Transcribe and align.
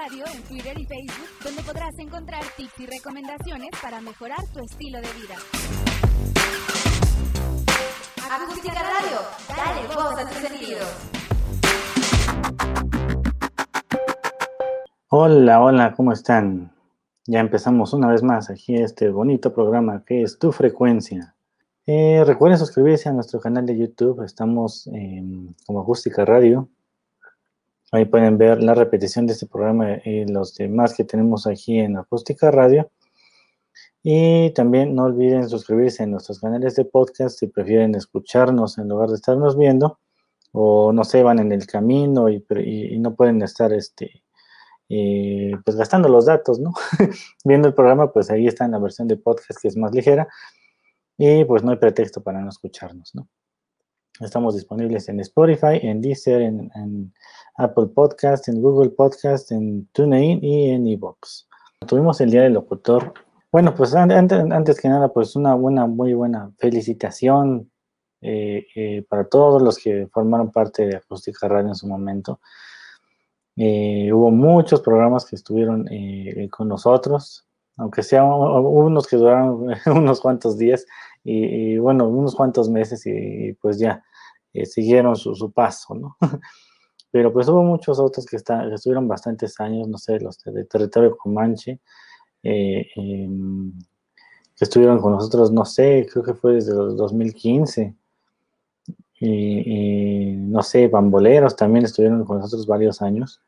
Radio 0.00 0.24
en 0.32 0.42
Twitter 0.42 0.78
y 0.78 0.84
Facebook, 0.84 1.26
donde 1.42 1.62
podrás 1.62 1.98
encontrar 1.98 2.40
tips 2.56 2.78
y 2.78 2.86
recomendaciones 2.86 3.70
para 3.82 4.00
mejorar 4.00 4.38
tu 4.52 4.60
estilo 4.60 4.98
de 4.98 5.08
vida. 5.08 5.34
Acústica 8.30 8.74
Radio, 8.74 9.18
dale 9.48 9.86
voz 9.88 10.18
a 10.18 10.28
tus 10.28 10.38
sentidos. 10.38 10.88
Hola, 15.08 15.60
hola, 15.60 15.94
¿cómo 15.96 16.12
están? 16.12 16.70
Ya 17.26 17.40
empezamos 17.40 17.92
una 17.92 18.06
vez 18.06 18.22
más 18.22 18.50
aquí 18.50 18.76
este 18.76 19.10
bonito 19.10 19.52
programa 19.52 20.04
que 20.06 20.22
es 20.22 20.38
Tu 20.38 20.52
Frecuencia. 20.52 21.34
Eh, 21.86 22.22
recuerden 22.24 22.58
suscribirse 22.58 23.08
a 23.08 23.12
nuestro 23.12 23.40
canal 23.40 23.66
de 23.66 23.76
YouTube, 23.76 24.22
estamos 24.22 24.88
como 25.66 25.80
Acústica 25.80 26.24
Radio. 26.24 26.68
Ahí 27.90 28.04
pueden 28.04 28.36
ver 28.36 28.62
la 28.62 28.74
repetición 28.74 29.26
de 29.26 29.32
este 29.32 29.46
programa 29.46 29.98
y 30.04 30.26
los 30.26 30.54
demás 30.54 30.94
que 30.94 31.04
tenemos 31.04 31.46
aquí 31.46 31.78
en 31.78 31.96
Acústica 31.96 32.50
Radio. 32.50 32.90
Y 34.02 34.50
también 34.50 34.94
no 34.94 35.04
olviden 35.04 35.48
suscribirse 35.48 36.02
a 36.02 36.06
nuestros 36.06 36.40
canales 36.40 36.76
de 36.76 36.84
podcast 36.84 37.38
si 37.38 37.46
prefieren 37.46 37.94
escucharnos 37.94 38.78
en 38.78 38.88
lugar 38.88 39.08
de 39.08 39.16
estarnos 39.16 39.56
viendo 39.56 39.98
o 40.52 40.92
no 40.92 41.04
se 41.04 41.22
van 41.22 41.38
en 41.38 41.52
el 41.52 41.66
camino 41.66 42.28
y, 42.28 42.44
no 42.98 43.14
pueden 43.14 43.42
estar 43.42 43.72
este, 43.72 44.22
eh, 44.88 45.52
pues 45.64 45.76
gastando 45.76 46.08
los 46.08 46.26
datos, 46.26 46.58
¿no? 46.58 46.72
Viendo 47.44 47.68
el 47.68 47.74
programa, 47.74 48.12
pues 48.12 48.30
ahí 48.30 48.46
está 48.46 48.64
en 48.64 48.72
la 48.72 48.78
versión 48.78 49.08
de 49.08 49.16
podcast 49.16 49.60
que 49.60 49.68
es 49.68 49.76
más 49.76 49.92
ligera 49.92 50.28
y 51.16 51.44
pues 51.44 51.62
no 51.62 51.72
hay 51.72 51.78
pretexto 51.78 52.22
para 52.22 52.40
no 52.40 52.48
escucharnos, 52.48 53.14
¿no? 53.14 53.28
Estamos 54.20 54.56
disponibles 54.56 55.08
en 55.08 55.20
Spotify, 55.20 55.78
en 55.80 56.00
Deezer, 56.00 56.42
en, 56.42 57.12
Apple 57.56 57.86
Podcast, 57.86 58.48
en 58.48 58.60
Google 58.60 58.90
Podcast, 58.90 59.50
en 59.52 59.86
TuneIn 59.92 60.42
y 60.42 60.70
en 60.70 60.86
eBooks. 60.86 61.48
Tuvimos 61.86 62.20
el 62.20 62.30
Día 62.30 62.42
del 62.42 62.54
Locutor. 62.54 63.14
Bueno, 63.50 63.74
pues 63.74 63.94
antes, 63.94 64.80
que 64.80 64.88
nada, 64.88 65.08
pues 65.08 65.34
una 65.36 65.54
buena, 65.54 65.86
muy 65.86 66.14
buena 66.14 66.52
felicitación 66.58 67.70
eh, 68.20 68.66
eh, 68.74 69.04
para 69.08 69.24
todos 69.24 69.62
los 69.62 69.78
que 69.78 70.08
formaron 70.12 70.50
parte 70.50 70.86
de 70.86 70.96
Acústica 70.96 71.48
Radio 71.48 71.68
en 71.68 71.74
su 71.74 71.86
momento. 71.88 72.40
Eh, 73.56 74.12
hubo 74.12 74.30
muchos 74.30 74.80
programas 74.80 75.24
que 75.24 75.36
estuvieron 75.36 75.88
con 76.50 76.68
nosotros, 76.68 77.47
aunque 77.78 78.02
sea 78.02 78.24
unos 78.24 79.06
que 79.06 79.16
duraron 79.16 79.68
unos 79.86 80.20
cuantos 80.20 80.58
días 80.58 80.84
y, 81.24 81.78
bueno, 81.78 82.08
unos 82.08 82.34
cuantos 82.34 82.68
meses 82.68 83.06
y, 83.06 83.52
pues 83.60 83.78
ya 83.78 84.02
eh, 84.52 84.66
siguieron 84.66 85.16
su, 85.16 85.52
paso, 85.52 85.94
¿no? 85.94 86.16
Pero 87.10 87.32
pues 87.32 87.48
hubo 87.48 87.62
muchos 87.62 87.98
otros 87.98 88.26
que, 88.26 88.36
estuvieron 88.36 89.08
bastantes 89.08 89.58
años, 89.60 89.88
no 89.88 89.96
sé, 89.96 90.20
los 90.20 90.38
de, 90.44 90.64
territorio 90.64 91.16
Comanche, 91.16 91.80
eh, 92.42 92.86
em, 92.96 93.72
que 94.56 94.64
estuvieron 94.64 95.00
con 95.00 95.12
nosotros, 95.12 95.50
no 95.50 95.64
sé, 95.64 96.06
creo 96.10 96.22
que 96.22 96.34
fue 96.34 96.54
desde 96.54 96.74
los 96.74 96.96
2015. 96.96 97.94
Y, 99.20 100.36
no 100.36 100.62
sé, 100.62 100.86
bamboleros 100.88 101.56
también 101.56 101.84
estuvieron 101.84 102.24
con 102.24 102.38
nosotros 102.38 102.66
varios 102.66 103.02
años. 103.02 103.40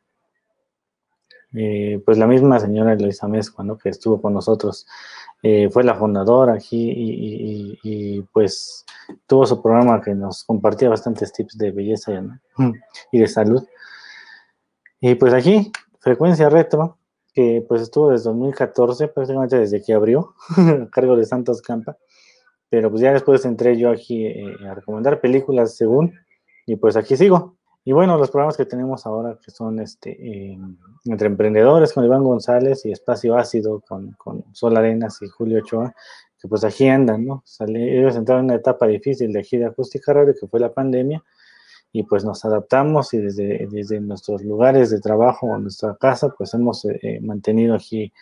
Eh, 1.55 2.01
pues 2.05 2.17
la 2.17 2.27
misma 2.27 2.61
señora 2.61 2.93
Eloisa 2.93 3.27
Mezcua, 3.27 3.65
¿no? 3.65 3.77
que 3.77 3.89
estuvo 3.89 4.20
con 4.20 4.34
nosotros, 4.34 4.87
eh, 5.43 5.69
fue 5.70 5.83
la 5.83 5.95
fundadora 5.95 6.55
aquí 6.55 6.92
y, 7.83 8.23
pues 8.33 8.84
tuvo 9.27 9.47
su 9.47 9.61
programa 9.61 10.01
que 10.01 10.15
nos 10.15 10.45
compartía 10.45 10.89
bastantes 10.89 11.33
tips 11.33 11.57
de 11.59 11.73
belleza 11.73 12.12
y 13.11 13.19
de 13.19 13.27
salud. 13.27 13.67
Y 15.01 15.15
pues 15.15 15.33
aquí, 15.33 15.73
Frecuencia 15.98 16.51
Retro, 16.51 16.98
que 17.33 17.64
pues 17.67 17.83
estuvo 17.83 18.11
desde 18.11 18.25
2014, 18.25 19.08
prácticamente 19.08 19.58
desde 19.58 19.83
que 19.83 19.95
abrió, 19.95 20.35
a 20.57 20.91
cargo 20.91 21.17
de 21.17 21.24
Santos 21.24 21.63
Campa, 21.63 21.97
pero 22.69 22.91
pues 22.91 23.03
ya 23.03 23.13
después 23.13 23.45
entré 23.45 23.77
yo 23.79 23.91
aquí 23.91 24.27
eh, 24.27 24.57
a 24.69 24.74
recomendar 24.74 25.20
películas 25.20 25.77
según, 25.77 26.14
y 26.67 26.77
pues 26.77 26.97
aquí 26.97 27.17
sigo. 27.17 27.57
Y 27.85 27.92
bueno, 27.92 28.18
los 28.18 28.30
programas 28.30 28.57
que 28.57 28.67
tenemos 28.67 29.07
ahora 29.07 29.39
que 29.42 29.51
son 29.51 29.80
este, 29.80 30.11
eh, 30.11 30.58
entre 31.07 31.29
emprendedores 31.29 31.92
con 31.95 32.05
Iván 32.05 32.23
González 32.23 32.85
y 32.85 32.92
Espacio 32.92 33.36
Ácido 33.36 33.80
con, 33.80 34.13
con, 34.13 34.45
Sol 34.55 34.77
Arenas 34.77 35.20
y 35.23 35.29
Julio 35.29 35.61
Ochoa, 35.61 35.95
que 36.39 36.46
pues 36.46 36.63
aquí 36.64 36.89
andan, 36.89 37.24
¿no? 37.27 37.42
ellos 37.68 38.17
entraron 38.17 38.45
en 38.45 38.51
una 38.51 38.55
etapa 38.57 38.86
difícil 38.86 39.33
de 39.33 39.42
gira 39.42 39.68
acústica 39.68 40.13
radio 40.13 40.35
que 40.39 40.46
fue 40.46 40.61
la 40.61 40.73
pandemia 40.73 41.23
y 41.92 42.02
pues 42.02 42.24
nos 42.24 42.45
adaptamos 42.45 43.14
y 43.14 43.18
desde, 43.18 43.67
desde 43.70 44.01
nuestros 44.01 44.45
lugares 44.45 44.91
de 44.91 45.01
trabajo 45.01 45.47
o 45.47 45.58
nuestra 45.58 45.97
casa 45.97 46.35
pues 46.36 46.52
hemos 46.55 46.85
eh, 46.85 46.98
eh, 47.02 47.20
mantenido 47.20 47.74
aquí 47.74 48.12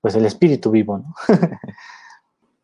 pues 0.00 0.14
el 0.14 0.24
espíritu 0.24 0.70
vivo, 0.70 0.98
¿no? 0.98 1.14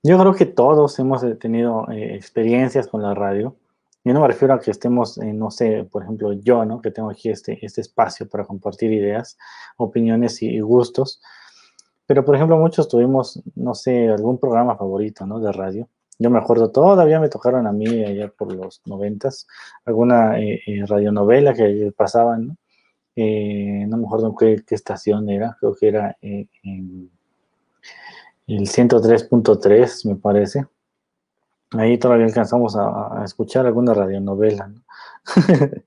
Yo 0.02 0.18
creo 0.18 0.34
que 0.34 0.46
todos 0.46 0.98
hemos 0.98 1.22
tenido 1.38 1.86
experiencias 1.90 2.86
con 2.88 3.02
la 3.02 3.14
radio 3.14 3.56
yo 4.04 4.12
no 4.12 4.20
me 4.20 4.28
refiero 4.28 4.52
a 4.52 4.60
que 4.60 4.70
estemos, 4.70 5.16
no 5.16 5.50
sé, 5.50 5.88
por 5.90 6.02
ejemplo, 6.02 6.34
yo, 6.34 6.66
¿no? 6.66 6.82
Que 6.82 6.90
tengo 6.90 7.08
aquí 7.08 7.30
este, 7.30 7.64
este 7.64 7.80
espacio 7.80 8.28
para 8.28 8.44
compartir 8.44 8.92
ideas, 8.92 9.38
opiniones 9.78 10.42
y, 10.42 10.60
gustos. 10.60 11.22
Pero, 12.06 12.22
por 12.22 12.36
ejemplo, 12.36 12.58
muchos 12.58 12.86
tuvimos, 12.86 13.42
no 13.54 13.74
sé, 13.74 14.10
algún 14.10 14.38
programa 14.38 14.76
favorito, 14.76 15.26
¿no? 15.26 15.40
De 15.40 15.50
radio. 15.52 15.88
Yo 16.18 16.28
me 16.28 16.38
acuerdo, 16.38 16.70
todavía 16.70 17.18
me 17.18 17.30
tocaron 17.30 17.66
a 17.66 17.72
mí 17.72 18.04
allá 18.04 18.28
por 18.28 18.52
los 18.54 18.82
noventas, 18.84 19.46
alguna 19.86 20.38
eh, 20.38 20.60
eh, 20.66 20.84
radionovela 20.86 21.54
que 21.54 21.90
pasaban, 21.96 22.48
¿no? 22.48 22.56
Eh, 23.16 23.86
no 23.88 23.96
me 23.96 24.06
acuerdo 24.06 24.36
qué, 24.36 24.62
qué, 24.66 24.74
estación 24.74 25.30
era, 25.30 25.56
creo 25.60 25.74
que 25.74 25.88
era 25.88 26.16
el 26.20 27.08
103.3, 28.46 30.08
me 30.08 30.16
parece. 30.16 30.66
Ahí 31.78 31.98
todavía 31.98 32.26
alcanzamos 32.26 32.76
a, 32.76 33.22
escuchar 33.24 33.66
alguna 33.66 33.94
radionovela, 33.94 34.68
¿no? 34.68 34.82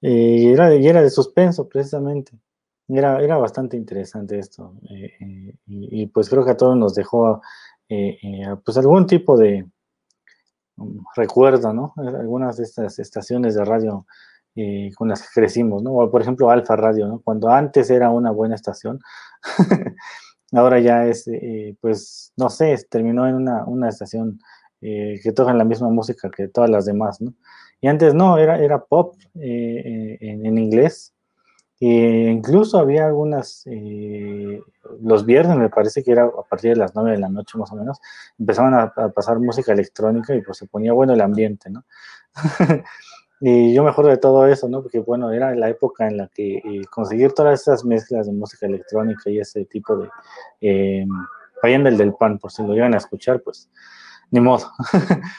y, 0.00 0.48
era, 0.48 0.72
era 0.72 1.02
de 1.02 1.10
suspenso, 1.10 1.68
precisamente. 1.68 2.32
Era, 2.88 3.20
era 3.20 3.36
bastante 3.36 3.76
interesante 3.76 4.38
esto. 4.38 4.74
Eh, 4.90 5.12
eh, 5.20 5.54
y, 5.66 6.06
pues 6.06 6.30
creo 6.30 6.44
que 6.44 6.52
a 6.52 6.56
todos 6.56 6.76
nos 6.76 6.94
dejó 6.94 7.42
eh, 7.88 8.18
pues 8.64 8.76
algún 8.78 9.06
tipo 9.06 9.36
de 9.36 9.66
um, 10.76 11.04
recuerdo, 11.16 11.72
¿no? 11.72 11.92
Algunas 11.96 12.56
de 12.56 12.64
estas 12.64 12.98
estaciones 12.98 13.54
de 13.54 13.64
radio 13.64 14.06
con 14.96 15.08
las 15.08 15.22
que 15.22 15.28
crecimos, 15.32 15.84
¿no? 15.84 16.10
por 16.10 16.20
ejemplo, 16.20 16.50
Alfa 16.50 16.74
Radio, 16.74 17.06
¿no? 17.06 17.20
Cuando 17.20 17.48
antes 17.48 17.90
era 17.90 18.10
una 18.10 18.32
buena 18.32 18.56
estación. 18.56 18.98
ahora 20.52 20.80
ya 20.80 21.06
es, 21.06 21.28
eh, 21.28 21.76
pues, 21.80 22.32
no 22.36 22.48
sé, 22.50 22.76
terminó 22.90 23.26
en 23.28 23.36
una, 23.36 23.88
estación 23.88 24.40
eh, 24.80 25.20
que 25.22 25.32
toca 25.32 25.52
la 25.52 25.64
misma 25.64 25.88
música 25.90 26.30
que 26.30 26.48
todas 26.48 26.70
las 26.70 26.86
demás, 26.86 27.20
¿no? 27.20 27.34
Y 27.80 27.88
antes 27.88 28.14
no, 28.14 28.38
era, 28.38 28.58
era 28.58 28.84
pop 28.84 29.16
eh, 29.40 30.18
en, 30.20 30.58
inglés. 30.58 31.14
E 31.80 32.30
incluso 32.30 32.78
había 32.78 33.06
algunas, 33.06 33.64
los 35.00 35.24
viernes 35.24 35.56
me 35.58 35.68
parece 35.68 36.02
que 36.02 36.10
era 36.10 36.24
a 36.24 36.42
partir 36.42 36.70
de 36.70 36.76
las 36.76 36.92
9 36.96 37.12
de 37.12 37.18
la 37.18 37.28
noche 37.28 37.56
más 37.56 37.70
o 37.70 37.76
menos, 37.76 38.00
empezaban 38.36 38.74
a, 38.74 38.92
a 38.96 39.10
pasar 39.10 39.38
música 39.38 39.72
electrónica 39.72 40.34
y 40.34 40.42
pues 40.42 40.58
se 40.58 40.66
ponía 40.66 40.92
bueno 40.92 41.12
el 41.12 41.20
ambiente, 41.20 41.70
¿no? 41.70 41.84
Y 43.40 43.72
yo 43.72 43.84
me 43.84 43.90
acuerdo 43.90 44.10
de 44.10 44.16
todo 44.16 44.46
eso, 44.46 44.68
¿no? 44.68 44.82
Porque, 44.82 44.98
bueno, 44.98 45.30
era 45.30 45.54
la 45.54 45.68
época 45.68 46.08
en 46.08 46.16
la 46.16 46.28
que 46.28 46.56
eh, 46.56 46.82
conseguir 46.90 47.32
todas 47.32 47.60
esas 47.60 47.84
mezclas 47.84 48.26
de 48.26 48.32
música 48.32 48.66
electrónica 48.66 49.30
y 49.30 49.38
ese 49.38 49.64
tipo 49.64 49.96
de... 49.96 50.08
Eh, 50.60 51.06
el 51.62 51.96
del 51.96 52.14
pan, 52.14 52.38
por 52.38 52.52
si 52.52 52.62
lo 52.62 52.74
iban 52.74 52.94
a 52.94 52.98
escuchar, 52.98 53.40
pues, 53.42 53.70
ni 54.30 54.40
modo. 54.40 54.70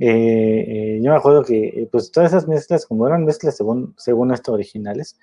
Eh, 0.00 0.04
eh, 0.06 1.00
yo 1.02 1.10
me 1.10 1.16
acuerdo 1.16 1.42
que, 1.42 1.88
pues, 1.90 2.12
todas 2.12 2.30
esas 2.30 2.46
mezclas, 2.46 2.86
como 2.86 3.04
eran 3.08 3.24
mezclas 3.24 3.56
según, 3.56 3.96
según 3.98 4.30
esto 4.30 4.52
originales, 4.52 5.18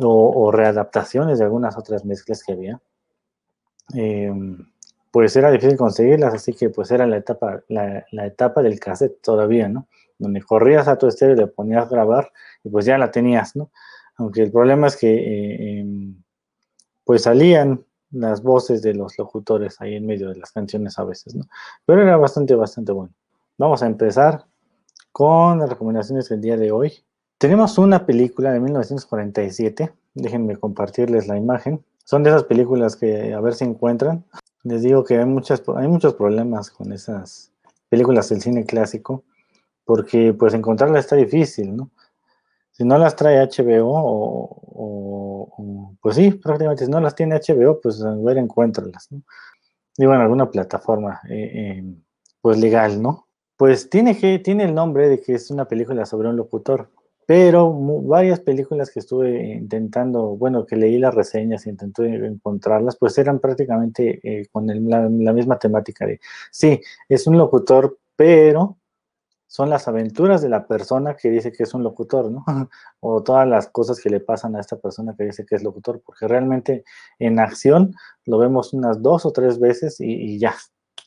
o, 0.00 0.52
readaptaciones 0.52 1.40
de 1.40 1.44
algunas 1.44 1.76
otras 1.76 2.04
mezclas 2.04 2.44
que 2.44 2.52
había, 2.52 2.80
pues 5.10 5.34
era 5.34 5.50
difícil 5.50 5.76
conseguirlas, 5.76 6.34
así 6.34 6.52
que 6.52 6.70
pues 6.70 6.92
era 6.92 7.04
la 7.08 7.16
etapa, 7.16 7.64
la 7.68 8.26
etapa 8.26 8.62
del 8.62 8.78
cassette 8.78 9.20
todavía, 9.20 9.68
¿no? 9.68 9.88
Donde 10.18 10.42
corrías 10.42 10.88
a 10.88 10.96
tu 10.96 11.06
estéreo 11.06 11.36
le 11.36 11.46
ponías 11.46 11.88
grabar 11.88 12.30
y 12.64 12.68
pues 12.68 12.84
ya 12.84 12.98
la 12.98 13.10
tenías, 13.10 13.56
¿no? 13.56 13.70
Aunque 14.16 14.42
el 14.42 14.50
problema 14.50 14.86
es 14.86 14.96
que 14.96 15.12
eh, 15.14 15.80
em, 15.80 16.22
pues 17.04 17.22
salían 17.22 17.84
las 18.10 18.42
voces 18.42 18.82
de 18.82 18.94
los 18.94 19.18
locutores 19.18 19.80
ahí 19.80 19.94
en 19.94 20.06
medio 20.06 20.30
de 20.30 20.36
las 20.36 20.52
canciones 20.52 20.98
a 20.98 21.04
veces, 21.04 21.34
¿no? 21.34 21.44
Pero 21.84 22.02
era 22.02 22.16
bastante, 22.16 22.54
bastante 22.54 22.92
bueno. 22.92 23.12
Vamos 23.58 23.82
a 23.82 23.86
empezar 23.86 24.44
con 25.12 25.58
las 25.58 25.68
recomendaciones 25.68 26.28
del 26.28 26.40
día 26.40 26.56
de 26.56 26.72
hoy. 26.72 26.92
Tenemos 27.38 27.78
una 27.78 28.06
película 28.06 28.52
de 28.52 28.60
1947, 28.60 29.92
déjenme 30.14 30.56
compartirles 30.56 31.26
la 31.28 31.36
imagen. 31.36 31.84
Son 32.04 32.22
de 32.22 32.30
esas 32.30 32.44
películas 32.44 32.96
que 32.96 33.34
a 33.34 33.40
ver 33.40 33.54
si 33.54 33.64
encuentran. 33.64 34.24
Les 34.62 34.82
digo 34.82 35.04
que 35.04 35.18
hay, 35.18 35.26
muchas, 35.26 35.62
hay 35.76 35.88
muchos 35.88 36.14
problemas 36.14 36.70
con 36.70 36.92
esas 36.92 37.52
películas 37.88 38.28
del 38.28 38.40
cine 38.40 38.64
clásico 38.64 39.24
porque 39.86 40.34
pues 40.34 40.52
encontrarla 40.52 40.98
está 40.98 41.16
difícil, 41.16 41.74
¿no? 41.74 41.90
Si 42.72 42.84
no 42.84 42.98
las 42.98 43.16
trae 43.16 43.38
HBO 43.38 43.88
o, 43.88 45.96
pues 46.02 46.16
sí, 46.16 46.32
prácticamente 46.32 46.84
si 46.84 46.90
no 46.90 47.00
las 47.00 47.14
tiene 47.14 47.36
HBO, 47.36 47.80
pues 47.80 48.02
a 48.02 48.14
ver, 48.16 48.36
encuéntralas, 48.36 49.10
¿no? 49.10 49.22
Digo, 49.96 50.12
en 50.12 50.20
alguna 50.20 50.50
plataforma, 50.50 51.22
eh, 51.30 51.82
pues 52.42 52.58
legal, 52.58 53.00
¿no? 53.00 53.28
Pues 53.56 53.88
tiene, 53.88 54.18
que, 54.18 54.38
tiene 54.40 54.64
el 54.64 54.74
nombre 54.74 55.08
de 55.08 55.22
que 55.22 55.34
es 55.34 55.50
una 55.50 55.66
película 55.66 56.04
sobre 56.04 56.28
un 56.28 56.36
locutor, 56.36 56.90
pero 57.24 57.72
varias 58.02 58.40
películas 58.40 58.90
que 58.90 59.00
estuve 59.00 59.54
intentando, 59.54 60.36
bueno, 60.36 60.66
que 60.66 60.76
leí 60.76 60.98
las 60.98 61.14
reseñas 61.14 61.66
e 61.66 61.70
intenté 61.70 62.04
encontrarlas, 62.26 62.96
pues 62.96 63.16
eran 63.16 63.38
prácticamente 63.38 64.20
eh, 64.22 64.46
con 64.52 64.66
la, 64.66 65.32
misma 65.32 65.58
temática 65.58 66.06
de, 66.06 66.20
sí, 66.50 66.78
es 67.08 67.26
un 67.26 67.38
locutor, 67.38 67.98
pero 68.14 68.76
son 69.56 69.70
las 69.70 69.88
aventuras 69.88 70.42
de 70.42 70.50
la 70.50 70.66
persona 70.66 71.16
que 71.16 71.30
dice 71.30 71.50
que 71.50 71.62
es 71.62 71.72
un 71.72 71.82
locutor, 71.82 72.30
¿no? 72.30 72.44
o 73.00 73.22
todas 73.22 73.48
las 73.48 73.68
cosas 73.68 73.98
que 73.98 74.10
le 74.10 74.20
pasan 74.20 74.54
a 74.54 74.60
esta 74.60 74.76
persona 74.76 75.14
que 75.16 75.24
dice 75.24 75.46
que 75.46 75.54
es 75.54 75.62
locutor, 75.62 76.02
porque 76.04 76.28
realmente 76.28 76.84
en 77.18 77.40
acción 77.40 77.94
lo 78.26 78.36
vemos 78.36 78.74
unas 78.74 79.00
dos 79.00 79.24
o 79.24 79.32
tres 79.32 79.58
veces 79.58 79.96
y 80.00 80.38
ya, 80.38 80.54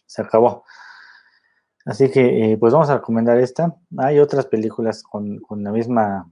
se 0.07 0.23
acabó. 0.23 0.63
Así 1.85 2.09
que, 2.09 2.53
eh, 2.53 2.57
pues 2.57 2.73
vamos 2.73 2.89
a 2.89 2.95
recomendar 2.95 3.39
esta. 3.39 3.75
Hay 3.97 4.19
otras 4.19 4.47
películas 4.47 5.03
con, 5.03 5.41
la 5.49 5.71
misma 5.71 6.31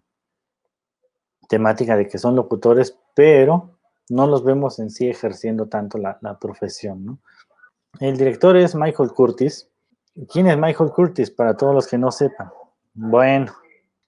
temática 1.48 1.96
de 1.96 2.08
que 2.08 2.18
son 2.18 2.36
locutores, 2.36 2.98
pero 3.14 3.78
no 4.10 4.25
los 4.25 4.44
vemos 4.44 4.80
en 4.80 4.90
sí 4.90 5.08
ejerciendo 5.08 5.68
tanto 5.68 5.98
la, 5.98 6.38
profesión, 6.40 7.06
¿no? 7.06 7.19
El 8.00 8.18
director 8.18 8.58
es 8.58 8.75
Michael 8.75 9.12
Curtis. 9.12 9.69
¿Quién 10.25 10.48
es 10.48 10.58
Michael 10.58 10.90
Curtis? 10.92 11.30
Para 11.30 11.56
todos 11.56 11.75
los 11.75 11.88
que 11.88 11.98
no 11.98 12.12
sepan. 12.12 12.50
Bueno, 12.94 13.54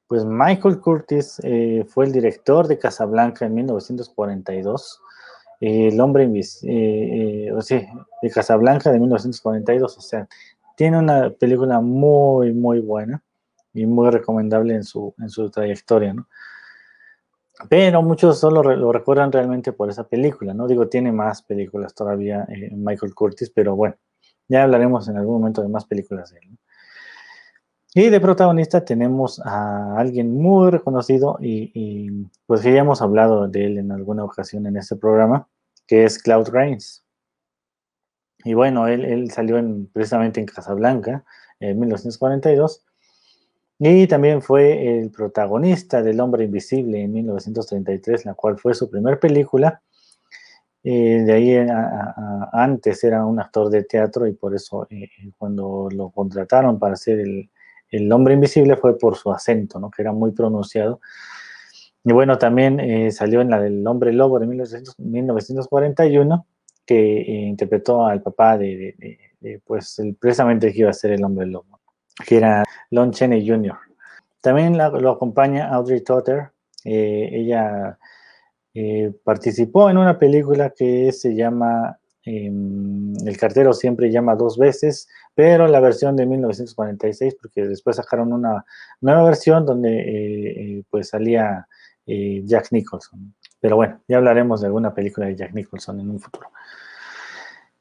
pues 0.08 0.26
Michael 0.26 0.80
Curtis 0.80 1.40
eh, 1.44 1.86
fue 1.88 2.06
el 2.06 2.12
director 2.12 2.68
de 2.68 2.80
Casablanca 2.80 3.46
en 3.46 3.54
1942. 3.54 5.02
el 5.60 6.02
hombre 6.02 6.24
invisible, 6.24 7.48
eh, 7.48 7.52
o 7.54 7.62
sea, 7.62 7.86
de 8.22 8.30
Casablanca 8.32 8.92
de 8.92 9.00
1942, 9.00 9.98
o 9.98 10.02
sea, 10.02 10.28
tiene 10.76 10.98
una 10.98 11.30
película 11.30 11.80
muy, 11.80 12.54
muy 12.54 12.80
buena 12.80 13.22
y 13.74 13.86
muy 13.86 14.10
recomendable 14.10 14.74
en 14.74 14.84
su, 14.84 15.14
en 15.20 15.30
su 15.30 15.50
trayectoria, 15.52 16.14
¿no? 16.14 16.28
Pero 17.70 18.02
muchos 18.02 18.40
solo 18.40 18.64
lo 18.64 18.92
recuerdan 18.94 19.32
realmente 19.32 19.74
por 19.74 19.90
esa 19.90 20.06
película, 20.08 20.54
¿no? 20.54 20.66
Digo, 20.66 20.88
tiene 20.88 21.12
más 21.12 21.42
películas 21.42 21.94
todavía 21.94 22.46
eh, 22.50 22.72
Michael 22.74 23.14
Curtis, 23.14 23.52
pero 23.54 23.76
bueno, 23.76 23.96
ya 24.50 24.64
hablaremos 24.64 25.08
en 25.08 25.18
algún 25.18 25.40
momento 25.40 25.62
de 25.62 25.70
más 25.70 25.86
películas 25.86 26.32
de 26.32 26.40
él. 26.40 26.58
Y 27.96 28.10
de 28.10 28.20
protagonista 28.20 28.86
tenemos 28.86 29.42
a 29.44 29.98
alguien 29.98 30.36
muy 30.36 30.70
reconocido 30.70 31.38
y, 31.42 32.28
pues 32.46 32.62
ya 32.62 32.72
hemos 32.72 33.02
hablado 33.02 33.48
de 33.48 33.66
él 33.66 33.78
en 33.78 33.92
alguna 33.92 34.24
ocasión 34.24 34.68
en 34.68 34.78
este 34.78 34.96
programa, 34.96 35.48
que 35.88 36.04
es 36.04 36.22
Cloud 36.22 36.50
Rains. 36.50 37.04
Y 38.44 38.54
bueno, 38.54 38.88
él, 38.88 39.32
salió 39.32 39.58
en, 39.58 39.88
precisamente 39.88 40.40
en 40.40 40.46
Casablanca 40.46 41.24
en 41.60 41.80
1942 41.80 42.86
y 43.80 44.08
también 44.08 44.42
fue 44.42 45.00
el 45.00 45.10
protagonista 45.10 46.04
del 46.04 46.20
Hombre 46.20 46.44
Invisible 46.44 47.02
en 47.02 47.14
1933, 47.14 48.26
la 48.26 48.34
cual 48.34 48.58
fue 48.58 48.74
su 48.74 48.90
primer 48.90 49.20
película. 49.20 49.82
Eh, 50.84 51.24
de 51.26 51.34
ahí 51.34 51.58
antes 52.54 53.04
era 53.04 53.26
un 53.26 53.40
actor 53.40 53.70
de 53.70 53.84
teatro 53.84 54.26
y 54.28 54.34
por 54.34 54.56
eso 54.56 54.88
eh, 54.90 55.10
cuando 55.38 55.90
lo 55.92 56.10
contrataron 56.10 56.80
para 56.80 56.94
hacer 56.94 57.20
el, 57.20 57.50
el, 57.90 58.12
Hombre 58.12 58.36
Invisible 58.36 58.78
fue 58.78 58.98
por 58.98 59.18
su 59.18 59.32
acento, 59.32 59.80
¿no? 59.80 59.92
que 59.92 60.02
era 60.02 60.14
muy 60.14 60.32
pronunciado. 60.32 61.02
Y 62.04 62.14
bueno, 62.14 62.38
también 62.38 62.80
eh, 62.80 63.12
salió 63.12 63.42
en 63.42 63.50
la 63.50 63.60
del 63.60 63.86
Hombre 63.86 64.14
Lobo 64.14 64.40
de 64.40 64.48
1941 64.48 66.46
que 66.90 67.22
eh, 67.22 67.42
interpretó 67.46 68.08
al 68.08 68.24
papá 68.24 68.58
de, 68.58 68.96
pues, 69.64 70.00
el, 70.00 70.16
precisamente 70.16 70.74
que 70.74 70.80
iba 70.80 70.90
a 70.90 70.94
ser 70.94 71.12
el 71.12 71.24
hombre 71.24 71.46
lobo, 71.46 71.80
que 72.26 72.38
era 72.38 72.64
Lon 72.90 73.12
Chaney 73.12 73.48
Jr. 73.48 73.78
También 74.42 74.76
lo 74.76 75.12
acompaña 75.12 75.70
Audrey 75.70 76.02
Totter. 76.02 76.50
Eh, 76.84 77.30
ella 77.32 78.00
eh, 78.74 79.12
participó 79.24 79.90
en 79.90 79.98
una 79.98 80.18
película 80.20 80.72
que 80.76 81.12
se 81.12 81.36
llama 81.36 81.98
em, 82.24 83.14
El 83.26 83.38
cartero 83.38 83.74
siempre 83.74 84.12
llama 84.12 84.36
dos 84.36 84.58
veces, 84.58 85.08
pero 85.36 85.68
la 85.68 85.80
versión 85.80 86.16
de 86.16 86.26
1946, 86.26 87.36
porque 87.42 87.68
después 87.68 87.96
sacaron 87.96 88.34
una 88.34 88.66
nueva 89.02 89.24
versión 89.24 89.66
donde 89.66 90.84
pues 90.90 91.10
salía 91.10 91.68
Jack 92.06 92.72
Nicholson. 92.72 93.34
Pero 93.60 93.76
bueno, 93.76 94.02
ya 94.08 94.18
hablaremos 94.18 94.62
de 94.62 94.68
alguna 94.68 94.94
película 94.94 95.28
de 95.28 95.36
Jack 95.36 95.54
Nicholson 95.54 96.00
en 96.00 96.10
un 96.10 96.20
futuro. 96.20 96.50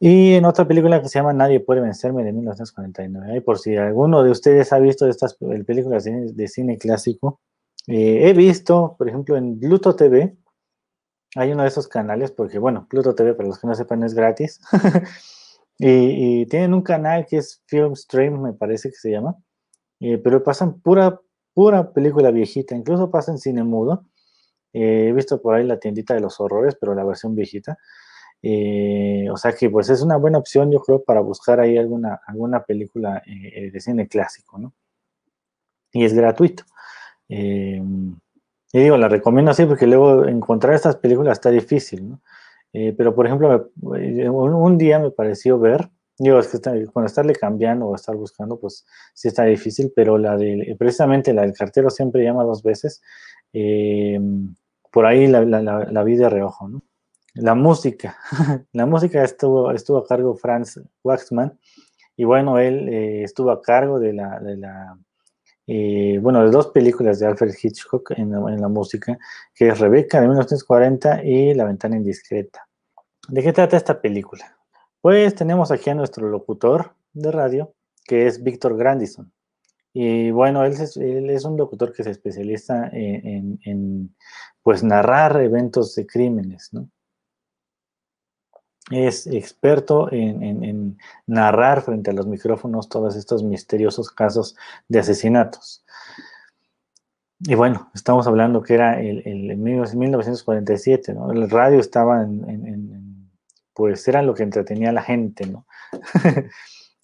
Y 0.01 0.35
en 0.35 0.45
otra 0.45 0.67
película 0.67 1.03
que 1.03 1.09
se 1.09 1.19
llama 1.19 1.33
Nadie 1.33 1.61
puede 1.61 1.81
vencerme 1.81 2.23
de 2.23 2.33
1949. 2.33 3.37
Y 3.37 3.41
por 3.41 3.59
si 3.59 3.77
alguno 3.77 4.23
de 4.23 4.31
ustedes 4.31 4.73
ha 4.73 4.79
visto 4.79 5.09
estas 5.09 5.37
películas 5.67 6.05
de, 6.05 6.49
cine 6.49 6.79
clásico, 6.79 7.41
eh, 7.87 8.29
he 8.29 8.33
visto, 8.33 8.95
por 8.97 9.09
ejemplo, 9.09 9.37
en 9.37 9.59
Pluto 9.59 9.97
TV, 9.97 10.37
hay 11.37 11.53
uno 11.53 11.63
de 11.63 11.69
esos 11.69 11.89
canales, 11.89 12.31
porque 12.31 12.59
bueno, 12.59 12.87
Pluto 12.89 13.15
TV, 13.15 13.35
para 13.35 13.49
los 13.49 13.59
que 13.59 13.67
no 13.67 13.75
sepan, 13.75 14.03
es 14.03 14.15
gratis. 14.15 14.61
y, 15.79 16.47
tienen 16.47 16.75
un 16.75 16.83
canal 16.83 17.27
que 17.27 17.39
es 17.39 17.63
Filmstream, 17.67 18.41
me 18.43 18.53
parece 18.53 18.91
que 18.91 18.97
se 18.97 19.11
llama, 19.11 19.37
eh, 20.01 20.19
pero 20.19 20.43
pasan 20.43 20.81
pura, 20.81 21.21
pura 21.55 21.93
película 21.93 22.31
viejita, 22.31 22.75
incluso 22.75 23.11
pasan 23.11 23.39
cine 23.39 23.65
mudo. 23.65 24.07
Eh, 24.73 25.09
he 25.09 25.13
visto 25.13 25.41
por 25.41 25.55
ahí 25.55 25.65
la 25.65 25.79
tiendita 25.79 26.15
de 26.15 26.21
los 26.21 26.41
horrores, 26.41 26.77
pero 26.81 26.95
la 26.95 27.05
versión 27.05 27.35
viejita. 27.35 27.79
Eh, 28.43 29.29
o 29.33 29.37
sea 29.37 29.53
que 29.53 29.69
pues 29.69 29.91
es 29.91 30.03
una 30.03 30.17
buena 30.17 30.39
opción, 30.39 30.71
yo 30.71 30.81
creo, 30.81 31.03
para 31.03 31.21
buscar 31.21 31.61
ahí 31.61 31.77
alguna, 31.77 32.21
alguna 32.27 32.63
película 32.65 33.23
eh, 33.27 33.71
de 33.73 33.81
cine 33.81 34.07
clásico, 34.07 34.59
¿no? 34.59 34.75
Y 35.93 36.05
es 36.05 36.15
gratuito. 36.15 36.65
Eh, 38.73 38.81
y 38.81 38.83
digo, 38.85 38.97
la 38.97 39.09
recomiendo 39.09 39.51
así 39.51 39.65
porque 39.67 39.87
luego 39.87 40.27
encontrar 40.27 40.75
estas 40.75 40.97
películas 40.97 41.39
está 41.39 41.51
difícil, 41.51 42.11
¿no? 42.11 42.21
pero 42.97 43.13
por 43.13 43.27
ejemplo, 43.27 43.73
un, 43.81 44.79
día 44.79 45.01
me 45.01 45.11
pareció 45.11 45.59
ver, 45.59 45.89
digo, 46.17 46.39
es 46.39 46.47
que 46.47 46.61
cuando 46.87 47.07
estarle 47.07 47.35
cambiando 47.35 47.87
o 47.87 47.95
estar 47.97 48.15
buscando, 48.15 48.61
pues 48.61 48.87
sí 49.15 49.27
está 49.27 49.45
difícil, 49.45 49.91
pero 49.97 50.17
la 50.17 50.37
de, 50.37 50.77
precisamente 50.79 51.33
la 51.33 51.43
del 51.43 51.55
cartero 51.55 51.91
siempre 51.91 52.23
llama 52.23 52.45
dos 52.45 52.63
veces, 52.63 53.03
por 54.91 55.07
ahí 55.07 55.27
la, 55.27 55.45
la, 55.45 56.03
vi 56.03 56.17
de 56.17 56.29
reojo, 56.29 56.69
¿no? 56.69 56.83
La 57.35 57.55
música. 57.55 58.17
la 58.73 58.87
música 58.87 59.23
estuvo, 59.23 59.71
estuvo 59.71 59.99
a 59.99 60.07
cargo 60.07 60.35
Franz 60.35 60.81
Waxman. 61.05 61.59
Y 62.17 62.25
bueno, 62.25 62.59
él 62.59 62.89
eh, 62.89 63.23
estuvo 63.23 63.51
a 63.51 63.63
cargo 63.63 64.01
de 64.01 64.13
la, 64.13 64.41
de 64.41 64.57
la 64.57 64.99
eh, 65.71 66.19
bueno, 66.23 66.43
de 66.43 66.51
dos 66.51 66.69
películas 66.69 67.19
de 67.19 67.27
Alfred 67.27 67.55
Hitchcock 67.63 68.13
en 68.13 68.31
la, 68.33 68.69
música, 68.69 69.19
que 69.55 69.69
es 69.69 69.79
Rebeca 69.79 70.19
de 70.19 70.27
1940 70.27 71.23
y 71.25 71.53
La 71.53 71.67
ventana 71.67 71.99
indiscreta. 71.99 72.67
¿De 73.29 73.43
qué 73.43 73.53
trata 73.53 73.77
esta 73.77 74.01
película? 74.01 74.57
Pues 75.03 75.35
tenemos 75.35 75.71
aquí 75.71 75.91
a 75.91 75.95
nuestro 75.95 76.27
locutor 76.27 76.95
de 77.13 77.31
radio, 77.31 77.75
que 78.07 78.27
es 78.27 78.43
Víctor 78.43 78.79
Grandison. 78.79 79.31
Y 79.93 80.31
bueno, 80.31 80.65
él 80.65 80.73
es, 80.73 81.45
un 81.45 81.59
locutor 81.59 81.93
que 81.93 82.03
se 82.03 82.13
especializa 82.13 82.89
en, 82.91 83.61
en, 83.63 84.17
pues 84.63 84.83
narrar 84.83 85.39
eventos 85.43 85.95
de 85.95 86.07
crímenes, 86.07 86.71
¿no? 86.73 86.89
Es 88.91 89.27
experto 89.27 90.09
en, 90.13 90.99
narrar 91.27 91.83
frente 91.83 92.11
a 92.11 92.15
los 92.15 92.27
micrófonos 92.27 92.89
todos 92.89 93.17
estos 93.17 93.43
misteriosos 93.43 94.11
casos 94.11 94.57
de 94.89 95.01
asesinatos. 95.01 95.85
Y 97.41 97.55
bueno, 97.55 97.91
estamos 97.95 98.27
hablando 98.27 98.63
que 98.63 98.75
era 98.75 99.01
el, 99.01 99.23
el, 99.25 99.57
1947, 99.57 101.15
¿no? 101.15 101.31
El 101.31 101.49
radio 101.49 101.79
estaba 101.79 102.23
en, 102.23 103.31
pues 103.75 104.09
era 104.09 104.23
lo 104.23 104.35
que 104.35 104.43
entretenía 104.43 104.91
a 104.91 104.93
la 104.93 105.03
gente, 105.03 105.47
¿no? 105.47 105.65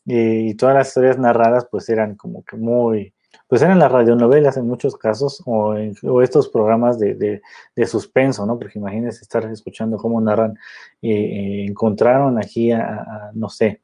y, 0.05 0.55
todas 0.55 0.75
las 0.75 0.88
historias 0.88 1.19
narradas 1.19 1.69
pues 1.71 1.88
eran 1.88 2.17
como 2.17 2.45
que 2.45 2.57
muy, 2.57 3.13
pues 3.46 3.62
eran 3.62 3.78
las 3.78 3.92
radionovelas 3.92 4.56
en 4.56 4.66
muchos 4.66 4.96
casos 4.96 5.42
o, 5.46 5.74
estos 6.22 6.48
programas 6.48 6.98
de, 6.98 7.42
suspenso, 7.86 8.46
¿no? 8.46 8.58
Porque 8.58 8.78
imagínense 8.78 9.22
estar 9.22 9.44
escuchando 9.50 9.96
cómo 9.96 10.20
narran, 10.20 10.58
eh, 11.02 11.10
eh, 11.10 11.66
encontraron 11.68 12.38
aquí 12.38 12.72
a, 12.72 13.30
no 13.34 13.48
sé, 13.48 13.82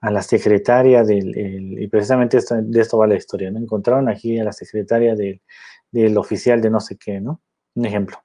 a 0.00 0.10
la 0.10 0.22
secretaria 0.22 1.02
del, 1.02 1.76
y 1.80 1.88
precisamente 1.88 2.38
de 2.50 2.80
esto 2.80 2.98
va 2.98 3.06
la 3.06 3.16
historia, 3.16 3.50
¿no? 3.50 3.58
Encontraron 3.58 4.08
aquí 4.08 4.38
a 4.38 4.44
la 4.44 4.52
secretaria 4.52 5.16
del, 5.16 5.40
oficial 6.16 6.60
de 6.60 6.70
no 6.70 6.80
sé 6.80 6.96
qué, 6.96 7.20
¿no? 7.20 7.40
Un 7.74 7.86
ejemplo. 7.86 8.18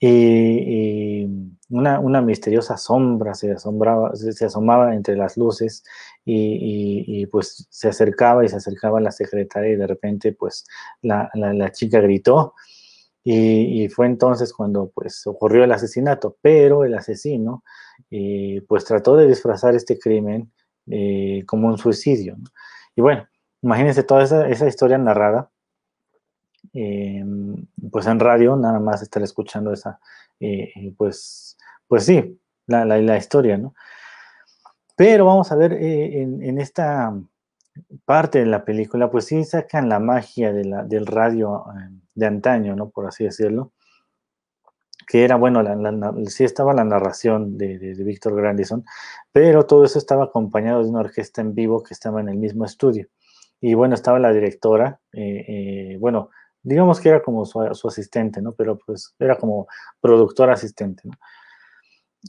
Y, 0.00 1.26
una, 1.70 2.00
una, 2.00 2.20
misteriosa 2.20 2.76
sombra 2.76 3.34
se, 3.34 3.52
asombraba, 3.52 4.14
se, 4.14 4.44
asomaba 4.44 4.94
entre 4.94 5.16
las 5.16 5.36
luces 5.36 5.84
y, 6.24 7.26
pues 7.26 7.66
se 7.70 7.88
acercaba 7.88 8.44
y 8.44 8.48
se 8.48 8.56
acercaba 8.56 8.98
a 8.98 9.02
la 9.02 9.12
secretaria 9.12 9.72
y 9.72 9.76
de 9.76 9.86
repente 9.86 10.32
pues 10.32 10.66
la, 11.02 11.30
la, 11.34 11.72
chica 11.72 12.00
gritó 12.00 12.54
y, 13.22 13.88
fue 13.88 14.06
entonces 14.06 14.52
cuando 14.52 14.90
pues 14.94 15.26
ocurrió 15.26 15.64
el 15.64 15.72
asesinato, 15.72 16.36
pero 16.42 16.84
el 16.84 16.94
asesino 16.94 17.64
eh, 18.10 18.62
pues 18.68 18.84
trató 18.84 19.16
de 19.16 19.28
disfrazar 19.28 19.74
este 19.74 19.98
crimen 19.98 20.52
eh, 20.86 21.44
como 21.46 21.68
un 21.68 21.78
suicidio. 21.78 22.36
Y 22.96 23.00
bueno, 23.02 23.28
imagínense 23.62 24.02
toda 24.02 24.24
esa, 24.24 24.48
esa 24.48 24.66
historia 24.66 24.98
narrada 24.98 25.50
eh, 26.72 27.24
pues 27.90 28.06
en 28.06 28.20
radio, 28.20 28.56
nada 28.56 28.78
más 28.78 29.02
estar 29.02 29.22
escuchando 29.22 29.72
esa, 29.72 29.98
eh, 30.38 30.94
pues, 30.96 31.56
pues 31.88 32.04
sí, 32.04 32.40
la, 32.66 32.84
la, 32.84 33.16
historia, 33.16 33.58
¿no? 33.58 33.74
Pero 34.96 35.24
vamos 35.24 35.50
a 35.50 35.56
ver 35.56 35.72
eh, 35.72 36.22
en, 36.22 36.58
esta 36.58 37.12
parte 38.04 38.40
de 38.40 38.46
la 38.46 38.64
película, 38.64 39.10
pues 39.10 39.24
sí 39.26 39.44
sacan 39.44 39.88
la 39.88 39.98
magia 39.98 40.52
de 40.52 40.64
la, 40.64 40.84
del 40.84 41.06
radio 41.06 41.64
de 42.14 42.26
antaño, 42.26 42.76
¿no? 42.76 42.90
Por 42.90 43.06
así 43.06 43.24
decirlo. 43.24 43.72
Que 45.06 45.24
era, 45.24 45.34
bueno, 45.34 45.62
la, 45.62 46.14
sí 46.26 46.44
estaba 46.44 46.72
la 46.72 46.84
narración 46.84 47.58
de, 47.58 47.78
de, 47.78 47.94
de 47.96 48.04
Víctor 48.04 48.36
Grandison, 48.36 48.84
pero 49.32 49.66
todo 49.66 49.84
eso 49.84 49.98
estaba 49.98 50.24
acompañado 50.24 50.84
de 50.84 50.90
una 50.90 51.00
orquesta 51.00 51.40
en 51.40 51.54
vivo 51.54 51.82
que 51.82 51.94
estaba 51.94 52.20
en 52.20 52.28
el 52.28 52.36
mismo 52.36 52.64
estudio. 52.64 53.08
Y 53.60 53.74
bueno, 53.74 53.94
estaba 53.94 54.18
la 54.20 54.32
directora, 54.32 55.00
bueno, 55.98 56.30
digamos 56.62 57.00
que 57.00 57.08
era 57.08 57.22
como 57.22 57.44
su, 57.44 57.60
asistente, 57.60 58.42
¿no? 58.42 58.52
Pero 58.52 58.78
pues 58.78 59.14
era 59.18 59.36
como 59.36 59.66
productor 60.00 60.50
asistente, 60.50 61.02
¿no? 61.04 61.14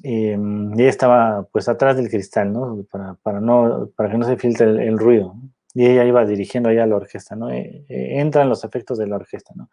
Em, 0.04 0.74
y 0.78 0.82
ella 0.84 0.90
estaba 0.90 1.44
pues 1.52 1.68
atrás 1.68 1.98
del 1.98 2.10
cristal, 2.10 2.54
¿no? 2.54 2.86
Para, 2.90 3.16
para 3.16 3.42
no, 3.42 3.90
para 3.96 4.10
que 4.10 4.18
no 4.18 4.26
se 4.26 4.38
filtre 4.38 4.88
el, 4.88 4.98
ruido. 4.98 5.36
Y 5.74 5.86
ella 5.86 6.06
iba 6.06 6.26
dirigiendo 6.26 6.70
allá 6.70 6.86
la 6.86 6.96
orquesta, 6.96 7.36
¿no? 7.36 7.50
Eh, 7.50 7.86
eh, 7.90 8.20
entran 8.20 8.50
los 8.50 8.64
efectos 8.64 8.98
de 8.98 9.08
la 9.08 9.18
orquesta, 9.18 9.54
¿no? 9.56 9.70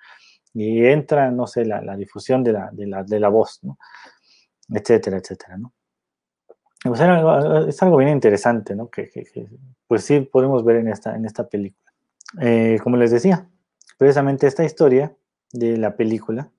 Y 0.55 0.85
entra, 0.87 1.31
no 1.31 1.47
sé, 1.47 1.65
la, 1.65 1.83
la 1.83 1.97
difusión 1.97 2.43
de 2.43 2.53
la, 2.53 2.71
de, 2.73 2.87
la, 2.87 3.05
de 3.05 3.21
la 3.21 3.29
voz, 3.29 3.61
¿no? 3.63 3.79
Etcétera, 4.71 5.19
etcétera, 5.19 5.57
¿no? 5.57 5.73
Pues 6.83 7.01
es 7.01 7.83
algo 7.83 7.97
bien 7.97 8.11
interesante, 8.11 8.75
¿no? 8.75 8.89
Que, 8.89 9.09
que, 9.11 9.49
pues 9.87 10.05
sí 10.05 10.21
podemos 10.21 10.65
ver 10.65 10.77
en 10.77 10.89
esta, 10.89 11.17
en 11.17 11.25
esta 11.25 11.49
película. 11.49 11.93
Eh, 12.41 12.79
como 12.83 12.97
les 12.97 13.11
decía, 13.11 13.49
precisamente 13.99 14.47
esta 14.47 14.65
historia 14.65 15.15
de 15.53 15.77
la 15.77 15.97
película, 15.97 16.51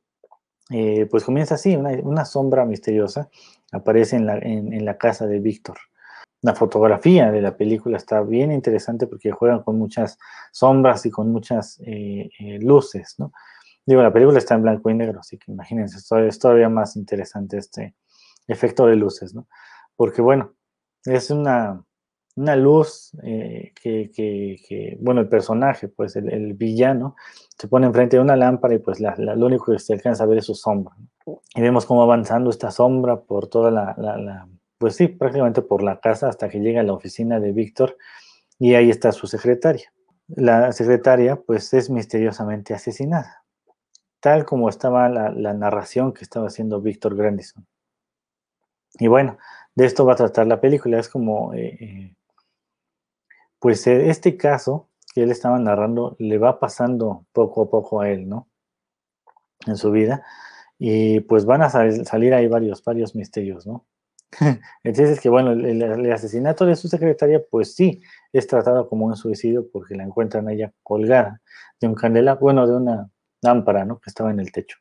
eh, 0.69 1.08
pues 1.10 1.24
comienza 1.24 1.55
así, 1.55 1.75
una, 1.75 2.25
sombra 2.25 2.63
misteriosa 2.65 3.29
aparece 3.72 4.17
en 4.17 4.27
la, 4.27 4.38
en, 4.38 4.86
la 4.86 4.98
casa 4.98 5.25
de 5.25 5.39
Víctor. 5.39 5.77
La 6.41 6.53
fotografía 6.53 7.31
de 7.31 7.41
la 7.41 7.58
película 7.58 7.98
está 7.98 8.22
bien 8.22 8.51
interesante 8.51 9.08
porque 9.08 9.31
juegan 9.31 9.63
con 9.63 9.77
muchas 9.79 10.19
sombras 10.51 11.05
y 11.05 11.12
con 11.12 11.31
muchas 11.31 11.79
eh, 11.86 12.29
eh, 12.39 12.60
luces, 12.62 13.15
¿no? 13.17 13.34
Digo, 13.86 14.03
la 14.03 14.13
película 14.13 14.38
está 14.38 14.53
en 14.53 14.62
blanco 14.62 14.89
y 14.91 14.93
negro, 14.93 15.22
así 15.22 15.39
que 15.39 15.51
imagínense, 15.51 15.98
es 16.27 16.39
todavía 16.39 16.69
más 16.69 16.96
interesante 16.96 17.58
este 17.58 17.96
efecto 18.48 18.86
de 18.86 18.96
luces, 18.96 19.34
¿no? 19.34 19.48
Porque 19.96 20.22
bueno, 20.22 20.53
es 21.05 21.31
una, 21.31 21.84
una 22.39 22.55
luz 22.55 23.12
eh, 23.22 23.74
que, 23.75 24.98
bueno, 25.01 25.19
el 25.19 25.27
personaje, 25.27 25.89
pues 25.89 26.15
el, 26.15 26.53
villano, 26.53 27.17
se 27.58 27.67
pone 27.67 27.86
enfrente 27.86 28.15
de 28.15 28.24
una 28.24 28.38
lámpara 28.38 28.75
y 28.75 28.79
pues 28.79 29.01
lo 29.01 29.46
único 29.46 29.74
que 29.74 29.79
se 29.79 29.91
alcanza 29.91 30.24
a 30.24 30.27
ver 30.27 30.38
es 30.38 30.46
su 30.46 30.55
sombra. 30.55 30.96
Y 31.53 31.62
vemos 31.62 31.86
cómo 31.86 32.01
avanzando 32.01 32.50
esta 32.50 32.72
sombra 32.72 33.19
por 33.19 33.48
toda 33.48 33.72
la, 33.72 34.48
pues 34.77 34.96
sí, 34.96 35.10
prácticamente 35.10 35.62
por 35.62 35.84
la 35.84 36.00
casa 36.00 36.29
hasta 36.29 36.48
que 36.48 36.60
llega 36.60 36.79
a 36.79 36.84
la 36.84 36.93
oficina 36.93 37.41
de 37.41 37.51
Víctor 37.51 37.98
y 38.58 38.75
ahí 38.75 38.89
está 38.89 39.12
su 39.12 39.27
secretaria. 39.27 39.91
La 40.29 40.72
secretaria 40.72 41.36
pues 41.36 41.74
es 41.74 41.89
misteriosamente 41.89 42.74
asesinada, 42.74 43.43
tal 44.22 44.46
como 44.46 44.69
estaba 44.69 45.10
la, 45.10 45.53
narración 45.53 46.13
que 46.13 46.24
estaba 46.24 46.48
haciendo 46.48 46.79
Víctor 46.79 47.17
Grandison. 47.17 47.67
Y 48.98 49.08
bueno, 49.08 49.38
de 49.75 49.86
esto 49.86 50.05
va 50.05 50.13
a 50.13 50.15
tratar 50.15 50.48
la 50.48 50.62
película, 50.62 51.00
es 51.00 51.10
como... 51.10 51.53
Eh, 51.53 51.77
eh, 51.81 52.15
pues 53.59 53.85
eh, 53.87 54.09
este 54.09 54.37
caso 54.37 54.89
que 55.13 55.23
él 55.23 55.31
estaba 55.31 55.59
narrando 55.59 56.15
le 56.19 56.37
va 56.37 56.59
pasando 56.59 57.25
poco 57.33 57.63
a 57.63 57.69
poco 57.69 58.01
a 58.01 58.09
él, 58.09 58.27
¿no? 58.27 58.47
En 59.65 59.75
su 59.77 59.91
vida. 59.91 60.23
Y 60.77 61.19
pues 61.21 61.45
van 61.45 61.61
a 61.61 61.69
salir 61.69 62.33
ahí 62.33 62.47
varios, 62.47 62.83
varios 62.83 63.15
misterios, 63.15 63.67
¿no? 63.67 63.85
Entonces, 64.83 65.19
que 65.19 65.29
bueno, 65.29 65.51
el, 65.51 66.11
asesinato 66.11 66.65
de 66.65 66.75
su 66.75 66.87
secretaria, 66.87 67.41
pues 67.49 67.75
sí, 67.75 68.01
es 68.31 68.47
tratado 68.47 68.87
como 68.87 69.05
un 69.05 69.15
suicidio 69.15 69.69
porque 69.71 69.95
la 69.95 70.03
encuentran 70.03 70.49
ella 70.49 70.71
colgada 70.83 71.41
de 71.81 71.87
un 71.87 71.95
candela, 71.95 72.35
bueno, 72.35 72.67
de 72.67 72.75
una 72.75 73.09
lámpara, 73.41 73.85
¿no? 73.85 73.99
Que 73.99 74.09
estaba 74.09 74.31
en 74.31 74.39
el 74.39 74.51
techo. 74.51 74.77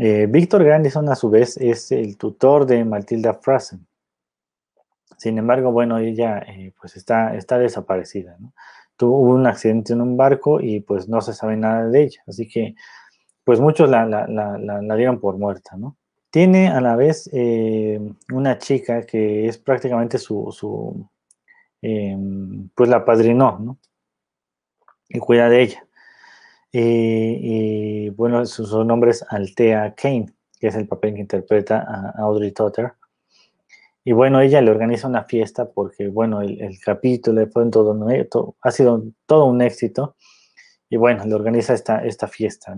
Eh, 0.00 0.26
Víctor 0.28 0.64
Grandison, 0.64 1.08
a 1.08 1.14
su 1.14 1.30
vez, 1.30 1.56
es 1.58 1.92
el 1.92 2.16
tutor 2.16 2.66
de 2.66 2.84
Matilda 2.84 3.34
Frasen. 3.34 3.86
Sin 5.16 5.38
embargo, 5.38 5.72
bueno, 5.72 5.98
ella 5.98 6.38
eh, 6.38 6.72
pues 6.80 6.96
está, 6.96 7.34
está 7.36 7.58
desaparecida, 7.58 8.36
¿no? 8.38 8.52
Tuvo 8.96 9.20
un 9.20 9.46
accidente 9.46 9.92
en 9.92 10.00
un 10.00 10.16
barco 10.16 10.60
y 10.60 10.80
pues 10.80 11.08
no 11.08 11.20
se 11.20 11.34
sabe 11.34 11.56
nada 11.56 11.88
de 11.88 12.02
ella, 12.02 12.22
así 12.26 12.48
que 12.48 12.74
pues 13.44 13.60
muchos 13.60 13.88
la, 13.88 14.06
la, 14.06 14.26
la, 14.26 14.96
dieron 14.96 15.20
por 15.20 15.38
muerta, 15.38 15.76
¿no? 15.76 15.96
Tiene 16.30 16.68
a 16.68 16.80
la 16.80 16.96
vez 16.96 17.30
eh, 17.32 18.00
una 18.32 18.58
chica 18.58 19.06
que 19.06 19.46
es 19.48 19.58
prácticamente 19.58 20.18
su, 20.18 20.50
su 20.50 21.08
em, 21.80 22.68
pues 22.74 22.90
la 22.90 23.04
padrinó, 23.04 23.58
¿no? 23.60 23.78
Y 25.08 25.18
cuida 25.20 25.48
de 25.48 25.62
ella. 25.62 25.86
Eh, 26.72 27.38
y 27.40 28.10
bueno, 28.10 28.44
su, 28.44 28.84
nombre 28.84 29.12
es 29.12 29.24
Altea 29.30 29.94
Kane, 29.94 30.26
que 30.60 30.66
es 30.66 30.74
el 30.74 30.86
papel 30.86 31.14
que 31.14 31.20
interpreta 31.20 31.86
a 31.88 32.22
Audrey 32.22 32.52
Totter. 32.52 32.92
Y 34.08 34.12
bueno, 34.12 34.40
ella 34.40 34.60
le 34.60 34.70
organiza 34.70 35.08
una 35.08 35.24
fiesta 35.24 35.68
porque, 35.72 36.06
bueno, 36.06 36.40
el, 36.40 36.78
capítulo 36.78 37.44
fue 37.48 37.68
todo, 37.70 38.54
ha 38.60 38.70
sido 38.70 39.02
todo 39.26 39.46
un 39.46 39.60
éxito. 39.60 40.14
Y 40.88 40.96
bueno, 40.96 41.26
le 41.26 41.34
organiza 41.34 41.74
esta, 41.74 42.04
esta 42.04 42.28
fiesta. 42.28 42.76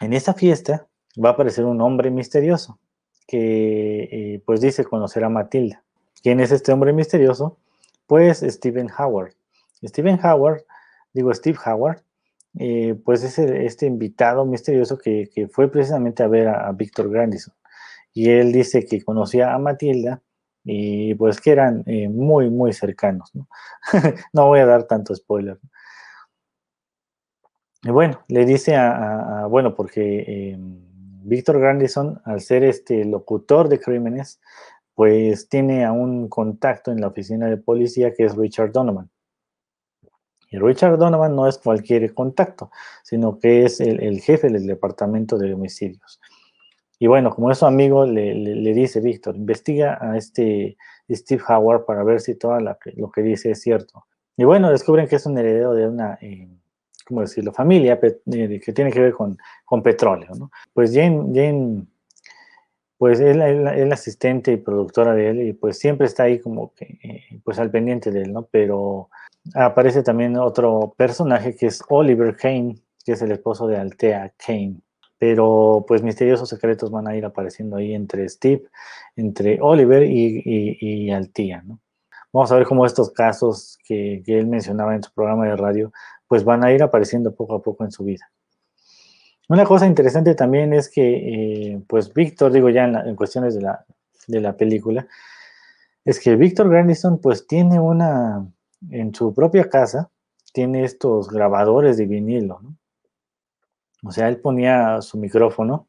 En 0.00 0.12
esta 0.12 0.34
fiesta 0.34 0.86
va 1.22 1.30
a 1.30 1.32
aparecer 1.32 1.64
un 1.64 1.80
hombre 1.80 2.12
misterioso 2.12 2.78
que 3.26 4.04
eh, 4.04 4.42
pues 4.46 4.60
dice 4.60 4.84
conocer 4.84 5.24
a 5.24 5.28
Matilda. 5.28 5.82
¿Quién 6.22 6.38
es 6.38 6.52
este 6.52 6.70
hombre 6.70 6.92
misterioso? 6.92 7.58
Pues 8.06 8.38
Stephen 8.48 8.86
Howard. 8.96 9.32
Stephen 9.84 10.20
Howard, 10.24 10.62
digo 11.12 11.34
Steve 11.34 11.58
Howard, 11.66 12.04
eh, 12.60 12.94
pues 13.04 13.24
es 13.24 13.36
este 13.40 13.86
invitado 13.86 14.46
misterioso 14.46 14.96
que, 14.96 15.28
fue 15.50 15.68
precisamente 15.68 16.22
a 16.22 16.28
ver 16.28 16.46
a, 16.46 16.68
a 16.68 16.72
Víctor 16.72 17.10
Grandison. 17.10 17.52
Y 18.14 18.30
él 18.30 18.52
dice 18.52 18.84
que 18.84 19.02
conocía 19.02 19.52
a 19.54 19.58
Matilda 19.58 20.22
y 20.64 21.14
pues 21.14 21.40
que 21.40 21.50
eran 21.50 21.82
eh, 21.86 22.08
muy, 22.08 22.50
muy 22.50 22.72
cercanos. 22.72 23.34
¿no? 23.34 23.48
no 24.32 24.46
voy 24.46 24.60
a 24.60 24.66
dar 24.66 24.84
tanto 24.84 25.14
spoiler. 25.14 25.58
Y 27.82 27.90
bueno, 27.90 28.20
le 28.28 28.44
dice 28.44 28.76
a, 28.76 29.46
bueno, 29.50 29.74
porque 29.74 30.24
eh, 30.26 30.56
Víctor 31.24 31.58
Grandison, 31.58 32.20
al 32.24 32.40
ser 32.40 32.62
este 32.62 33.04
locutor 33.04 33.68
de 33.68 33.80
crímenes, 33.80 34.40
pues 34.94 35.48
tiene 35.48 35.84
a 35.84 35.92
un 35.92 36.28
contacto 36.28 36.92
en 36.92 37.00
la 37.00 37.08
oficina 37.08 37.48
de 37.48 37.56
policía 37.56 38.12
que 38.14 38.24
es 38.24 38.36
Richard 38.36 38.70
Donovan. 38.72 39.10
Y 40.50 40.58
Richard 40.58 40.98
Donovan 40.98 41.34
no 41.34 41.48
es 41.48 41.58
cualquier 41.58 42.12
contacto, 42.14 42.70
sino 43.02 43.38
que 43.38 43.64
es 43.64 43.80
el 43.80 44.20
jefe 44.20 44.50
del 44.50 44.66
departamento 44.66 45.38
de 45.38 45.54
homicidios. 45.54 46.20
Y 47.02 47.08
bueno, 47.08 47.30
como 47.34 47.50
es 47.50 47.58
su 47.58 47.66
amigo, 47.66 48.06
le, 48.06 48.72
dice 48.74 49.00
Víctor, 49.00 49.34
investiga 49.34 49.98
a 50.00 50.16
este 50.16 50.76
Steve 51.10 51.42
Howard 51.48 51.84
para 51.84 52.04
ver 52.04 52.20
si 52.20 52.36
todo 52.36 52.60
lo 52.60 53.10
que 53.10 53.22
dice 53.22 53.50
es 53.50 53.60
cierto. 53.60 54.06
Y 54.36 54.44
bueno, 54.44 54.70
descubren 54.70 55.08
que 55.08 55.16
es 55.16 55.26
un 55.26 55.36
heredero 55.36 55.74
de 55.74 55.88
una, 55.88 56.16
eh, 56.20 56.48
¿cómo 57.04 57.22
decirlo?, 57.22 57.52
familia 57.52 57.98
eh, 58.00 58.60
que 58.64 58.72
tiene 58.72 58.92
que 58.92 59.00
ver 59.00 59.14
con, 59.14 59.36
con 59.64 59.82
petróleo, 59.82 60.30
¿no? 60.38 60.52
Pues 60.72 60.94
Jane, 60.94 61.32
Jane 61.34 61.86
pues 62.98 63.18
es 63.18 63.34
la, 63.34 63.72
asistente 63.92 64.52
y 64.52 64.56
productora 64.58 65.12
de 65.12 65.30
él 65.30 65.42
y 65.42 65.52
pues 65.54 65.80
siempre 65.80 66.06
está 66.06 66.22
ahí 66.22 66.38
como 66.38 66.72
que, 66.72 67.00
eh, 67.02 67.40
pues 67.42 67.58
al 67.58 67.72
pendiente 67.72 68.12
de 68.12 68.22
él, 68.22 68.32
¿no? 68.32 68.46
Pero 68.48 69.10
aparece 69.54 70.04
también 70.04 70.36
otro 70.36 70.94
personaje 70.96 71.56
que 71.56 71.66
es 71.66 71.82
Oliver 71.88 72.36
Kane, 72.36 72.76
que 73.04 73.14
es 73.14 73.22
el 73.22 73.32
esposo 73.32 73.66
de 73.66 73.76
Altea 73.76 74.32
Kane 74.36 74.82
pero 75.22 75.84
pues 75.86 76.02
misteriosos 76.02 76.48
secretos 76.48 76.90
van 76.90 77.06
a 77.06 77.14
ir 77.14 77.24
apareciendo 77.24 77.76
ahí 77.76 77.94
entre 77.94 78.28
Steve, 78.28 78.64
entre 79.14 79.60
Oliver 79.60 80.02
y, 80.02 80.42
y, 80.80 81.12
Altía, 81.12 81.62
¿no? 81.62 81.78
Vamos 82.32 82.50
a 82.50 82.56
ver 82.56 82.66
cómo 82.66 82.84
estos 82.84 83.12
casos 83.12 83.78
que, 83.86 84.20
él 84.26 84.48
mencionaba 84.48 84.96
en 84.96 85.02
su 85.04 85.12
programa 85.12 85.46
de 85.46 85.54
radio, 85.54 85.92
pues 86.26 86.42
van 86.42 86.64
a 86.64 86.72
ir 86.72 86.82
apareciendo 86.82 87.32
poco 87.36 87.54
a 87.54 87.62
poco 87.62 87.84
en 87.84 87.92
su 87.92 88.02
vida. 88.02 88.32
Una 89.48 89.64
cosa 89.64 89.86
interesante 89.86 90.34
también 90.34 90.72
es 90.72 90.90
que, 90.90 91.04
eh, 91.74 91.82
pues 91.86 92.12
Víctor, 92.12 92.50
digo 92.50 92.68
ya 92.70 92.86
en, 92.86 93.14
cuestiones 93.14 93.54
de 93.54 93.60
la 93.60 93.84
de 94.26 94.40
la 94.40 94.56
película 94.56 95.06
es 96.04 96.18
que 96.18 96.34
Víctor 96.34 96.68
Grandison 96.68 97.20
pues 97.20 97.46
tiene 97.46 97.78
una, 97.78 98.44
en 98.90 99.14
su 99.14 99.32
propia 99.32 99.70
casa, 99.70 100.10
tiene 100.52 100.82
estos 100.82 101.28
grabadores 101.28 101.96
de 101.96 102.06
vinilo, 102.06 102.58
¿no? 102.60 102.76
O 104.04 104.10
sea, 104.10 104.28
él 104.28 104.38
ponía 104.38 105.00
su 105.00 105.18
micrófono 105.18 105.88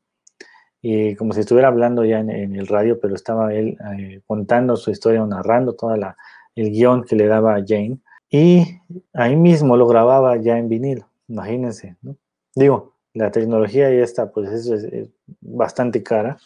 y 0.81 1.15
como 1.15 1.33
si 1.33 1.39
estuviera 1.39 1.69
hablando 1.69 2.03
ya 2.03 2.19
en, 2.19 2.29
el 2.29 2.67
radio, 2.67 2.99
pero 2.99 3.15
estaba 3.15 3.53
él 3.53 3.77
eh, 3.97 4.21
contando 4.27 4.75
su 4.75 4.91
historia, 4.91 5.25
narrando 5.25 5.73
toda 5.73 5.97
la, 5.97 6.17
el 6.55 6.71
guion 6.71 7.03
que 7.03 7.15
le 7.15 7.27
daba 7.27 7.55
a 7.55 7.63
Jane 7.65 7.99
y 8.29 8.81
ahí 9.13 9.35
mismo 9.35 9.77
lo 9.77 9.87
grababa 9.87 10.35
ya 10.37 10.57
en 10.57 10.67
vinilo, 10.67 11.07
imagínense, 11.27 11.95
¿no? 12.01 12.17
Digo, 12.55 12.93
la 13.13 13.31
tecnología 13.31 13.89
ya 13.89 14.03
está, 14.03 14.31
pues 14.31 14.67
es, 14.67 15.09
bastante 15.39 16.03
cara. 16.03 16.37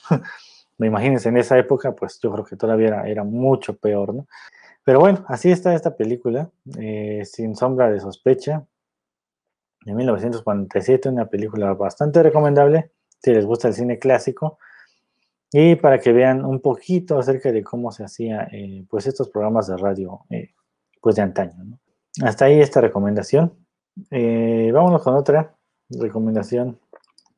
Me 0.77 0.88
imagínense, 0.88 1.29
en 1.29 1.38
esa 1.38 1.57
época, 1.57 1.95
pues 1.95 2.19
yo 2.21 2.31
creo 2.31 2.45
que 2.45 2.55
todavía 2.55 2.88
era, 2.88 3.07
era 3.07 3.24
mucho 3.24 3.75
peor, 3.77 4.13
¿no? 4.13 4.27
Pero 4.83 5.00
bueno, 5.00 5.25
así 5.27 5.51
está 5.51 5.74
esta 5.74 5.95
película, 5.95 6.50
eh, 6.79 7.24
sin 7.25 7.55
sombra 7.55 7.91
de 7.91 8.00
sospecha, 8.00 8.65
de 9.86 9.93
1947, 9.93 11.10
una 11.10 11.27
película 11.27 11.74
bastante 11.74 12.22
recomendable 12.22 12.91
si 13.22 13.34
les 13.34 13.46
gusta 13.46 13.67
el 13.67 13.74
cine 13.74 14.00
clásico 14.00 14.60
y 15.51 15.75
para 15.75 16.00
que 16.00 16.12
vean 16.12 16.43
un 16.43 16.60
poquito 16.60 17.17
acerca 17.17 17.51
de 17.51 17.63
cómo 17.63 17.91
se 17.91 18.03
hacía 18.03 18.48
eh, 18.51 18.86
pues 18.89 19.07
estos 19.07 19.29
programas 19.29 19.67
de 19.67 19.77
radio 19.77 20.22
eh, 20.29 20.51
pues 21.01 21.15
de 21.15 21.22
antaño. 21.22 21.79
Hasta 22.22 22.46
ahí 22.46 22.60
esta 22.60 22.81
recomendación. 22.81 23.53
Eh, 24.12 24.72
vámonos 24.74 25.01
con 25.03 25.15
otra 25.15 25.55
recomendación 25.89 26.79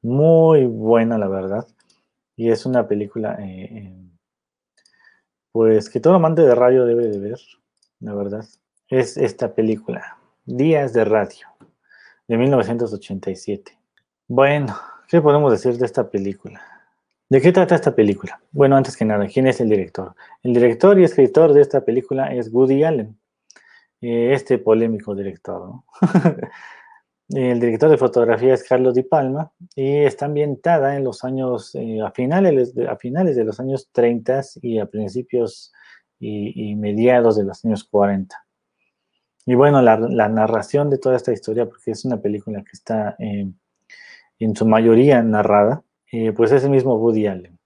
muy 0.01 0.65
buena, 0.65 1.17
la 1.17 1.27
verdad. 1.27 1.67
Y 2.36 2.50
es 2.50 2.65
una 2.65 2.88
película 2.88 3.38
pues 5.51 5.89
que 5.89 6.00
todo 6.00 6.15
amante 6.15 6.41
de 6.41 6.55
radio 6.55 6.86
debe 6.86 7.08
de 7.08 7.19
ver, 7.19 7.39
la 8.00 8.15
verdad. 8.15 8.46
Es 8.88 9.17
esta 9.17 9.53
película, 9.53 10.17
Días 10.46 10.93
de 10.93 11.03
Radio, 11.03 11.49
de 12.29 12.38
1987. 12.38 13.77
Bueno, 14.27 14.77
¿qué 15.07 15.19
podemos 15.19 15.51
decir 15.51 15.77
de 15.79 15.86
esta 15.86 16.09
película? 16.09 16.62
¿De 17.27 17.41
qué 17.41 17.51
trata 17.51 17.74
esta 17.74 17.95
película? 17.95 18.39
Bueno, 18.51 18.77
antes 18.77 18.95
que 18.95 19.03
nada, 19.03 19.27
¿quién 19.27 19.48
es 19.48 19.59
el 19.59 19.69
director? 19.69 20.13
El 20.43 20.53
director 20.53 21.00
y 21.00 21.03
escritor 21.03 21.53
de 21.53 21.62
esta 21.62 21.83
película 21.83 22.33
es 22.33 22.53
Woody 22.53 22.83
Allen, 22.83 23.19
eh, 24.01 24.33
este 24.33 24.59
polémico 24.59 25.15
director. 25.15 25.81
el 27.29 27.59
director 27.59 27.89
de 27.89 27.98
fotografía 27.98 28.53
es 28.53 28.63
Carlos 28.63 28.93
Di 28.93 29.03
Palma 29.03 29.51
y 29.75 29.98
está 29.98 30.25
ambientada 30.25 30.95
en 30.95 31.03
los 31.03 31.24
años, 31.24 31.74
eh, 31.74 32.00
a, 32.00 32.12
finales 32.12 32.75
a 32.88 32.95
finales 32.95 33.36
de 33.38 33.43
los 33.43 33.59
años 33.59 33.89
30 33.91 34.41
y 34.62 34.77
a 34.77 34.86
principios 34.86 35.74
y, 36.19 36.75
mediados 36.75 37.38
de 37.38 37.45
los 37.45 37.65
años 37.65 37.86
40. 37.86 38.36
Y 39.50 39.56
bueno, 39.56 39.82
la, 39.82 40.29
narración 40.29 40.91
de 40.91 41.00
toda 41.00 41.15
esta 41.15 41.34
historia, 41.34 41.65
porque 41.65 41.89
es 41.89 42.06
una 42.06 42.22
película 42.22 42.62
que 42.62 42.70
está 42.72 43.15
eh, 43.18 43.51
en 44.38 44.56
su 44.56 44.68
mayoría 44.68 45.24
narrada, 45.24 45.82
eh, 46.12 46.34
pues 46.34 46.51
es 46.51 46.63
el 46.65 46.70
mismo 46.70 46.98
Woody 46.98 47.25
Allen. 47.25 47.58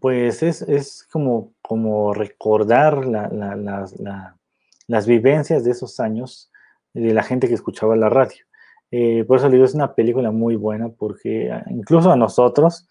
Pues 0.00 0.42
es, 0.42 1.06
como, 1.12 1.52
como 1.60 2.14
recordar 2.14 3.04
las 3.04 5.06
vivencias 5.06 5.62
de 5.62 5.72
esos 5.72 6.00
años 6.00 6.50
de 6.94 7.12
la 7.12 7.22
gente 7.22 7.48
que 7.48 7.54
escuchaba 7.54 7.96
la 7.96 8.08
radio. 8.08 8.42
Eh, 8.90 9.24
por 9.24 9.36
eso 9.36 9.48
le 9.48 9.56
digo, 9.56 9.66
es 9.66 9.74
una 9.74 9.94
película 9.94 10.30
muy 10.30 10.56
buena 10.56 10.88
porque 10.88 11.52
ah, 11.52 11.66
incluso 11.68 12.10
a 12.10 12.16
nosotros 12.16 12.88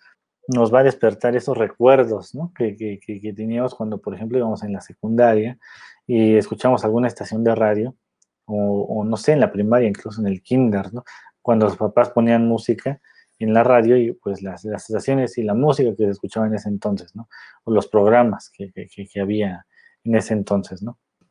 nos 0.49 0.71
va 0.71 0.81
a 0.81 0.83
despertar 0.83 1.35
esos 1.35 1.57
recuerdos 1.57 2.37
que, 2.55 2.77
que, 2.77 3.33
teníamos 3.33 3.73
cuando, 3.73 3.97
por 3.97 4.13
ejemplo, 4.13 4.37
íbamos 4.37 4.61
en 4.61 4.71
la 4.71 4.81
secundaria 4.81 5.57
y 6.05 6.35
escuchamos 6.35 6.85
alguna 6.85 7.07
estación 7.07 7.43
de 7.43 7.55
radio 7.55 7.95
o, 8.45 9.03
no 9.03 9.17
sé, 9.17 9.33
en 9.33 9.39
la 9.39 9.51
primaria, 9.51 9.87
incluso 9.87 10.21
en 10.21 10.27
el 10.27 10.41
kinder. 10.41 10.91
Cuando 11.41 11.65
los 11.65 11.77
papás 11.77 12.09
ponían 12.09 12.47
música 12.47 13.01
en 13.39 13.53
la 13.53 13.63
radio 13.63 13.97
y 13.97 14.13
pues 14.13 14.41
las, 14.41 14.63
las 14.65 14.89
estaciones 14.89 15.37
y 15.37 15.43
la 15.43 15.53
música 15.53 15.95
que 15.95 16.05
se 16.05 16.11
escuchaba 16.11 16.47
en 16.47 16.55
ese 16.55 16.69
entonces, 16.69 17.15
¿no? 17.15 17.27
O 17.63 17.71
los 17.71 17.87
programas 17.87 18.49
que, 18.49 18.71
que, 18.71 19.21
había 19.21 19.65
en 20.03 20.15
ese 20.15 20.33
entonces. 20.33 20.83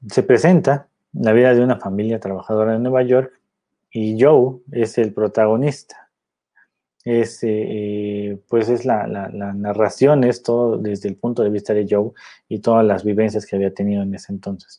Se 0.09 0.22
presenta 0.22 0.88
la 1.12 1.33
vida 1.33 1.55
de 1.55 1.62
una 1.62 1.79
familia 1.79 2.20
trabajadora 2.20 2.72
de 2.72 2.79
Nueva 2.81 3.03
York 3.03 3.40
y 3.90 4.20
Joe 4.22 4.59
es 4.72 4.98
el 4.98 5.14
protagonista. 5.14 6.11
Es, 7.05 7.40
eh, 7.42 8.38
pues 8.48 8.70
es 8.70 8.87
la, 8.87 9.07
la, 9.07 9.29
narración, 9.53 10.24
es 10.24 10.42
todo 10.42 10.79
desde 10.79 11.11
el 11.11 11.16
punto 11.16 11.42
de 11.42 11.50
vista 11.50 11.74
de 11.74 11.87
Joe 11.88 12.12
y 12.48 12.61
todas 12.61 12.85
las 12.85 13.05
vivencias 13.05 13.44
que 13.44 13.57
había 13.57 13.74
tenido 13.74 14.03
en 14.03 14.14
ese 14.14 14.33
entonces. 14.33 14.79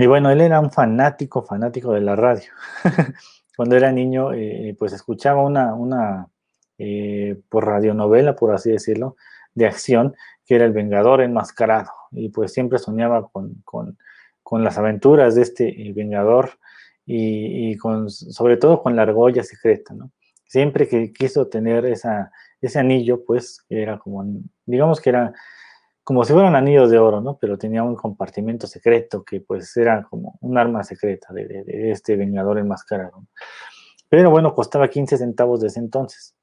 Y 0.00 0.06
bueno, 0.06 0.30
él 0.30 0.40
era 0.40 0.60
un 0.60 0.70
fanático, 0.70 1.42
fanático 1.42 1.92
de 1.92 2.00
la 2.00 2.16
radio. 2.16 2.50
Cuando 3.54 3.76
era 3.76 3.92
niño, 3.92 4.32
eh, 4.32 4.74
pues 4.78 4.94
escuchaba 4.94 5.42
una, 5.42 5.74
una 5.74 6.26
eh, 6.78 7.38
por 7.50 7.66
radionovela, 7.66 8.34
por 8.34 8.54
así 8.54 8.70
decirlo, 8.70 9.16
de 9.52 9.66
acción, 9.66 10.16
que 10.46 10.54
era 10.54 10.64
El 10.64 10.72
Vengador 10.72 11.20
Enmascarado. 11.20 11.90
Y 12.12 12.30
pues 12.30 12.54
siempre 12.54 12.78
soñaba 12.78 13.28
con, 13.28 13.56
con, 13.62 13.98
con 14.42 14.64
las 14.64 14.78
aventuras 14.78 15.34
de 15.34 15.42
este 15.42 15.68
eh, 15.68 15.92
Vengador 15.92 16.52
y, 17.04 17.72
y, 17.72 17.76
con, 17.76 18.08
sobre 18.08 18.56
todo 18.56 18.82
con 18.82 18.96
la 18.96 19.02
argolla 19.02 19.42
secreta, 19.42 19.92
¿no? 19.92 20.12
Siempre 20.46 20.88
que 20.88 21.12
quiso 21.12 21.48
tener 21.48 21.84
esa, 21.84 22.32
ese 22.62 22.78
anillo, 22.78 23.22
pues 23.26 23.66
era 23.68 23.98
como, 23.98 24.24
digamos 24.64 24.98
que 24.98 25.10
era 25.10 25.34
como 26.10 26.24
si 26.24 26.32
fueran 26.32 26.56
anillos 26.56 26.90
de 26.90 26.98
oro, 26.98 27.20
¿no? 27.20 27.38
Pero 27.38 27.56
tenía 27.56 27.84
un 27.84 27.94
compartimento 27.94 28.66
secreto 28.66 29.22
que 29.22 29.40
pues 29.40 29.76
era 29.76 30.02
como 30.02 30.36
un 30.40 30.58
arma 30.58 30.82
secreta 30.82 31.32
de, 31.32 31.92
este 31.92 32.16
vengador 32.16 32.58
enmascarado. 32.58 33.28
Pero 34.08 34.28
bueno, 34.28 34.52
costaba 34.52 34.88
15 34.88 35.18
centavos 35.18 35.60
desde 35.60 35.78
entonces. 35.78 36.34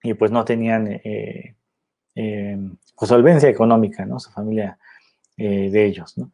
Y 0.00 0.14
pues 0.14 0.30
no 0.30 0.44
tenían 0.44 0.86
eh, 0.86 1.56
eh, 2.14 2.56
pues, 2.96 3.08
solvencia 3.08 3.48
económica, 3.48 4.06
¿no? 4.06 4.20
Su 4.20 4.30
familia 4.30 4.78
eh, 5.36 5.70
de 5.72 5.84
ellos, 5.84 6.16
¿no? 6.16 6.30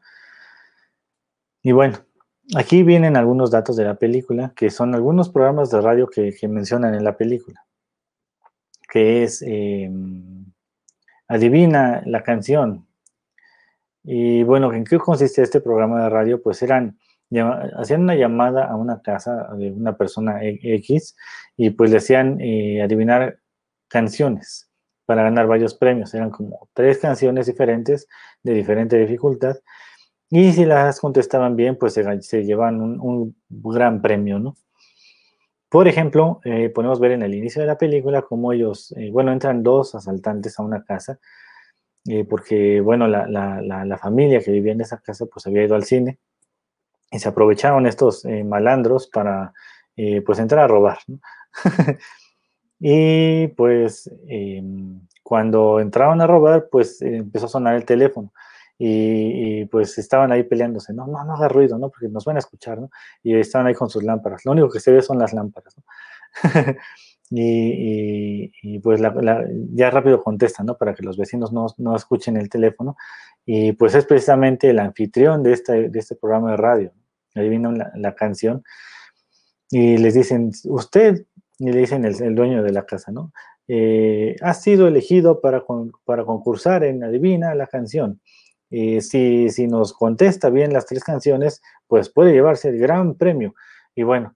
Y 1.62 1.72
bueno, 1.72 1.96
aquí 2.56 2.82
vienen 2.82 3.16
algunos 3.16 3.52
datos 3.52 3.74
de 3.74 3.84
la 3.84 3.94
película, 3.94 4.52
que 4.54 4.68
son 4.68 4.94
algunos 4.94 5.30
programas 5.30 5.70
de 5.70 5.80
radio 5.80 6.08
que, 6.08 6.36
que 6.38 6.46
mencionan 6.46 6.94
en 6.94 7.04
la 7.04 7.16
película, 7.16 7.64
que 8.92 9.22
es 9.22 9.42
adivina 11.28 12.02
la 12.06 12.22
canción. 12.22 12.86
Y 14.02 14.42
bueno, 14.42 14.72
¿en 14.72 14.84
qué 14.84 14.98
consiste 14.98 15.42
este 15.42 15.60
programa 15.60 16.04
de 16.04 16.10
radio? 16.10 16.42
Pues 16.42 16.62
eran, 16.62 16.98
hacían 17.76 18.02
una 18.02 18.14
llamada 18.14 18.66
a 18.66 18.76
una 18.76 19.00
casa 19.00 19.48
de 19.56 19.72
una 19.72 19.96
persona 19.96 20.42
e, 20.44 20.58
X 20.62 21.16
y 21.56 21.70
pues 21.70 21.90
le 21.90 21.98
hacían 21.98 22.40
eh, 22.40 22.82
adivinar 22.82 23.38
canciones 23.88 24.70
para 25.06 25.22
ganar 25.22 25.46
varios 25.46 25.74
premios. 25.74 26.12
Eran 26.14 26.30
como 26.30 26.68
tres 26.74 26.98
canciones 26.98 27.46
diferentes 27.46 28.08
de 28.42 28.52
diferente 28.52 28.98
dificultad. 28.98 29.56
Y 30.30 30.52
si 30.52 30.64
las 30.64 31.00
contestaban 31.00 31.56
bien, 31.56 31.76
pues 31.76 31.94
se, 31.94 32.22
se 32.22 32.44
llevan 32.44 32.80
un, 32.80 33.00
un, 33.00 33.36
gran 33.48 34.02
premio, 34.02 34.38
¿no? 34.38 34.56
Por 35.74 35.88
ejemplo, 35.88 36.40
eh, 36.44 36.68
podemos 36.68 37.00
ver 37.00 37.10
en 37.10 37.22
el 37.22 37.34
inicio 37.34 37.60
de 37.60 37.66
la 37.66 37.76
película 37.76 38.22
cómo 38.22 38.52
ellos, 38.52 38.94
eh, 38.96 39.10
bueno, 39.10 39.32
entran 39.32 39.64
dos 39.64 39.96
asaltantes 39.96 40.56
a 40.56 40.62
una 40.62 40.84
casa, 40.84 41.18
eh, 42.06 42.22
porque, 42.22 42.80
bueno, 42.80 43.08
la, 43.08 43.98
familia 44.00 44.38
que 44.38 44.52
vivía 44.52 44.70
en 44.70 44.82
esa 44.82 44.98
casa, 44.98 45.26
pues 45.26 45.48
había 45.48 45.64
ido 45.64 45.74
al 45.74 45.82
cine, 45.82 46.20
y 47.10 47.18
se 47.18 47.28
aprovecharon 47.28 47.88
estos 47.88 48.24
malandros 48.44 49.08
para, 49.08 49.52
pues, 50.24 50.38
entrar 50.38 50.62
a 50.62 50.68
robar, 50.68 50.98
y, 52.78 53.48
pues, 53.48 54.08
em, 54.28 55.00
cuando 55.24 55.80
entraron 55.80 56.20
a 56.20 56.28
robar, 56.28 56.68
pues, 56.70 57.02
empezó 57.02 57.46
a 57.46 57.48
sonar 57.48 57.74
el 57.74 57.84
teléfono, 57.84 58.32
y, 58.78 59.64
pues 59.66 59.98
estaban 59.98 60.32
ahí 60.32 60.42
peleándose, 60.42 60.92
no, 60.92 61.06
no, 61.06 61.24
no 61.24 61.34
haga 61.34 61.48
ruido, 61.48 61.78
¿no? 61.78 61.90
Porque 61.90 62.08
nos 62.08 62.24
van 62.24 62.36
a 62.36 62.40
escuchar, 62.40 62.80
¿no? 62.80 62.90
Y 63.22 63.36
estaban 63.36 63.66
ahí 63.66 63.74
con 63.74 63.88
sus 63.88 64.02
lámparas. 64.02 64.44
Lo 64.44 64.52
único 64.52 64.70
que 64.70 64.80
se 64.80 64.92
ve 64.92 65.02
son 65.02 65.18
las 65.18 65.32
lámparas, 65.32 65.76
¿no? 65.76 65.84
y, 67.30 68.78
pues 68.80 69.00
ya 69.72 69.90
rápido 69.90 70.22
contestan, 70.22 70.66
¿no? 70.66 70.76
Para 70.76 70.94
que 70.94 71.02
los 71.02 71.16
vecinos 71.16 71.52
no, 71.52 71.66
no, 71.78 71.96
escuchen 71.96 72.36
el 72.36 72.48
teléfono. 72.48 72.96
Y 73.46 73.72
pues 73.72 73.94
es 73.94 74.06
precisamente 74.06 74.70
el 74.70 74.78
anfitrión 74.78 75.42
de 75.42 75.52
este, 75.52 75.88
de 75.88 75.98
este 75.98 76.16
programa 76.16 76.52
de 76.52 76.56
radio. 76.56 76.92
Ahí 77.34 77.48
vino 77.48 77.72
la, 77.72 77.92
la 77.94 78.14
canción 78.14 78.62
y 79.70 79.96
les 79.98 80.14
dicen, 80.14 80.50
usted, 80.64 81.26
y 81.58 81.70
le 81.70 81.78
dicen 81.78 82.04
el, 82.04 82.20
el 82.22 82.34
dueño 82.34 82.62
de 82.62 82.72
la 82.72 82.84
casa, 82.86 83.12
¿no? 83.12 83.32
Eh, 83.66 84.36
ha 84.42 84.54
sido 84.54 84.86
elegido 84.86 85.40
para, 85.40 85.64
para 86.04 86.24
concursar 86.24 86.84
en 86.84 87.02
Adivina 87.02 87.54
la 87.54 87.66
canción. 87.66 88.20
Y 88.76 89.00
si, 89.02 89.50
si 89.50 89.68
nos 89.68 89.92
contesta 89.92 90.50
bien 90.50 90.72
las 90.72 90.86
tres 90.86 91.04
canciones, 91.04 91.62
pues 91.86 92.08
puede 92.08 92.32
llevarse 92.32 92.70
el 92.70 92.78
gran 92.80 93.14
premio. 93.14 93.54
Y 93.94 94.02
bueno, 94.02 94.34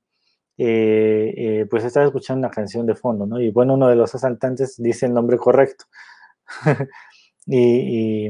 eh, 0.57 1.35
eh, 1.37 1.67
pues 1.69 1.83
estaba 1.83 2.07
escuchando 2.07 2.47
una 2.47 2.55
canción 2.55 2.87
de 2.87 2.95
fondo, 2.95 3.27
¿no? 3.27 3.41
Y 3.41 3.51
bueno, 3.51 3.75
uno 3.75 3.89
de 3.89 3.97
los 3.97 4.15
asaltantes 4.15 4.81
dice 4.81 5.07
el 5.07 5.15
nombre 5.15 5.39
correcto. 5.39 5.87
Y, 7.51 8.29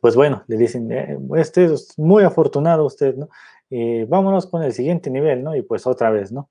pues 0.00 0.16
bueno, 0.16 0.42
le 0.48 0.56
dicen, 0.56 0.90
eh, 0.90 1.18
este 1.36 1.66
es 1.66 1.96
muy 1.98 2.24
afortunado 2.24 2.86
usted, 2.86 3.14
¿no? 3.16 3.28
vámonos 4.08 4.46
con 4.46 4.62
el 4.62 4.72
siguiente 4.72 5.10
nivel, 5.10 5.44
¿no? 5.44 5.54
Y 5.54 5.62
pues 5.62 5.86
otra 5.86 6.10
vez, 6.10 6.32
¿no? 6.32 6.48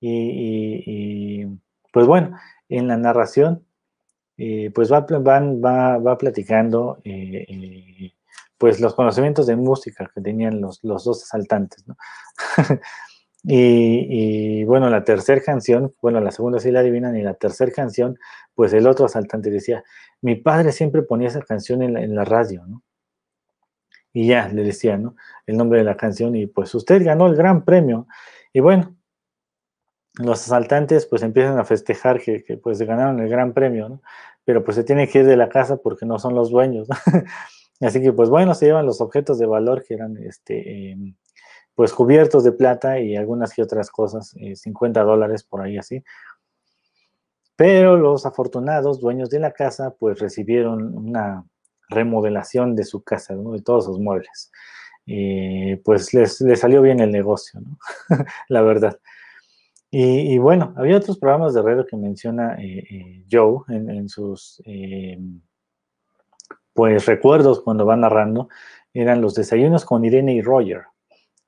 Y, 0.00 1.44
pues 1.92 2.06
bueno, 2.06 2.36
en 2.70 2.88
la 2.88 2.96
narración, 2.96 3.66
eh, 4.40 4.70
pues 4.72 4.92
va, 4.92 5.00
va, 5.00 6.16
platicando 6.16 7.00
eh, 7.02 8.12
pues 8.56 8.80
los 8.80 8.94
conocimientos 8.94 9.48
de 9.48 9.56
música 9.56 10.08
que 10.14 10.20
tenían 10.20 10.60
los, 10.60 10.78
los 10.84 11.02
dos 11.04 11.24
asaltantes, 11.24 11.84
¿no? 11.88 11.96
y, 13.42 14.62
bueno, 14.64 14.90
la 14.90 15.02
tercera 15.02 15.40
canción, 15.40 15.92
bueno, 16.00 16.20
la 16.20 16.30
segunda 16.30 16.60
sí 16.60 16.70
la 16.70 16.80
adivinan, 16.80 17.16
y 17.16 17.22
la 17.22 17.34
tercera 17.34 17.72
canción, 17.72 18.16
pues 18.54 18.72
el 18.72 18.86
otro 18.86 19.06
asaltante 19.06 19.50
decía, 19.50 19.82
mi 20.20 20.36
padre 20.36 20.70
siempre 20.70 21.02
ponía 21.02 21.28
esa 21.28 21.42
canción 21.42 21.82
en 21.82 21.94
la, 21.94 22.02
en 22.02 22.14
la 22.14 22.24
radio, 22.24 22.64
¿no? 22.64 22.84
Y 24.12 24.28
ya, 24.28 24.48
le 24.48 24.62
decía, 24.62 24.96
¿no? 24.98 25.16
El 25.46 25.56
nombre 25.56 25.78
de 25.80 25.84
la 25.84 25.96
canción, 25.96 26.36
y 26.36 26.46
pues 26.46 26.74
usted 26.76 27.04
ganó 27.04 27.26
el 27.26 27.34
gran 27.34 27.64
premio. 27.64 28.06
Y 28.52 28.60
bueno, 28.60 28.97
los 30.18 30.42
asaltantes 30.42 31.06
pues 31.06 31.22
empiezan 31.22 31.58
a 31.58 31.64
festejar 31.64 32.20
que, 32.20 32.42
que, 32.42 32.56
pues 32.56 32.80
ganaron 32.82 33.20
el 33.20 33.28
gran 33.28 33.52
premio, 33.52 33.88
¿no? 33.88 34.02
Pero 34.44 34.64
pues 34.64 34.76
se 34.76 34.84
tiene 34.84 35.08
que 35.08 35.20
ir 35.20 35.26
de 35.26 35.36
la 35.36 35.48
casa 35.48 35.76
porque 35.76 36.06
no 36.06 36.18
son 36.18 36.34
los 36.34 36.50
dueños. 36.50 36.88
Así 37.80 38.02
que, 38.02 38.12
pues 38.12 38.28
bueno, 38.28 38.54
se 38.54 38.66
llevan 38.66 38.86
los 38.86 39.00
objetos 39.00 39.38
de 39.38 39.46
valor 39.46 39.84
que 39.84 39.94
eran, 39.94 40.16
este, 40.16 40.90
em, 40.90 41.14
pues 41.74 41.92
cubiertos 41.92 42.42
de 42.42 42.52
plata 42.52 42.98
y 42.98 43.14
algunas 43.16 43.56
y 43.56 43.62
otras 43.62 43.90
cosas, 43.90 44.34
50 44.54 45.00
eh, 45.00 45.04
dólares 45.04 45.44
por 45.44 45.60
ahí 45.60 45.78
así. 45.78 46.02
Pero 47.54 47.96
los 47.96 48.26
afortunados 48.26 49.00
dueños 49.00 49.30
de 49.30 49.40
la 49.40 49.52
casa, 49.52 49.94
pues 49.98 50.18
recibieron 50.18 50.96
una 50.96 51.44
remodelación 51.88 52.74
de 52.74 52.84
su 52.84 53.02
casa, 53.02 53.34
¿no? 53.34 53.52
de 53.52 53.62
todos 53.62 53.84
sus 53.84 54.00
muebles. 54.00 54.50
Eh, 55.06 55.80
pues 55.84 56.12
les, 56.14 56.40
les, 56.40 56.60
salió 56.60 56.82
bien 56.82 57.00
el 57.00 57.10
negocio, 57.10 57.60
¿no? 57.60 57.78
la 58.48 58.62
verdad. 58.62 58.98
Y, 59.90 60.36
bueno, 60.36 60.74
había 60.76 60.98
otros 60.98 61.18
programas 61.18 61.54
de 61.54 61.62
radio 61.62 61.86
que 61.86 61.96
menciona 61.96 62.56
eh, 62.60 63.24
Joe 63.30 63.60
en, 63.68 64.06
sus 64.08 64.62
em, 64.66 65.40
pues 66.74 67.06
recuerdos 67.06 67.62
cuando 67.62 67.86
va 67.86 67.96
narrando, 67.96 68.48
eran 68.92 69.22
los 69.22 69.34
desayunos 69.34 69.84
con 69.84 70.04
Irene 70.04 70.34
y 70.34 70.42
Roger. 70.42 70.82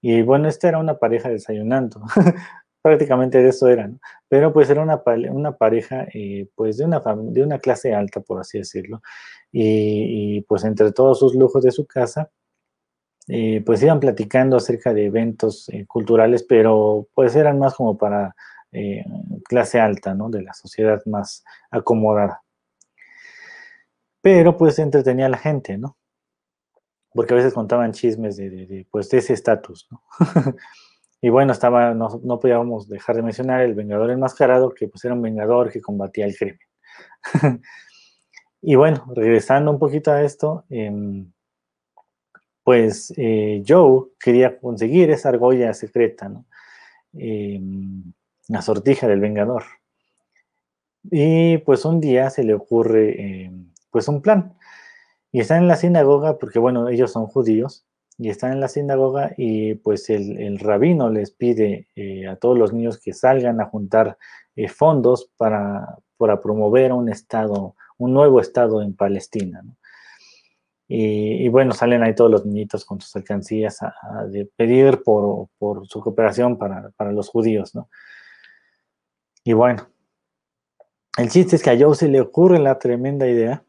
Y 0.01 0.23
bueno, 0.23 0.49
esta 0.49 0.69
era 0.69 0.79
una 0.79 0.99
pareja 0.99 1.29
desayunando. 1.29 2.03
Prácticamente 2.83 3.43
de 3.43 3.51
eso 3.51 3.69
eran. 3.69 4.01
Pero 4.29 4.53
pues 4.53 4.71
era 4.71 4.83
una, 4.83 5.03
una 5.31 5.53
pareja 5.57 6.07
eh, 6.15 6.49
pues 6.55 6.79
de 6.79 6.87
una, 6.87 7.01
de 7.01 7.43
una 7.43 7.59
clase 7.59 7.95
alta, 7.95 8.21
por 8.21 8.41
así 8.41 8.59
decirlo. 8.59 9.03
Y, 9.53 10.41
pues 10.43 10.65
entre 10.65 10.93
todos 10.93 11.19
sus 11.19 11.35
lujos 11.35 11.63
de 11.63 11.73
su 11.73 11.87
casa, 11.87 12.31
eh, 13.31 13.63
pues 13.65 13.83
iban 13.83 14.01
platicando 14.01 14.57
acerca 14.57 14.93
de 14.93 15.07
eventos 15.07 15.69
eh, 15.71 15.87
culturales, 15.87 16.43
pero 16.43 17.09
pues 17.15 17.37
eran 17.37 17.59
más 17.59 17.75
como 17.75 17.97
para 17.97 18.35
clase 19.49 19.81
alta, 19.81 20.15
¿no? 20.15 20.31
De 20.31 20.43
la 20.43 20.55
sociedad 20.55 21.03
más 21.05 21.43
acomodada 21.73 22.41
pero 24.21 24.57
pues 24.57 24.79
entretenía 24.79 25.27
a 25.27 25.31
la 25.31 25.39
gente, 25.39 25.79
¿no? 25.79 25.97
Porque 27.13 27.35
a 27.35 27.37
veces 27.37 27.55
contaban 27.55 27.93
chismes 27.93 28.37
de, 28.37 28.87
pues, 28.91 29.09
de 29.11 29.19
ese 29.19 29.33
estatus, 29.33 29.89
¿no? 29.91 30.03
y 31.21 31.29
bueno, 31.29 31.53
estaba, 31.53 31.95
no, 31.95 32.21
no, 32.23 32.39
podíamos 32.39 32.89
dejar 32.89 33.17
de 33.17 33.23
mencionar 33.23 33.63
el 33.63 33.75
Vengador 33.75 34.11
enmascarado, 34.11 34.71
que 34.71 34.89
pues 34.89 35.05
era 35.05 35.15
un 35.15 35.23
Vengador 35.23 35.73
que 35.73 35.81
combatía 35.81 36.27
el 36.27 36.37
crimen. 36.37 36.61
y 38.63 38.75
bueno, 38.75 39.05
regresando 39.15 39.71
un 39.71 39.79
poquito 39.79 40.13
a 40.13 40.23
esto, 40.23 40.65
em, 40.69 41.33
pues 42.65 43.13
eh, 43.17 43.63
Joe 43.67 44.09
quería 44.19 44.59
conseguir 44.59 45.11
esa 45.11 45.31
argolla 45.31 45.75
secreta, 45.75 46.29
¿no? 46.29 46.47
Em, 47.13 48.13
la 48.49 48.63
sortija 48.63 49.09
del 49.09 49.21
Vengador. 49.21 49.65
Y 51.05 51.59
pues 51.59 51.85
un 51.85 52.01
día 52.01 52.31
se 52.31 52.45
le 52.45 52.55
ocurre 52.55 53.45
em, 53.45 53.73
pues 53.91 54.09
un 54.09 54.23
plan. 54.23 54.55
Y 55.33 55.41
están 55.41 55.63
en 55.63 55.69
la 55.69 55.77
sinagoga 55.77 56.39
porque, 56.39 56.59
bueno, 56.59 56.89
ellos 56.89 57.13
son 57.13 57.27
judíos 57.27 57.87
y 58.19 58.29
están 58.29 58.53
en 58.53 58.61
la 58.61 58.69
sinagoga 58.69 59.33
y 59.37 59.77
pues 59.77 60.11
el, 60.11 60.59
rabino 60.59 61.09
les 61.09 61.31
pide 61.31 61.89
eh, 61.97 62.27
a 62.27 62.37
todos 62.37 62.59
los 62.59 62.73
niños 62.73 62.99
que 62.99 63.15
salgan 63.15 63.61
a 63.61 63.67
juntar 63.67 64.19
eh, 64.57 64.69
fondos 64.69 65.31
para, 65.37 65.99
para, 66.19 66.41
promover 66.41 66.93
un 66.93 67.09
estado, 67.09 67.77
un 67.97 68.13
nuevo 68.13 68.41
estado 68.41 68.83
en 68.83 68.95
Palestina. 68.95 69.63
Y, 70.93 71.49
bueno, 71.51 71.73
salen 71.73 72.03
ahí 72.03 72.17
todos 72.17 72.33
los 72.33 72.45
niñitos 72.45 72.85
con 72.85 73.01
sus 73.01 73.15
alcancías 73.15 73.81
a, 73.81 73.95
pedir 74.57 75.05
por, 75.05 75.49
su 75.85 76.01
cooperación 76.01 76.59
para, 76.59 76.91
para 76.97 77.13
los 77.13 77.29
judíos, 77.29 77.77
¿no? 77.77 77.89
Y 79.45 79.53
bueno, 79.53 79.87
el 81.17 81.31
chiste 81.31 81.55
es 81.55 81.63
que 81.63 81.71
a 81.71 81.79
Joe 81.79 81.95
se 81.95 82.09
le 82.09 82.21
ocurre 82.21 82.59
la 82.59 82.81
tremenda 82.81 83.29
idea 83.29 83.63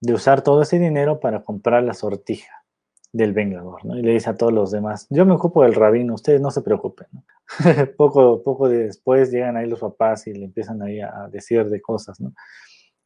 de 0.00 0.14
usar 0.14 0.40
todo 0.40 0.62
ese 0.62 0.78
dinero 0.78 1.20
para 1.20 1.42
comprar 1.42 1.82
la 1.82 1.92
sortija 1.92 2.64
del 3.12 3.34
Vengador, 3.34 3.84
¿no? 3.84 3.98
Y 3.98 4.02
le 4.02 4.12
dice 4.12 4.30
a 4.30 4.36
todos 4.36 4.52
los 4.54 4.70
demás, 4.70 5.06
yo 5.10 5.26
me 5.26 5.34
ocupo 5.34 5.64
del 5.64 5.74
rabino, 5.74 6.14
ustedes 6.14 6.40
no 6.40 6.50
se 6.50 6.62
preocupen, 6.62 7.08
¿no? 7.12 7.24
poco, 7.98 8.42
poco 8.42 8.70
después 8.70 9.30
llegan 9.30 9.58
ahí 9.58 9.68
los 9.68 9.80
papás 9.80 10.26
y 10.28 10.32
le 10.32 10.46
empiezan 10.46 10.80
ahí 10.80 11.00
a 11.00 11.28
decir 11.30 11.68
de 11.68 11.82
cosas, 11.82 12.18
¿no? 12.22 12.32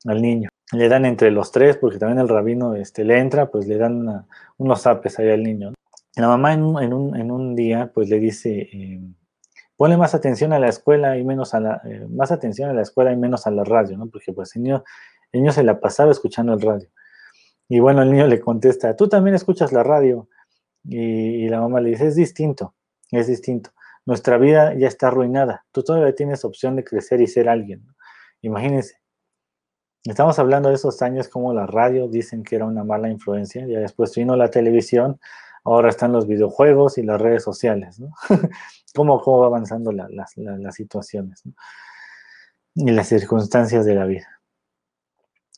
Al 0.05 0.23
niño. 0.23 0.49
Le 0.73 0.89
dan 0.89 1.07
entre 1.07 1.31
los 1.31 1.51
tres, 1.51 1.77
porque 1.77 1.99
también 1.99 2.19
el 2.19 2.29
rabino 2.29 2.75
este, 2.75 3.05
le 3.05 3.19
entra, 3.19 3.51
pues 3.51 3.67
le 3.67 3.79
dan 3.79 4.27
unos 4.59 4.83
zapes 4.83 5.19
ahí 5.19 5.31
al 5.31 5.43
niño. 5.43 5.73
La 6.17 6.29
mamá 6.29 6.53
en 6.53 6.63
un, 6.63 7.55
día, 7.55 7.91
pues 7.95 8.09
le 8.09 8.19
dice, 8.19 8.69
eh, 8.73 9.01
ponle 9.77 9.97
más 9.97 10.15
atención 10.15 10.53
a 10.53 10.59
la 10.59 10.69
escuela 10.69 11.17
y 11.17 11.25
menos 11.25 11.55
a 11.55 11.61
la, 11.61 11.81
eh, 11.85 12.07
más 12.11 12.33
atención 12.33 12.69
a 12.69 12.75
la 12.75 12.83
escuela 12.83 13.13
y 13.13 13.17
menos 13.17 13.47
a 13.47 13.51
la 13.51 13.65
radio, 13.65 13.97
¿no? 13.97 14.09
Porque 14.09 14.33
pues 14.33 14.55
el 14.57 14.65
niño 14.65 14.85
el 15.33 15.43
niño 15.43 15.53
se 15.53 15.63
la 15.63 15.81
pasaba 15.81 16.11
escuchando 16.11 16.55
el 16.55 16.61
radio. 16.61 16.89
Y 17.69 17.81
bueno, 17.81 18.03
el 18.03 18.11
niño 18.11 18.27
le 18.27 18.41
contesta, 18.41 18.97
tú 18.97 19.09
también 19.09 19.35
escuchas 19.35 19.73
la 19.73 19.83
radio. 19.83 20.29
Y, 20.85 21.49
la 21.49 21.61
mamá 21.61 21.81
le 21.81 21.91
dice, 21.91 22.07
es 22.07 22.17
distinto, 22.17 22.75
es 23.11 23.27
distinto. 23.27 23.71
Nuestra 24.07 24.39
vida 24.39 24.73
ya 24.75 24.89
está 24.89 25.09
arruinada. 25.09 25.67
Tú 25.71 25.83
todavía 25.83 26.15
tienes 26.15 26.45
opción 26.45 26.77
de 26.77 26.85
crecer 26.85 27.21
y 27.21 27.27
ser 27.27 27.49
alguien. 27.49 27.87
Imagínense. 28.41 28.98
Estamos 30.05 30.39
hablando 30.39 30.69
de 30.69 30.77
esos 30.77 31.03
años 31.03 31.29
como 31.29 31.53
la 31.53 31.67
radio 31.67 32.09
dicen 32.09 32.43
que 32.43 32.57
era 32.57 32.67
una 32.67 32.85
mala 32.85 33.09
influencia. 33.09 33.67
Ya 33.67 33.81
después 33.81 34.15
vino 34.15 34.37
la 34.37 34.51
televisión, 34.51 35.21
ahora 35.65 35.89
están 35.89 36.13
los 36.13 36.27
videojuegos 36.27 36.99
y 36.99 37.03
las 37.03 37.21
redes 37.21 37.43
sociales. 37.43 37.99
¿no? 38.01 38.13
¿Cómo, 38.95 39.21
¿Cómo, 39.21 39.41
va 39.41 39.47
avanzando 39.47 39.93
las 39.93 40.75
situaciones 40.75 41.43
y 42.75 42.91
las 42.91 43.09
circunstancias 43.09 43.85
de 43.85 43.95
la 43.95 44.05
vida? 44.05 44.39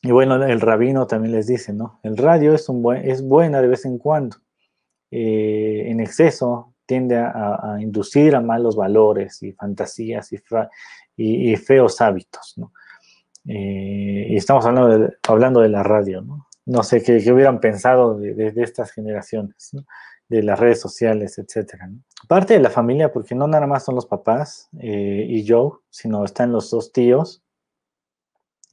Y 0.03 0.11
bueno, 0.11 0.43
el 0.43 0.59
rabino 0.59 1.05
también 1.05 1.33
les 1.33 1.45
dice, 1.45 1.73
¿no? 1.73 1.99
El 2.01 2.17
radio 2.17 2.55
es, 2.55 2.67
un 2.69 2.81
buen, 2.81 3.07
es 3.07 3.21
buena 3.21 3.61
de 3.61 3.67
vez 3.67 3.85
en 3.85 3.99
cuando. 3.99 4.37
Eh, 5.11 5.83
en 5.87 5.99
exceso 5.99 6.73
tiende 6.87 7.17
a, 7.17 7.77
inducir 7.79 8.35
a 8.35 8.41
malos 8.41 8.75
valores 8.75 9.43
y 9.43 9.53
fantasías 9.53 10.33
y, 10.33 10.41
y, 11.15 11.55
feos 11.55 12.01
hábitos, 12.01 12.55
¿no? 12.57 12.73
Eh, 13.47 14.27
y 14.29 14.35
estamos 14.35 14.65
hablando 14.65 14.97
de, 14.99 15.17
hablando 15.27 15.61
de 15.61 15.69
la 15.69 15.83
radio, 15.83 16.21
¿no? 16.21 16.47
No 16.65 16.83
sé 16.83 17.01
qué, 17.01 17.17
hubieran 17.31 17.59
pensado 17.59 18.17
de, 18.17 18.53
estas 18.57 18.91
generaciones, 18.91 19.71
de 20.29 20.43
las 20.43 20.59
redes 20.59 20.79
sociales, 20.79 21.37
etcétera. 21.39 21.89
Parte 22.27 22.53
de 22.53 22.59
la 22.59 22.69
familia, 22.69 23.11
porque 23.11 23.33
no 23.33 23.47
nada 23.47 23.65
más 23.65 23.83
son 23.83 23.95
los 23.95 24.05
papás 24.05 24.69
eh, 24.79 25.25
y 25.27 25.43
yo, 25.43 25.81
sino 25.89 26.23
están 26.23 26.51
los 26.51 26.69
dos 26.69 26.93
tíos, 26.93 27.43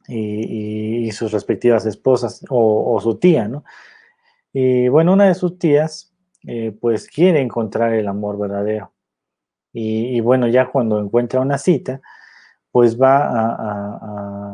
y, 0.08 1.10
sus 1.12 1.32
respectivas 1.32 1.84
esposas 1.86 2.44
o, 2.48 2.98
su 3.00 3.18
tía, 3.18 3.48
¿no? 3.48 3.64
Y 4.52 4.88
bueno, 4.88 5.12
una 5.12 5.28
de 5.28 5.34
sus 5.34 5.58
tías, 5.58 6.12
eh, 6.46 6.76
pues 6.80 7.08
quiere 7.08 7.40
encontrar 7.40 7.92
el 7.92 8.08
amor 8.08 8.38
verdadero. 8.38 8.92
Y, 9.72 10.18
bueno, 10.20 10.48
ya 10.48 10.66
cuando 10.70 10.98
encuentra 10.98 11.40
una 11.40 11.58
cita, 11.58 12.00
pues 12.72 13.00
va 13.00 13.18
a, 13.28 14.47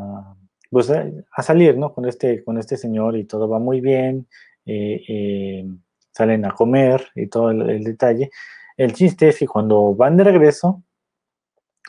pues 0.75 0.91
a, 0.91 1.41
salir, 1.41 1.77
¿no? 1.77 1.93
Con 1.93 2.05
este, 2.05 2.43
con 2.43 2.57
este 2.57 2.75
señor 2.75 3.15
y 3.15 3.23
todo 3.23 3.47
va 3.47 3.59
muy 3.59 3.79
bien, 3.79 4.27
eh, 4.65 5.01
eh, 5.07 5.65
salen 6.11 6.43
a 6.43 6.51
comer 6.51 7.07
y 7.15 7.27
todo 7.27 7.51
el, 7.51 7.81
detalle. 7.81 8.29
El 8.75 8.91
chiste 8.91 9.29
es 9.29 9.39
que 9.39 9.47
cuando 9.47 9.95
van 9.95 10.17
de 10.17 10.25
regreso, 10.25 10.83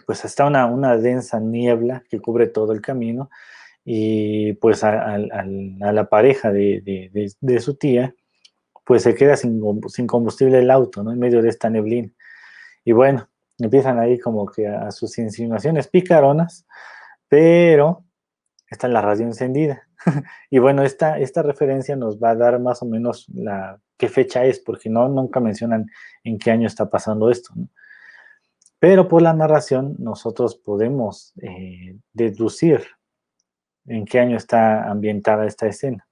pues 0.06 0.24
está 0.24 0.46
una, 0.46 0.66
una 0.66 0.96
densa 0.98 1.40
niebla 1.40 2.04
que 2.08 2.20
cubre 2.20 2.46
todo 2.46 2.72
el 2.72 2.80
camino 2.80 3.28
y 3.84 4.52
pues 4.52 4.84
a, 4.84 5.18
la 5.18 6.08
pareja 6.08 6.52
de, 6.52 7.58
su 7.58 7.74
tía, 7.74 8.14
pues 8.84 9.02
se 9.02 9.16
queda 9.16 9.36
sin, 9.36 9.60
combustible 10.06 10.60
el 10.60 10.70
auto, 10.70 11.02
¿no? 11.02 11.10
En 11.10 11.18
medio 11.18 11.42
de 11.42 11.48
esta 11.48 11.68
neblina. 11.68 12.10
Y 12.84 12.92
bueno, 12.92 13.28
empiezan 13.58 13.98
ahí 13.98 14.20
como 14.20 14.46
que 14.46 14.68
a, 14.68 14.92
sus 14.92 15.18
insinuaciones 15.18 15.88
picaronas, 15.88 16.64
pero 17.28 18.05
está 18.70 18.88
la 18.88 19.00
radio 19.00 19.24
encendida. 19.24 19.88
y 20.50 20.58
bueno, 20.58 20.82
esta, 20.82 21.18
esta 21.18 21.42
referencia 21.42 21.96
nos 21.96 22.18
va 22.18 22.30
a 22.30 22.36
dar 22.36 22.60
más 22.60 22.82
o 22.82 22.86
menos 22.86 23.26
la, 23.32 23.78
qué 23.96 24.08
fecha 24.08 24.44
es, 24.44 24.60
porque 24.60 24.90
no, 24.90 25.08
nunca 25.08 25.40
mencionan 25.40 25.86
en 26.24 26.38
qué 26.38 26.50
año 26.50 26.66
está 26.66 26.88
pasando 26.88 27.30
esto. 27.30 27.52
Pero 28.78 29.08
por 29.08 29.22
la 29.22 29.32
narración 29.32 29.96
nosotros 29.98 30.56
podemos 30.56 31.32
eh, 31.42 31.96
deducir 32.12 32.84
en 33.86 34.04
qué 34.04 34.20
año 34.20 34.36
está 34.36 34.90
ambientada 34.90 35.46
esta 35.46 35.66
escena, 35.66 36.06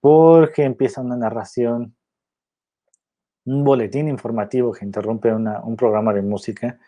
porque 0.00 0.64
empieza 0.64 1.00
una 1.00 1.16
narración, 1.16 1.96
un 3.44 3.64
boletín 3.64 4.08
informativo 4.08 4.72
que 4.72 4.84
interrumpe 4.84 5.32
un 5.32 5.76
programa 5.76 6.12
de 6.12 6.22
música 6.22 6.78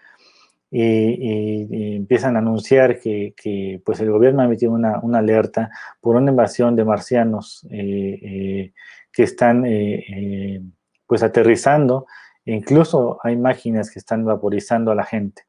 y, 0.71 1.97
empiezan 1.97 2.37
a 2.37 2.39
anunciar 2.39 3.01
que, 3.01 3.83
pues 3.85 4.01
el 4.01 4.11
gobierno 4.11 4.43
ha 4.43 4.45
emitido 4.45 4.73
una, 4.73 5.01
alerta 5.19 5.71
por 6.01 6.17
una 6.17 6.31
invasión 6.31 6.77
de 6.77 6.85
marcianos 6.85 7.67
eh, 7.71 8.19
eh, 8.23 8.73
que 9.13 9.23
están 9.25 9.65
eh, 9.67 10.63
pues 11.07 11.23
aterrizando, 11.23 12.07
e 12.45 12.55
incluso 12.55 13.19
hay 13.25 13.37
máquinas 13.37 13.91
que 13.91 13.99
están 13.99 14.25
vaporizando 14.25 14.93
a 14.93 14.95
la 14.95 15.05
gente. 15.05 15.43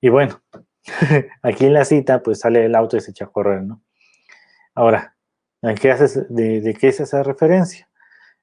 Y 0.00 0.08
bueno, 0.08 0.40
aquí 1.42 1.66
en 1.66 1.74
la 1.74 1.84
cita 1.84 2.22
pues 2.22 2.40
sale 2.40 2.64
el 2.64 2.74
auto 2.74 2.96
y 2.96 3.00
se 3.00 3.12
echa 3.12 3.26
a 3.26 3.28
correr, 3.28 3.62
¿no? 3.62 3.82
Ahora, 4.74 5.16
¿qué 5.80 5.94
¿de 6.28 6.76
qué 6.80 6.88
es 6.88 7.00
esa 7.00 7.22
referencia? 7.22 7.88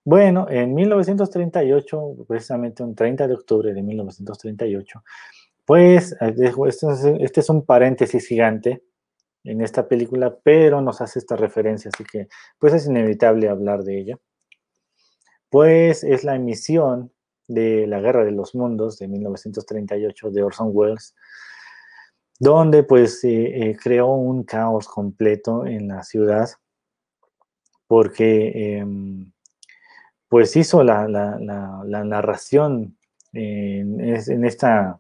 Bueno, 0.08 0.46
en 0.52 0.76
1938, 0.76 2.26
precisamente 2.28 2.84
un 2.84 2.94
30 2.94 3.28
de 3.28 3.34
octubre 3.34 3.74
de 3.74 3.82
1938, 3.82 5.04
pues 5.66 6.16
este 6.22 7.40
es 7.40 7.50
un 7.50 7.66
paréntesis 7.66 8.28
gigante 8.28 8.84
en 9.44 9.62
esta 9.62 9.88
película, 9.88 10.36
pero 10.44 10.82
nos 10.82 11.02
hace 11.02 11.20
esta 11.20 11.36
referencia, 11.36 11.92
así 11.94 12.04
que 12.04 12.28
pues 12.60 12.74
es 12.74 12.88
inevitable 12.88 13.50
hablar 13.50 13.84
de 13.84 14.00
ella. 14.00 14.18
Pues 15.50 16.04
es 16.04 16.24
la 16.24 16.36
emisión 16.36 17.12
de 17.48 17.88
La 17.88 18.00
Guerra 18.00 18.26
de 18.26 18.32
los 18.32 18.56
Mundos 18.56 18.98
de 18.98 19.08
1938 19.08 20.32
de 20.32 20.44
Orson 20.44 20.70
Welles, 20.74 21.16
donde 22.40 22.84
pues 22.84 23.24
eh, 23.24 23.78
creó 23.82 24.14
un 24.14 24.44
caos 24.44 24.88
completo 24.88 25.66
en 25.66 25.88
la 25.88 26.04
ciudad, 26.04 26.50
porque 27.88 28.78
em, 28.78 29.32
pues 30.28 30.56
hizo 30.56 30.84
la, 30.84 31.08
narración 31.08 32.98
en, 33.32 34.00
en 34.02 34.44
esta 34.44 35.00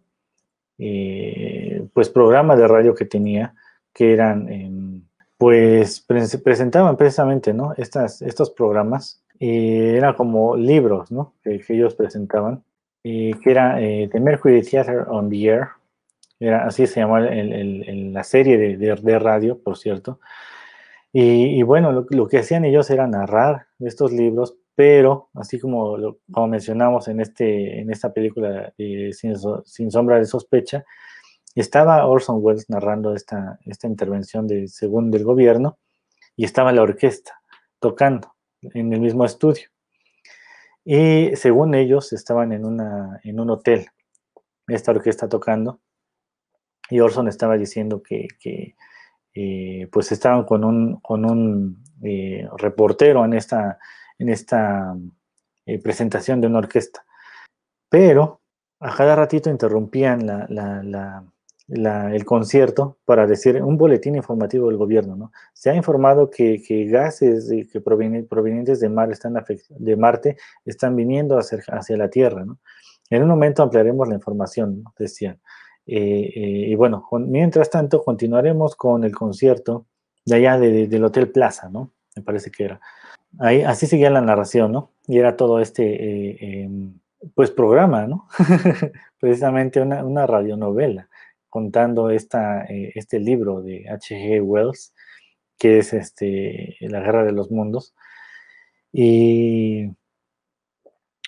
eh, 0.77 1.87
pues 1.93 2.09
programas 2.09 2.57
de 2.57 2.67
radio 2.67 2.95
que 2.95 3.05
tenía, 3.05 3.53
que 3.93 4.13
eran, 4.13 4.49
em, 4.49 5.01
pues 5.37 6.01
presentaban 6.01 6.97
precisamente, 6.97 7.53
¿no? 7.53 7.73
Estas, 7.77 8.21
estos 8.21 8.51
programas, 8.51 9.23
y 9.39 9.95
eran 9.95 10.13
como 10.15 10.55
libros, 10.55 11.11
¿no? 11.11 11.33
Que, 11.43 11.61
ellos 11.69 11.95
presentaban, 11.95 12.63
que 13.03 13.37
era 13.45 13.81
eh, 13.81 14.09
The 14.11 14.19
Mercury 14.19 14.61
Theater 14.63 15.05
on 15.09 15.29
the 15.29 15.45
Air, 15.45 15.67
era, 16.39 16.65
así 16.65 16.87
se 16.87 16.99
llamaba 16.99 17.21
la 17.21 18.23
serie 18.23 18.57
de, 18.57 18.77
de, 18.77 19.19
radio, 19.19 19.57
por 19.61 19.77
cierto. 19.77 20.19
Y, 21.17 21.63
bueno, 21.63 22.05
lo, 22.09 22.27
que 22.27 22.39
hacían 22.39 22.65
ellos 22.65 22.89
era 22.89 23.07
narrar 23.07 23.67
estos 23.79 24.11
libros, 24.11 24.57
pero 24.75 25.29
así 25.35 25.59
como, 25.59 26.17
como 26.31 26.47
mencionamos 26.47 27.07
en, 27.07 27.21
este, 27.21 27.79
en 27.79 27.89
esta 27.89 28.11
película 28.11 28.73
sin, 28.77 29.91
sombra 29.91 30.17
de 30.17 30.25
sospecha, 30.25 30.83
estaba 31.55 32.05
Orson 32.05 32.39
Welles 32.41 32.69
narrando 32.69 33.15
esta, 33.15 33.57
esta 33.65 33.87
intervención 33.87 34.45
de, 34.45 34.67
según 34.67 35.09
del 35.11 35.23
gobierno 35.23 35.77
y 36.35 36.43
estaba 36.43 36.73
la 36.73 36.81
orquesta 36.81 37.39
tocando 37.79 38.35
en 38.61 38.91
el 38.91 38.99
mismo 38.99 39.23
estudio. 39.23 39.69
Y 40.83 41.35
según 41.35 41.73
ellos 41.73 42.11
estaban 42.13 42.51
en, 42.51 42.65
una, 42.65 43.19
en 43.23 43.39
un 43.39 43.49
hotel, 43.49 43.87
esta 44.67 44.91
orquesta 44.91 45.29
tocando, 45.29 45.79
y 46.89 46.99
Orson 46.99 47.27
estaba 47.27 47.57
diciendo 47.57 48.03
que, 48.03 48.27
eh, 49.33 49.87
pues 49.91 50.11
estaban 50.11 50.43
con 50.43 50.63
un, 50.63 50.99
con 50.99 51.25
un 51.25 51.83
eh, 52.03 52.47
reportero 52.57 53.25
en 53.25 53.33
esta 53.33 53.79
en 54.19 54.29
esta 54.29 54.95
eh, 55.65 55.79
presentación 55.79 56.41
de 56.41 56.47
una 56.47 56.59
orquesta. 56.59 57.05
Pero 57.89 58.41
a 58.79 58.95
cada 58.95 59.15
ratito 59.15 59.49
interrumpían 59.49 60.29
el 61.67 62.25
concierto 62.25 62.97
para 63.05 63.25
decir 63.25 63.61
un 63.61 63.77
boletín 63.77 64.15
informativo 64.15 64.67
del 64.67 64.77
gobierno. 64.77 65.15
¿no? 65.15 65.31
Se 65.53 65.69
ha 65.69 65.75
informado 65.75 66.29
que, 66.29 66.61
gases 66.89 67.49
que 67.71 67.81
provenientes 67.81 68.79
de, 68.79 68.89
mar 68.89 69.11
están 69.11 69.33
de 69.69 69.95
Marte 69.95 70.37
están 70.65 70.95
viniendo 70.95 71.37
hacia, 71.37 71.59
hacia 71.67 71.97
la 71.97 72.09
Tierra. 72.09 72.45
¿no? 72.45 72.59
En 73.09 73.21
un 73.23 73.29
momento 73.29 73.63
ampliaremos 73.63 74.07
la 74.07 74.15
información, 74.15 74.83
decían. 74.97 75.39
Eh, 75.87 76.31
eh, 76.35 76.69
y 76.69 76.75
bueno, 76.75 77.07
mientras 77.11 77.69
tanto 77.69 78.03
continuaremos 78.03 78.75
con 78.75 79.03
el 79.03 79.15
concierto 79.15 79.85
de 80.25 80.35
allá 80.35 80.57
del 80.57 81.03
Hotel 81.03 81.29
Plaza, 81.31 81.69
¿no? 81.69 81.91
Me 82.15 82.23
parece 82.23 82.49
que 82.49 82.63
era. 82.63 82.81
Ahí, 83.39 83.61
así 83.63 83.87
seguía 83.87 84.09
la 84.09 84.21
narración, 84.21 84.71
¿no? 84.71 84.91
Y 85.07 85.17
era 85.17 85.35
todo 85.35 85.59
este, 85.59 85.83
eh, 85.83 86.63
em, 86.63 86.99
pues, 87.33 87.51
programa, 87.51 88.07
¿no? 88.07 88.27
Precisamente 89.19 89.81
una, 89.81 90.05
una, 90.05 90.25
radionovela 90.27 91.09
contando 91.49 92.09
esta, 92.09 92.65
eh, 92.65 92.91
este 92.95 93.19
libro 93.19 93.61
de 93.61 93.89
H.G. 93.89 94.41
Wells, 94.41 94.93
que 95.57 95.79
es 95.79 95.93
este, 95.93 96.77
La 96.81 96.99
Guerra 97.01 97.23
de 97.23 97.31
los 97.31 97.51
Mundos. 97.51 97.95
Y 98.91 99.89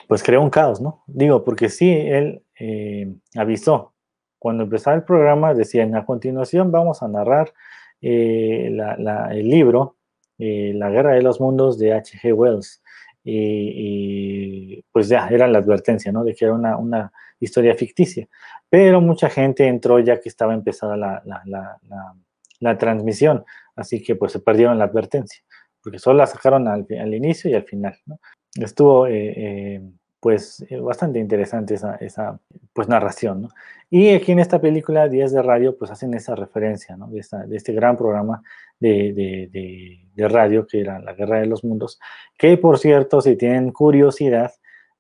pues 0.08 0.24
creó 0.24 0.42
un 0.42 0.50
caos, 0.50 0.80
¿no? 0.82 1.04
Digo, 1.08 1.44
porque 1.44 1.70
sí, 1.70 1.92
él 1.92 2.44
eh, 2.60 3.14
avisó. 3.36 3.94
Cuando 4.40 4.64
empezaba 4.64 4.96
el 4.96 5.04
programa, 5.04 5.54
decían, 5.54 5.96
a 5.96 6.06
continuación 6.06 6.72
vamos 6.72 7.04
a 7.04 7.08
narrar 7.08 7.54
el 8.00 9.50
libro 9.50 9.97
eh, 10.38 10.72
la 10.76 10.90
Guerra 10.90 11.14
de 11.14 11.22
los 11.22 11.40
Mundos 11.40 11.78
de 11.78 11.94
H.G. 11.94 12.34
Wells. 12.34 12.82
Y, 13.30 14.84
pues 14.92 15.10
ya, 15.10 15.28
era 15.28 15.48
la 15.48 15.58
advertencia, 15.60 16.12
¿no? 16.14 16.24
De 16.24 16.34
que 16.34 16.46
era 16.46 16.54
una, 16.54 17.12
historia 17.40 17.76
ficticia. 17.76 18.28
Pero 18.70 19.02
mucha 19.02 19.30
gente 19.30 19.68
entró 19.68 20.00
ya 20.00 20.20
que 20.20 20.30
estaba 20.30 20.54
empezada 20.54 20.96
la, 20.96 22.78
transmisión, 22.78 23.46
así 23.76 24.02
que 24.02 24.16
pues 24.16 24.32
se 24.32 24.40
perdieron 24.40 24.80
la 24.80 24.86
advertencia, 24.86 25.44
porque 25.84 26.00
solo 26.00 26.18
la 26.18 26.26
sacaron 26.26 26.68
al, 26.68 27.14
inicio 27.14 27.52
y 27.52 27.54
al 27.54 27.64
final, 27.64 27.96
¿no? 28.06 28.20
Estuvo 28.56 29.06
eh, 29.06 29.34
eh, 29.38 29.82
pues 30.20 30.66
bastante 30.82 31.20
interesante 31.20 31.76
esa, 31.76 31.96
esa 31.98 32.40
pues 32.74 32.88
narración, 32.88 33.44
¿no? 33.44 33.50
Y 33.90 34.10
aquí 34.10 34.32
en 34.32 34.40
esta 34.40 34.60
película, 34.60 35.08
Días 35.08 35.32
de 35.32 35.42
Radio, 35.42 35.78
pues 35.78 35.92
hacen 35.92 36.14
esa 36.14 36.34
referencia, 36.36 36.98
¿no? 36.98 37.08
De, 37.08 37.24
de 37.48 37.56
este 37.56 37.74
gran 37.74 37.96
programa 37.96 38.42
de, 38.80 39.50
de, 39.52 40.28
radio 40.28 40.66
que 40.66 40.82
era 40.82 41.00
La 41.00 41.14
Guerra 41.14 41.40
de 41.40 41.46
los 41.46 41.64
Mundos, 41.64 42.00
que 42.38 42.58
por 42.58 42.80
cierto, 42.80 43.22
si 43.22 43.36
tienen 43.36 43.72
curiosidad 43.72 44.52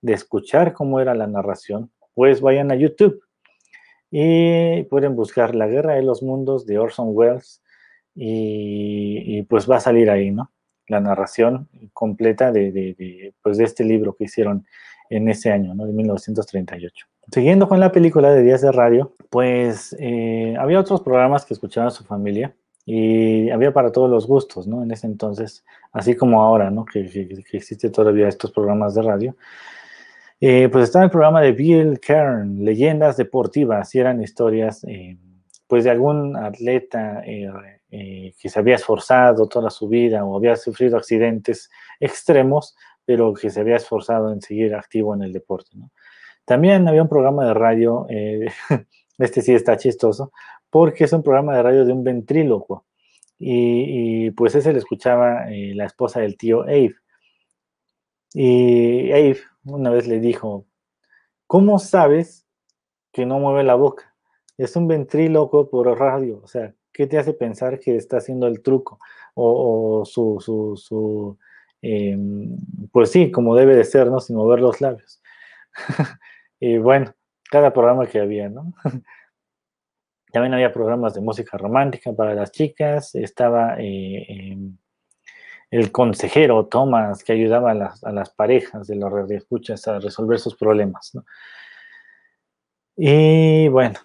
de 0.02 0.14
escuchar 0.14 0.74
cómo 0.74 1.00
era 1.00 1.16
la 1.16 1.28
narración, 1.28 1.92
pues 2.14 2.40
vayan 2.40 2.72
a 2.72 2.76
YouTube 2.76 3.22
y 4.12 4.84
pueden 4.84 5.16
buscar 5.16 5.56
La 5.56 5.68
Guerra 5.68 5.96
de 5.96 6.04
los 6.04 6.22
Mundos 6.22 6.66
de 6.66 6.78
Orson 6.78 7.10
Welles 7.12 7.62
y, 8.16 9.44
pues 9.44 9.70
va 9.70 9.78
a 9.78 9.82
salir 9.82 10.10
ahí, 10.10 10.32
¿no? 10.32 10.52
La 10.88 11.00
narración 11.00 11.68
completa 11.94 12.52
de, 12.52 12.72
de, 12.72 13.34
pues 13.42 13.58
de 13.58 13.66
este 13.66 13.84
libro 13.84 14.16
que 14.16 14.24
hicieron 14.26 14.66
en 15.10 15.30
ese 15.30 15.52
año, 15.52 15.74
¿no? 15.76 15.86
De 15.86 15.94
1938. 15.94 17.06
Siguiendo 17.32 17.68
con 17.68 17.80
la 17.80 17.92
película 17.92 18.32
de 18.32 18.44
Días 18.44 18.62
de 18.62 18.72
Radio, 18.72 19.14
pues 19.30 19.96
eh, 20.00 20.56
había 20.58 20.80
otros 20.80 21.02
programas 21.02 21.46
que 21.46 21.54
escuchaba 21.54 21.90
su 21.92 22.04
familia 22.06 22.56
y 22.90 23.50
había 23.50 23.74
para 23.74 23.92
todos 23.92 24.10
los 24.10 24.26
gustos, 24.26 24.66
¿no? 24.66 24.82
En 24.82 24.92
ese 24.92 25.08
entonces, 25.08 25.66
así 25.92 26.16
como 26.16 26.42
ahora, 26.42 26.72
¿no? 26.72 26.86
Que, 26.86 27.06
que, 27.06 27.58
existe 27.58 27.90
todavía 27.90 28.28
estos 28.28 28.52
programas 28.52 28.96
de 28.96 29.02
radio. 29.02 29.36
Eh, 30.40 30.70
pues 30.72 30.86
estaba 30.86 31.06
el 31.06 31.12
programa 31.12 31.42
de 31.42 31.52
Bill 31.52 32.00
Kern, 32.00 32.64
Leyendas 32.64 33.18
Deportivas, 33.18 33.94
y 33.94 34.00
eran 34.00 34.24
historias, 34.24 34.86
eh, 34.86 35.18
pues, 35.68 35.84
de 35.84 35.92
algún 35.92 36.38
atleta 36.38 37.22
que 37.26 38.50
se 38.50 38.60
había 38.60 38.76
esforzado 38.76 39.48
toda 39.48 39.70
su 39.70 39.88
vida 39.88 40.24
o 40.24 40.38
había 40.38 40.56
sufrido 40.56 40.98
accidentes 40.98 41.70
extremos, 42.00 42.76
pero 43.04 43.34
que 43.34 43.50
se 43.50 43.60
había 43.60 43.76
esforzado 43.76 44.32
en 44.32 44.42
seguir 44.42 44.76
activo 44.76 45.14
en 45.14 45.24
el 45.24 45.34
deporte, 45.34 45.72
¿no? 45.76 45.92
También 46.48 46.88
había 46.88 47.02
un 47.02 47.10
programa 47.10 47.46
de 47.46 47.54
radio, 47.54 48.06
eh, 48.10 48.48
este 49.18 49.42
sí 49.42 49.54
está 49.54 49.76
chistoso, 49.76 50.32
porque 50.70 51.06
es 51.06 51.14
un 51.14 51.24
programa 51.24 51.56
de 51.56 51.64
radio 51.64 51.86
de 51.86 51.94
un 51.94 52.04
ventrílocuo. 52.04 52.86
Y, 53.40 54.32
pues 54.32 54.56
ese 54.56 54.74
le 54.74 54.80
escuchaba 54.80 55.52
eh, 55.52 55.74
la 55.76 55.86
esposa 55.86 56.22
del 56.22 56.38
tío 56.38 56.64
Abe. 56.64 56.96
Y 58.34 59.12
Abe 59.12 59.38
una 59.66 59.90
vez 59.92 60.08
le 60.08 60.20
dijo, 60.20 60.66
¿cómo 61.46 61.80
sabes 61.80 62.48
que 63.12 63.26
no 63.26 63.40
mueve 63.40 63.64
la 63.64 63.76
boca? 63.76 64.16
Es 64.58 64.76
un 64.76 64.88
ventrílocuo 64.88 65.70
por 65.70 65.88
radio, 66.00 66.42
o 66.44 66.48
sea, 66.48 66.74
¿qué 66.92 67.06
te 67.08 67.18
hace 67.18 67.34
pensar 67.34 67.80
que 67.80 67.96
está 67.96 68.18
haciendo 68.18 68.48
el 68.48 68.62
truco? 68.62 69.00
O, 69.36 70.04
su, 70.06 70.38
su, 70.40 70.76
su 70.78 71.38
em, 71.82 72.58
pues 72.92 73.12
sí, 73.12 73.32
como 73.32 73.56
debe 73.56 73.76
de 73.76 73.84
ser, 73.84 74.08
¿no? 74.10 74.20
Sin 74.20 74.36
mover 74.36 74.60
los 74.60 74.82
labios. 74.82 75.22
y 76.60 76.78
bueno, 76.80 77.14
cada 77.52 77.72
programa 77.72 78.08
que 78.08 78.20
había, 78.20 78.50
¿no? 78.50 78.74
También 80.32 80.54
había 80.54 80.74
programas 80.74 81.14
de 81.14 81.22
música 81.22 81.58
romántica 81.58 82.12
para 82.14 82.34
las 82.34 82.52
chicas, 82.52 83.16
estaba 83.16 83.76
eh, 83.80 84.26
em, 84.28 84.78
el 85.72 85.92
consejero 85.92 86.66
Thomas 86.68 87.24
que 87.24 87.34
ayudaba 87.34 87.72
a 87.72 87.74
las, 87.74 88.04
a 88.04 88.12
las 88.12 88.30
parejas 88.30 88.88
de 88.88 88.96
los 88.96 89.12
radioescuchas 89.12 89.88
a 89.88 90.00
resolver 90.00 90.40
sus 90.40 90.56
problemas. 90.56 91.14
Y 92.96 93.68
bueno, 93.68 94.00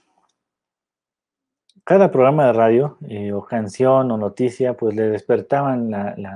cada 1.84 2.10
programa 2.10 2.46
de 2.46 2.52
radio 2.52 2.96
eh, 3.08 3.32
o 3.32 3.44
canción 3.44 4.10
o 4.10 4.16
noticia, 4.16 4.74
pues 4.74 4.94
le 4.94 5.10
despertaban 5.10 5.90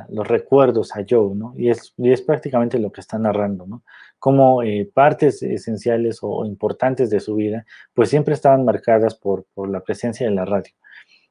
los 0.08 0.26
recuerdos 0.26 0.94
a 0.96 1.04
Joe, 1.08 1.34
¿no? 1.34 1.54
Y 1.56 1.70
es, 1.70 1.94
es 1.98 2.22
prácticamente 2.22 2.78
lo 2.78 2.90
que 2.90 3.00
está 3.00 3.18
narrando, 3.18 3.66
¿no? 3.66 3.82
Como 4.18 4.62
eh, 4.62 4.90
partes 4.92 5.42
esenciales 5.42 6.18
o, 6.22 6.44
importantes 6.44 7.10
de 7.10 7.20
su 7.20 7.36
vida, 7.36 7.64
pues 7.94 8.10
siempre 8.10 8.34
estaban 8.34 8.64
marcadas 8.64 9.14
por, 9.14 9.44
por 9.54 9.68
la 9.68 9.80
presencia 9.80 10.26
de 10.28 10.34
la 10.34 10.44
radio. 10.44 10.72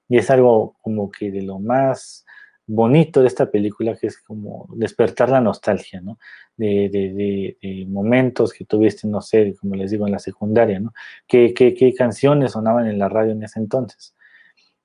Y 0.07 0.17
es 0.17 0.29
algo 0.29 0.75
como 0.81 1.11
que 1.11 1.31
de 1.31 1.41
lo 1.41 1.59
más 1.59 2.24
bonito 2.67 3.21
de 3.21 3.27
esta 3.27 3.49
película, 3.49 3.95
que 3.95 4.07
es 4.07 4.19
como 4.19 4.67
despertar 4.75 5.29
la 5.29 5.41
nostalgia, 5.41 6.01
¿no? 6.01 6.17
De, 6.57 6.89
de, 6.89 7.85
momentos 7.87 8.53
que 8.53 8.65
tuviste, 8.65 9.07
no 9.07 9.21
sé, 9.21 9.55
como 9.59 9.75
les 9.75 9.91
digo, 9.91 10.05
en 10.05 10.13
la 10.13 10.19
secundaria, 10.19 10.79
¿no? 10.79 10.93
¿Qué, 11.27 11.53
qué, 11.53 11.93
canciones 11.93 12.53
sonaban 12.53 12.87
en 12.87 12.97
la 12.97 13.09
radio 13.09 13.33
en 13.33 13.43
ese 13.43 13.59
entonces? 13.59 14.15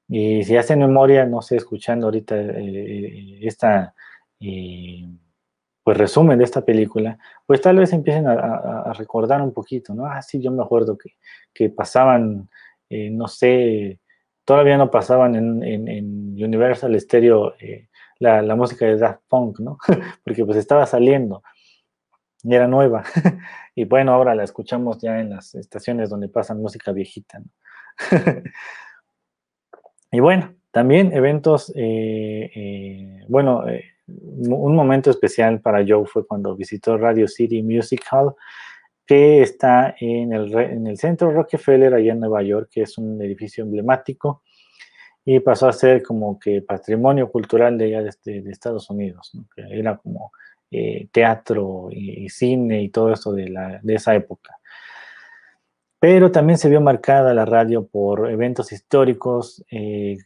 Y 0.08 0.44
si 0.44 0.56
hacen 0.56 0.80
memoria, 0.80 1.24
no 1.26 1.40
sé, 1.42 1.56
escuchando 1.56 2.06
ahorita 2.06 2.36
eh, 2.36 2.52
eh, 2.58 3.38
esta, 3.42 3.94
eh, 4.40 5.06
pues 5.82 5.96
resumen 5.96 6.38
de 6.38 6.44
esta 6.44 6.64
película, 6.64 7.18
pues 7.46 7.60
tal 7.60 7.78
vez 7.78 7.92
empiecen 7.92 8.26
a, 8.26 8.92
recordar 8.94 9.40
un 9.40 9.52
poquito, 9.52 9.94
¿no? 9.94 10.06
Ah, 10.06 10.20
sí, 10.22 10.40
yo 10.40 10.50
me 10.50 10.62
acuerdo 10.62 10.98
que, 10.98 11.16
que 11.54 11.70
pasaban, 11.70 12.50
no 12.90 13.28
sé, 13.28 14.00
todavía 14.44 14.76
no 14.76 14.90
pasaban 14.90 15.34
en, 15.34 16.42
Universal 16.42 16.98
Stereo 16.98 17.54
eh, 17.60 17.88
la, 18.18 18.56
música 18.56 18.86
de 18.86 18.96
Daft 18.96 19.20
Punk, 19.28 19.60
¿no? 19.60 19.78
Porque 20.24 20.44
pues 20.44 20.58
estaba 20.58 20.86
saliendo 20.86 21.42
y 22.42 22.54
era 22.54 22.66
nueva. 22.66 23.04
y 23.74 23.84
bueno, 23.84 24.12
ahora 24.12 24.34
la 24.34 24.44
escuchamos 24.44 24.98
ya 25.00 25.20
en 25.20 25.30
las 25.30 25.54
estaciones 25.54 26.08
donde 26.10 26.28
pasan 26.28 26.60
música 26.60 26.92
viejita, 26.92 27.40
y 30.12 30.20
bueno, 30.20 30.54
también 30.70 31.12
eventos, 31.12 31.70
eh, 31.76 32.50
eh, 32.54 33.24
bueno, 33.28 33.64
un 34.06 34.74
momento 34.74 35.10
especial 35.10 35.60
para 35.60 35.84
Joe 35.86 36.06
fue 36.06 36.26
cuando 36.26 36.56
visitó 36.56 36.96
Radio 36.96 37.28
City 37.28 37.62
Music 37.62 38.02
Hall 38.10 38.34
que 39.10 39.42
está 39.42 39.96
en 39.98 40.32
el, 40.32 40.56
en 40.56 40.86
el 40.86 40.96
centro 40.96 41.32
Rockefeller, 41.32 41.92
allá 41.92 42.12
en 42.12 42.20
Nueva 42.20 42.44
York, 42.44 42.68
que 42.70 42.82
es 42.82 42.96
un 42.96 43.20
edificio 43.20 43.64
emblemático 43.64 44.44
y 45.24 45.40
pasó 45.40 45.66
a 45.66 45.72
ser 45.72 46.00
como 46.04 46.38
que 46.38 46.62
patrimonio 46.62 47.28
cultural 47.28 47.76
de 47.76 47.86
allá 47.86 48.02
de, 48.04 48.08
este, 48.10 48.38
Estados 48.48 48.88
Unidos, 48.88 49.32
que 49.52 49.62
era 49.62 49.96
como 49.96 50.30
eh, 50.70 51.08
teatro 51.10 51.88
y, 51.90 52.28
cine 52.28 52.82
y 52.82 52.90
todo 52.90 53.12
eso 53.12 53.32
de, 53.32 53.48
la, 53.48 53.80
de 53.82 53.94
esa 53.96 54.14
época. 54.14 54.56
Pero 55.98 56.30
también 56.30 56.56
se 56.56 56.68
vio 56.68 56.80
marcada 56.80 57.34
la 57.34 57.44
radio 57.44 57.88
por 57.88 58.30
eventos 58.30 58.70
históricos, 58.70 59.64
eh, 59.72 60.18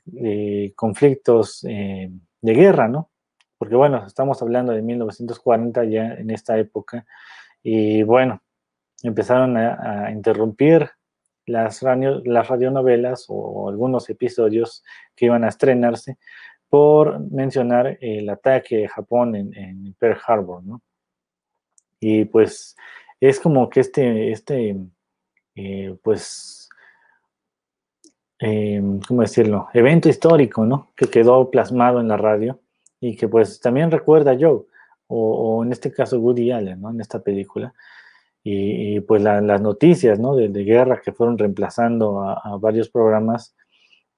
conflictos 0.76 1.64
eh, 1.66 2.10
de 2.42 2.52
guerra, 2.52 2.88
¿no? 2.88 3.08
Porque 3.56 3.76
bueno, 3.76 4.06
estamos 4.06 4.42
hablando 4.42 4.72
de 4.72 4.82
1940 4.82 5.84
ya 5.84 6.12
en 6.16 6.28
esta 6.28 6.58
época, 6.58 7.06
y 7.62 8.02
bueno, 8.02 8.42
empezaron 9.08 9.56
a, 9.56 10.10
interrumpir 10.10 10.90
las, 11.46 11.82
las 11.82 12.48
radionovelas 12.48 13.26
o 13.28 13.68
algunos 13.68 14.08
episodios 14.08 14.82
que 15.14 15.26
iban 15.26 15.44
a 15.44 15.48
estrenarse 15.48 16.18
por 16.74 17.20
mencionar 17.30 17.98
el 18.00 18.28
ataque 18.28 18.78
de 18.78 18.88
Japón 18.88 19.36
en, 19.36 19.94
Pearl 19.98 20.18
Harbor, 20.26 20.64
¿no? 20.64 20.82
Y 22.00 22.24
pues 22.24 22.76
es 23.20 23.38
como 23.38 23.70
que 23.70 23.80
este, 23.80 24.32
este 24.32 24.76
eh, 25.54 25.96
pues, 26.02 26.68
eh, 28.40 28.82
¿cómo 29.06 29.22
decirlo? 29.22 29.68
Evento 29.72 30.08
histórico, 30.08 30.66
¿no? 30.66 30.90
Que 30.96 31.06
quedó 31.06 31.48
plasmado 31.50 32.00
en 32.00 32.08
la 32.08 32.16
radio 32.16 32.58
y 33.00 33.16
que 33.16 33.28
pues 33.28 33.60
también 33.60 33.90
recuerda 33.90 34.32
a 34.32 34.36
Joe, 34.38 34.64
o, 35.06 35.56
o 35.58 35.64
en 35.64 35.70
este 35.70 35.92
caso 35.92 36.18
Woody 36.18 36.50
Allen, 36.50 36.80
¿no? 36.80 36.90
En 36.90 37.00
esta 37.00 37.20
película, 37.20 37.72
y, 38.46 39.00
pues 39.00 39.22
las 39.22 39.60
noticias 39.62 40.20
¿no? 40.20 40.36
de, 40.36 40.48
guerra 40.64 41.00
que 41.02 41.12
fueron 41.12 41.38
reemplazando 41.38 42.20
a, 42.20 42.58
varios 42.58 42.90
programas, 42.90 43.56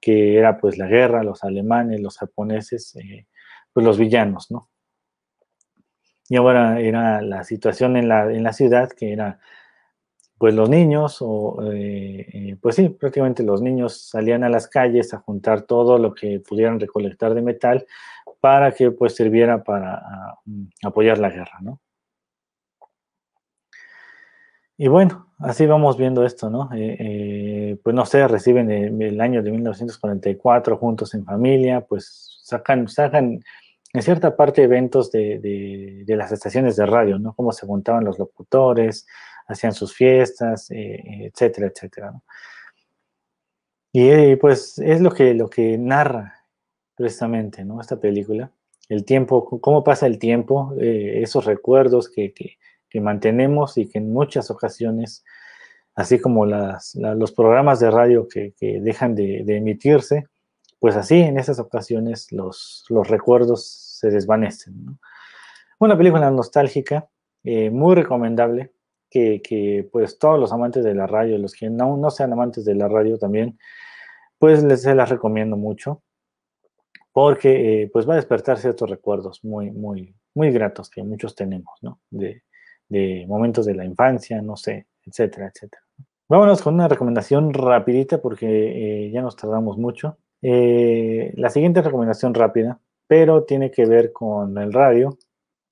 que 0.00 0.36
era 0.36 0.58
pues 0.58 0.76
la 0.78 0.88
guerra, 0.88 1.22
los 1.22 1.44
alemanes, 1.44 2.00
los 2.00 2.18
japoneses, 2.18 2.96
eh, 2.96 3.26
pues 3.72 3.86
los 3.86 3.98
villanos, 3.98 4.50
¿no? 4.50 4.68
Y 6.28 6.36
ahora 6.36 6.80
era 6.80 7.22
la 7.22 7.44
situación 7.44 7.96
en 7.96 8.08
la, 8.08 8.32
en 8.32 8.42
la 8.42 8.52
ciudad, 8.52 8.90
que 8.90 9.12
era 9.12 9.38
pues 10.38 10.54
los 10.54 10.68
niños, 10.68 11.18
o 11.20 11.62
eh, 11.72 12.26
eh, 12.32 12.56
pues 12.60 12.74
sí, 12.74 12.88
prácticamente 12.88 13.44
los 13.44 13.62
niños 13.62 14.08
salían 14.08 14.42
a 14.42 14.48
las 14.48 14.66
calles 14.66 15.14
a 15.14 15.18
juntar 15.18 15.62
todo 15.62 15.98
lo 15.98 16.14
que 16.14 16.40
pudieran 16.40 16.80
recolectar 16.80 17.32
de 17.32 17.42
metal 17.42 17.86
para 18.40 18.72
que 18.72 18.90
pues 18.90 19.14
sirviera 19.14 19.62
para 19.62 20.02
apoyar 20.82 21.18
la 21.18 21.30
guerra, 21.30 21.58
¿no? 21.62 21.80
Y 24.78 24.88
bueno, 24.88 25.32
así 25.38 25.66
vamos 25.66 25.96
viendo 25.96 26.24
esto, 26.24 26.50
¿no? 26.50 26.68
Eh, 26.74 26.96
eh, 26.98 27.80
pues 27.82 27.94
no 27.96 28.04
sé, 28.04 28.28
reciben 28.28 28.70
el, 28.70 29.20
año 29.20 29.42
de 29.42 29.50
1944 29.50 30.76
juntos 30.76 31.14
en 31.14 31.24
familia, 31.24 31.80
pues 31.80 32.40
sacan, 32.42 32.86
sacan 32.88 33.42
en 33.94 34.02
cierta 34.02 34.36
parte 34.36 34.62
eventos 34.62 35.10
de, 35.10 36.04
las 36.08 36.30
estaciones 36.30 36.76
de 36.76 36.84
radio, 36.84 37.18
¿no? 37.18 37.34
Cómo 37.34 37.52
se 37.52 37.66
juntaban 37.66 38.04
los 38.04 38.18
locutores, 38.18 39.06
hacían 39.48 39.72
sus 39.72 39.94
fiestas, 39.94 40.70
eh, 40.70 41.30
etcétera, 41.32 41.68
etcétera, 41.68 42.10
¿no? 42.12 42.22
Y 43.92 44.36
pues 44.36 44.78
es 44.78 45.00
lo 45.00 45.10
que, 45.10 45.32
lo 45.32 45.48
que 45.48 45.78
narra 45.78 46.34
precisamente, 46.94 47.64
¿no? 47.64 47.80
Esta 47.80 47.98
película, 47.98 48.52
el 48.90 49.06
tiempo, 49.06 49.58
cómo 49.60 49.82
pasa 49.82 50.06
el 50.06 50.18
tiempo, 50.18 50.74
esos 50.78 51.46
recuerdos 51.46 52.10
que, 52.10 52.34
que 52.34 52.58
que 52.96 53.00
mantenemos 53.02 53.76
y 53.76 53.90
que 53.90 53.98
en 53.98 54.10
muchas 54.10 54.50
ocasiones, 54.50 55.22
así 55.94 56.18
como 56.18 56.46
los 56.46 57.32
programas 57.32 57.78
de 57.78 57.90
radio 57.90 58.26
que, 58.26 58.54
dejan 58.58 59.14
de, 59.14 59.44
emitirse, 59.46 60.28
pues 60.78 60.96
así 60.96 61.20
en 61.20 61.38
esas 61.38 61.58
ocasiones 61.58 62.32
los, 62.32 62.86
los 62.88 63.06
recuerdos 63.06 63.66
se 64.00 64.08
desvanecen. 64.08 64.98
Una 65.78 65.94
película 65.94 66.30
nostálgica, 66.30 67.06
eh, 67.44 67.68
muy 67.68 67.94
recomendable, 67.94 68.72
que, 69.10 69.86
pues 69.92 70.18
todos 70.18 70.40
los 70.40 70.52
amantes 70.52 70.82
de 70.82 70.94
la 70.94 71.06
radio, 71.06 71.36
los 71.36 71.52
que 71.52 71.68
no, 71.68 71.98
no 71.98 72.10
sean 72.10 72.32
amantes 72.32 72.64
de 72.64 72.76
la 72.76 72.88
radio 72.88 73.18
también, 73.18 73.58
pues 74.38 74.64
les 74.64 74.80
se 74.80 74.94
las 74.94 75.10
recomiendo 75.10 75.58
mucho, 75.58 76.02
porque 77.12 77.82
eh, 77.82 77.90
pues 77.92 78.08
va 78.08 78.14
a 78.14 78.16
despertar 78.16 78.56
ciertos 78.56 78.88
recuerdos 78.88 79.44
muy, 79.44 79.70
muy, 79.70 80.14
muy 80.34 80.50
gratos 80.50 80.88
que 80.88 81.02
muchos 81.02 81.34
tenemos, 81.34 81.74
¿no? 81.82 82.00
De 82.88 83.24
momentos 83.28 83.66
de 83.66 83.74
la 83.74 83.84
infancia, 83.84 84.40
no 84.42 84.56
sé, 84.56 84.86
etcétera, 85.04 85.50
etcétera. 85.52 85.82
Vámonos 86.28 86.60
con 86.60 86.74
una 86.74 86.88
recomendación 86.88 87.54
rapidita 87.54 88.20
porque 88.20 88.46
eh, 88.46 89.10
ya 89.10 89.22
nos 89.22 89.36
tardamos 89.36 89.78
mucho. 89.78 90.18
Eh, 90.42 91.32
la 91.36 91.50
siguiente 91.50 91.82
recomendación 91.82 92.34
rápida, 92.34 92.80
pero 93.06 93.44
tiene 93.44 93.70
que 93.70 93.86
ver 93.86 94.12
con 94.12 94.58
el 94.58 94.72
radio 94.72 95.16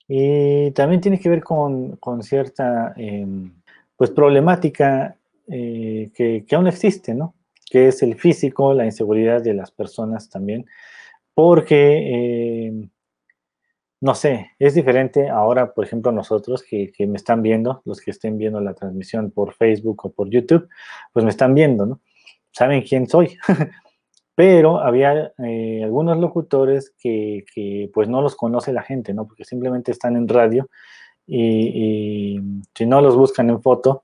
y 0.07 0.71
también 0.71 1.01
tiene 1.01 1.19
que 1.19 1.29
ver 1.29 1.43
con, 1.43 1.97
cierta 2.21 2.93
em, 2.95 3.53
pues 3.97 4.11
problemática 4.11 5.17
eh, 5.47 6.11
que, 6.15 6.45
que, 6.47 6.55
aún 6.55 6.67
existe, 6.67 7.13
¿no? 7.13 7.35
Que 7.69 7.89
es 7.89 8.01
el 8.01 8.15
físico, 8.15 8.73
la 8.73 8.85
inseguridad 8.85 9.41
de 9.41 9.53
las 9.53 9.71
personas 9.71 10.29
también, 10.29 10.65
porque 11.33 12.67
em, 12.67 12.89
no 14.05 14.13
sé, 14.13 14.51
es 14.59 14.75
diferente 14.75 15.29
ahora, 15.29 15.73
por 15.73 15.83
ejemplo, 15.83 16.11
nosotros 16.11 16.61
que, 16.61 16.93
me 17.07 17.17
están 17.17 17.41
viendo, 17.41 17.81
los 17.85 17.99
que 17.99 18.11
estén 18.11 18.37
viendo 18.37 18.61
la 18.61 18.75
transmisión 18.75 19.31
por 19.31 19.55
Facebook 19.55 20.05
o 20.05 20.11
por 20.11 20.29
YouTube, 20.29 20.69
pues 21.11 21.25
me 21.25 21.31
están 21.31 21.55
viendo, 21.55 21.87
¿no? 21.87 22.01
Saben 22.51 22.83
quién 22.83 23.09
soy. 23.09 23.35
Pero 24.35 24.79
había 24.79 25.33
eh, 25.43 25.81
algunos 25.83 26.19
locutores 26.19 26.93
que, 27.01 27.89
pues 27.95 28.07
no 28.07 28.21
los 28.21 28.35
conoce 28.35 28.71
la 28.71 28.83
gente, 28.83 29.11
¿no? 29.11 29.25
Porque 29.25 29.43
simplemente 29.43 29.91
están 29.91 30.15
en 30.15 30.27
radio 30.27 30.69
y, 31.25 32.39
si 32.75 32.85
no 32.85 33.01
los 33.01 33.15
buscan 33.15 33.49
en 33.49 33.59
foto, 33.59 34.03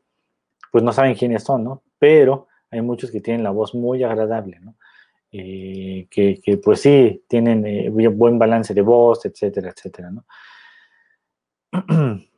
pues 0.71 0.83
no 0.83 0.93
saben 0.93 1.13
quiénes 1.13 1.43
son, 1.43 1.63
¿no? 1.63 1.83
Pero 1.99 2.47
hay 2.71 2.81
muchos 2.81 3.11
que 3.11 3.21
tienen 3.21 3.43
la 3.43 3.51
voz 3.51 3.75
muy 3.75 4.01
agradable, 4.03 4.59
¿no? 4.61 4.73
Que, 5.31 6.07
que, 6.43 6.57
pues 6.57 6.81
sí, 6.81 7.23
tienen 7.27 7.93
buen 8.17 8.37
balance 8.37 8.73
de 8.73 8.81
voz, 8.81 9.25
etcétera, 9.25 9.69
etcétera, 9.69 10.11
¿no? 10.11 10.25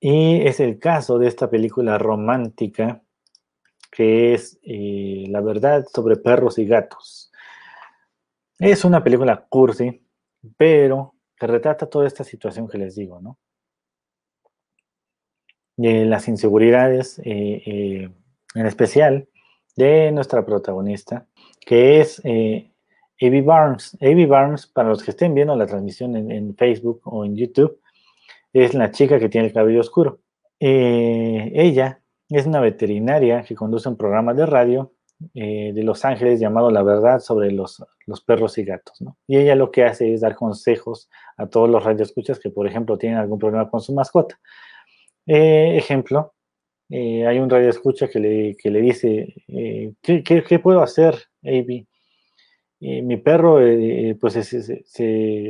Y 0.00 0.46
es 0.46 0.60
el 0.60 0.78
caso 0.78 1.18
de 1.18 1.26
esta 1.26 1.50
película 1.50 1.98
romántica 1.98 3.02
que 3.90 4.34
es 4.34 4.58
eh, 4.62 5.24
La 5.28 5.40
verdad 5.40 5.86
sobre 5.92 6.16
perros 6.16 6.58
y 6.58 6.66
gatos. 6.66 7.32
Es 8.58 8.84
una 8.84 9.02
película 9.02 9.46
cursi, 9.48 10.04
pero 10.56 11.14
que 11.36 11.46
retrata 11.46 11.86
toda 11.86 12.06
esta 12.06 12.24
situación 12.24 12.68
que 12.68 12.78
les 12.78 12.96
digo, 12.96 13.20
¿no? 13.20 13.38
De 15.76 16.04
las 16.04 16.26
inseguridades, 16.28 17.20
eh, 17.20 17.62
eh, 17.66 18.10
en 18.54 18.66
especial 18.66 19.28
de 19.76 20.10
nuestra 20.10 20.44
protagonista, 20.44 21.28
que 21.60 22.00
es 22.00 22.20
Abby 22.20 23.40
Barnes. 23.40 23.96
Abby 24.00 24.26
Barnes, 24.26 24.66
para 24.66 24.88
los 24.88 25.02
que 25.02 25.10
estén 25.10 25.34
viendo 25.34 25.54
la 25.56 25.66
transmisión 25.66 26.16
en 26.16 26.56
Facebook 26.56 27.00
o 27.04 27.24
en 27.24 27.36
YouTube, 27.36 27.80
es 28.52 28.74
la 28.74 28.90
chica 28.90 29.18
que 29.18 29.28
tiene 29.28 29.48
el 29.48 29.52
cabello 29.52 29.80
oscuro. 29.80 30.20
Eh, 30.60 31.52
ella 31.54 32.00
es 32.28 32.46
una 32.46 32.60
veterinaria 32.60 33.42
que 33.42 33.54
conduce 33.54 33.88
un 33.88 33.96
programa 33.96 34.34
de 34.34 34.46
radio 34.46 34.92
eh, 35.34 35.72
de 35.74 35.82
Los 35.82 36.04
Ángeles 36.04 36.40
llamado 36.40 36.70
La 36.70 36.82
Verdad 36.82 37.20
sobre 37.20 37.50
los, 37.52 37.84
perros 38.26 38.58
y 38.58 38.64
gatos. 38.64 39.02
Y 39.26 39.36
ella 39.36 39.54
lo 39.54 39.70
que 39.70 39.84
hace 39.84 40.12
es 40.12 40.20
dar 40.20 40.34
consejos 40.34 41.08
a 41.36 41.46
todos 41.46 41.68
los 41.68 41.84
radioescuchas 41.84 42.38
que, 42.38 42.50
por 42.50 42.66
ejemplo, 42.66 42.98
tienen 42.98 43.18
algún 43.18 43.38
problema 43.38 43.70
con 43.70 43.80
su 43.80 43.92
mascota. 43.94 44.38
Eh, 45.26 45.76
ejemplo, 45.76 46.34
hay 46.90 47.38
un 47.38 47.50
radioescucha 47.50 48.08
que 48.08 48.18
le, 48.18 48.56
que 48.56 48.70
le 48.70 48.80
dice, 48.80 49.34
¿qué, 50.02 50.58
puedo 50.58 50.80
hacer, 50.80 51.27
Avi? 51.44 51.86
mi 52.80 53.16
perro, 53.16 53.58
pues, 54.20 54.36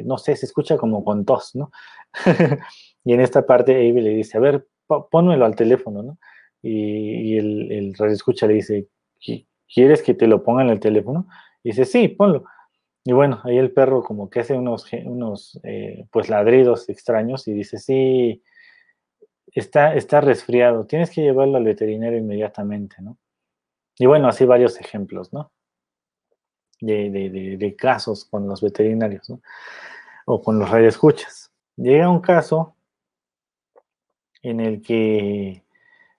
no 0.05 0.19
sé, 0.19 0.37
se 0.37 0.47
escucha 0.47 0.79
como 0.79 1.05
con 1.05 1.25
tos, 1.25 1.55
¿no? 1.55 1.71
Y 3.05 3.13
en 3.15 3.21
esta 3.21 3.47
parte 3.47 3.75
Avi 3.75 4.01
le 4.01 4.11
dice, 4.11 4.37
a 4.37 4.41
ver, 4.41 4.67
pónmelo 5.11 5.45
al 5.47 5.57
teléfono, 5.57 6.03
¿no? 6.03 6.19
Y, 6.63 7.37
el, 7.39 7.73
el 7.73 7.95
radio 7.95 8.13
escucha 8.13 8.47
le 8.47 8.55
dice, 8.55 8.89
¿quieres 9.73 10.03
que 10.03 10.15
te 10.15 10.27
lo 10.27 10.43
ponga 10.43 10.63
en 10.63 10.71
el 10.71 10.81
teléfono? 10.81 11.27
Y 11.63 11.71
dice, 11.71 11.85
sí, 11.85 12.09
ponlo. 12.09 12.45
Y 13.05 13.13
bueno, 13.13 13.41
ahí 13.45 13.57
el 13.57 13.73
perro 13.73 14.03
como 14.03 14.29
que 14.29 14.41
hace 14.41 14.55
unos, 14.55 14.87
unos 15.07 15.59
eh, 15.63 16.07
pues 16.13 16.29
ladridos 16.29 16.89
extraños 16.91 17.49
y 17.49 17.55
dice, 17.55 17.79
sí, 17.79 18.43
está, 19.47 19.95
está 19.95 20.21
resfriado, 20.21 20.85
tienes 20.87 21.11
que 21.11 21.23
llevarlo 21.23 21.57
al 21.57 21.65
veterinario 21.65 22.19
inmediatamente, 22.19 22.97
¿no? 23.01 23.17
Y 23.99 24.07
bueno, 24.07 24.29
así 24.29 24.45
varios 24.45 24.79
ejemplos, 24.79 25.33
¿no? 25.33 25.51
De, 26.81 27.11
de, 27.11 27.57
de 27.57 27.77
casos 27.77 28.25
con 28.25 28.47
los 28.47 28.61
veterinarios. 28.61 29.33
O 30.27 30.41
con 30.43 30.59
los 30.59 30.71
radioescuchas. 30.71 31.51
Llega 31.77 32.09
un 32.09 32.21
caso 32.21 32.77
en 34.43 34.61
el 34.61 34.83
que 34.83 35.65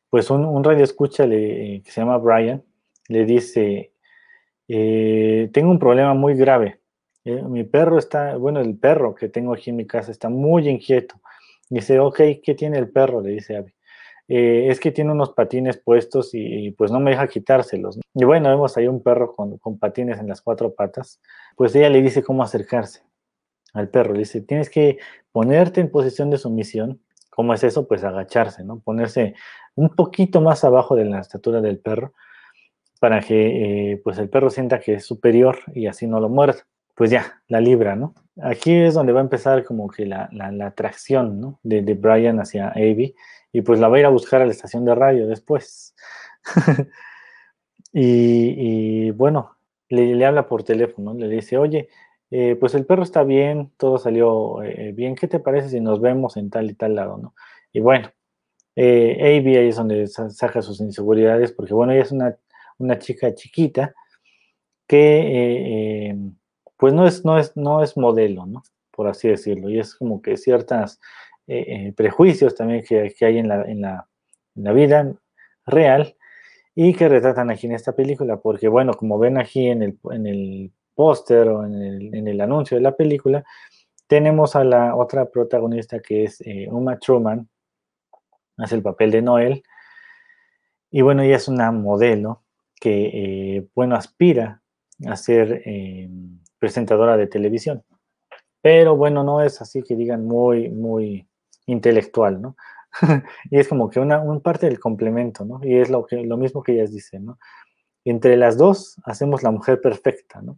pues 0.09 0.29
un, 0.29 0.63
radio 0.63 0.83
escucha 0.83 1.25
le, 1.25 1.81
que 1.83 1.91
se 1.91 2.01
llama 2.01 2.17
Brian 2.17 2.63
le 3.07 3.25
dice, 3.25 3.91
eh, 4.67 5.49
tengo 5.51 5.71
un 5.71 5.79
problema 5.79 6.13
muy 6.13 6.35
grave. 6.35 6.79
Eh, 7.25 7.41
mi 7.41 7.63
perro 7.63 7.97
está, 7.97 8.37
bueno, 8.37 8.59
el 8.59 8.77
perro 8.77 9.15
que 9.15 9.29
tengo 9.29 9.53
aquí 9.53 9.71
en 9.71 9.77
mi 9.77 9.87
casa 9.87 10.11
está 10.11 10.29
muy 10.29 10.69
inquieto. 10.69 11.15
Dice, 11.69 11.99
ok, 11.99 12.19
¿qué 12.43 12.55
tiene 12.55 12.77
el 12.77 12.89
perro? 12.89 13.21
Le 13.21 13.31
dice 13.31 13.57
Abby. 13.57 13.73
Eh, 14.29 14.67
es 14.69 14.79
que 14.79 14.91
tiene 14.91 15.11
unos 15.11 15.31
patines 15.31 15.77
puestos 15.77 16.31
y, 16.33 16.71
pues 16.71 16.91
no 16.91 16.99
me 16.99 17.11
deja 17.11 17.27
quitárselos. 17.27 17.99
Y 18.13 18.23
bueno, 18.23 18.49
vemos 18.49 18.77
ahí 18.77 18.87
un 18.87 19.03
perro 19.03 19.35
con, 19.35 19.79
patines 19.79 20.19
en 20.19 20.27
las 20.27 20.41
cuatro 20.41 20.73
patas. 20.73 21.19
Pues 21.57 21.75
ella 21.75 21.89
le 21.89 22.01
dice 22.01 22.23
cómo 22.23 22.43
acercarse 22.43 23.01
al 23.73 23.89
perro. 23.89 24.13
Le 24.13 24.19
dice, 24.19 24.41
tienes 24.41 24.69
que 24.69 24.99
ponerte 25.31 25.81
en 25.81 25.91
posición 25.91 26.29
de 26.29 26.37
sumisión 26.37 27.01
¿Cómo 27.39 27.53
es 27.53 27.63
eso? 27.63 27.87
Pues 27.87 28.03
agacharse, 28.03 28.65
¿no? 28.65 28.81
Ponerse 28.81 29.33
un 29.75 29.95
poquito 29.95 30.41
más 30.41 30.65
abajo 30.65 30.97
de 30.97 31.05
la 31.05 31.21
estatura 31.21 31.61
del 31.61 31.79
perro 31.79 32.11
para 32.99 33.21
que 33.21 33.93
eh, 33.93 34.01
pues 34.03 34.17
el 34.17 34.27
perro 34.27 34.49
sienta 34.49 34.81
que 34.81 34.95
es 34.95 35.05
superior 35.05 35.59
y 35.73 35.87
así 35.87 36.05
no 36.05 36.19
lo 36.19 36.27
muerda. 36.27 36.65
Pues 36.95 37.11
ya, 37.11 37.41
la 37.47 37.61
libra, 37.61 37.95
¿no? 37.95 38.13
Aquí 38.41 38.73
es 38.73 38.93
donde 38.93 39.13
va 39.13 39.21
a 39.21 39.23
empezar 39.23 39.63
como 39.63 39.87
que 39.87 40.05
la, 40.05 40.29
atracción, 40.65 41.39
¿no? 41.39 41.61
De, 41.63 41.81
Brian 41.93 42.41
hacia 42.41 42.71
Abby 42.71 43.15
y 43.51 43.61
pues 43.61 43.79
la 43.79 43.87
va 43.87 43.97
a 43.97 43.99
ir 43.99 44.05
a 44.05 44.09
buscar 44.09 44.41
a 44.41 44.45
la 44.45 44.51
estación 44.51 44.85
de 44.85 44.95
radio 44.95 45.27
después. 45.27 45.95
y, 47.93 49.11
bueno, 49.11 49.57
le, 49.89 50.25
habla 50.25 50.47
por 50.47 50.63
teléfono, 50.63 51.13
le 51.13 51.27
dice, 51.27 51.57
oye, 51.57 51.89
eh, 52.31 52.55
pues 52.59 52.75
el 52.75 52.85
perro 52.85 53.03
está 53.03 53.23
bien, 53.23 53.71
todo 53.77 53.97
salió 53.97 54.61
eh, 54.63 54.91
bien, 54.93 55.15
¿qué 55.15 55.27
te 55.27 55.39
parece 55.39 55.69
si 55.69 55.81
nos 55.81 55.99
vemos 55.99 56.37
en 56.37 56.49
tal 56.49 56.69
y 56.69 56.75
tal 56.75 56.95
lado, 56.95 57.17
no? 57.17 57.33
Y 57.73 57.79
bueno, 57.79 58.11
eh, 58.81 59.17
ahí 59.21 59.67
es 59.67 59.75
donde 59.75 60.07
saca 60.07 60.61
sus 60.61 60.79
inseguridades, 60.79 61.51
porque 61.51 61.73
bueno, 61.73 61.91
ella 61.91 62.03
es 62.03 62.13
una, 62.13 62.99
chica 62.99 63.35
chiquita 63.35 63.93
que 64.87 66.09
eh, 66.11 66.17
pues 66.77 66.93
no 66.93 67.05
es, 67.05 67.25
no, 67.25 67.37
es, 67.37 67.57
no 67.57 67.83
es 67.83 67.97
modelo, 67.97 68.45
¿no? 68.45 68.63
Por 68.91 69.07
así 69.07 69.27
decirlo, 69.27 69.69
y 69.69 69.79
es 69.79 69.95
como 69.95 70.21
que 70.21 70.37
ciertos 71.49 71.95
prejuicios 71.95 72.55
también 72.55 72.83
que, 72.83 73.13
hay 73.21 73.37
en 73.37 73.47
la, 73.47 73.63
en, 73.63 73.81
la, 73.81 74.07
en 74.55 74.75
vida 74.75 75.13
real 75.65 76.15
y 76.75 76.93
que 76.93 77.09
retratan 77.09 77.49
aquí 77.49 77.67
en 77.67 77.73
esta 77.73 77.93
película, 77.93 78.37
porque 78.37 78.67
bueno, 78.67 78.93
como 78.93 79.19
ven 79.19 79.37
aquí 79.37 79.67
en 79.67 79.83
el, 79.83 79.99
en 80.11 80.27
el 80.27 80.71
póster 80.95 81.47
o 81.49 81.65
en 81.65 82.27
el, 82.27 82.41
anuncio 82.41 82.77
de 82.77 82.83
la 82.83 82.95
película, 82.95 83.43
tenemos 84.07 84.55
a 84.55 84.63
la 84.63 84.95
otra 84.95 85.29
protagonista 85.29 85.99
que 85.99 86.25
es 86.25 86.41
eh, 86.41 86.67
Uma 86.69 86.97
Truman, 86.97 87.47
hace 88.57 88.75
el 88.75 88.81
papel 88.81 89.11
de 89.11 89.21
Noel, 89.21 89.63
y 90.91 91.01
bueno, 91.01 91.21
ella 91.21 91.35
es 91.35 91.47
una 91.47 91.71
modelo 91.71 92.43
que, 92.79 93.11
eh, 93.57 93.67
bueno, 93.75 93.95
aspira 93.95 94.61
a 95.05 95.15
ser 95.15 95.61
eh, 95.65 96.09
presentadora 96.59 97.15
de 97.17 97.27
televisión, 97.27 97.83
pero 98.61 98.95
bueno, 98.97 99.23
no 99.23 99.41
es 99.41 99.61
así 99.61 99.83
que 99.83 99.95
digan 99.95 100.25
muy, 100.25 100.69
muy 100.69 101.28
intelectual, 101.71 102.41
¿no? 102.41 102.55
y 103.51 103.59
es 103.59 103.67
como 103.67 103.89
que 103.89 103.99
una, 103.99 104.23
parte 104.41 104.65
del 104.65 104.79
complemento, 104.79 105.45
¿no? 105.45 105.59
Y 105.63 105.77
es 105.77 105.89
lo, 105.89 106.05
que, 106.05 106.17
lo 106.17 106.37
mismo 106.37 106.63
que 106.63 106.73
ellas 106.73 106.91
dicen, 106.91 107.25
¿no? 107.25 107.39
Entre 108.05 108.37
las 108.37 108.57
dos 108.57 108.97
hacemos 109.03 109.43
la 109.43 109.51
mujer 109.51 109.81
perfecta, 109.81 110.41
¿no? 110.41 110.57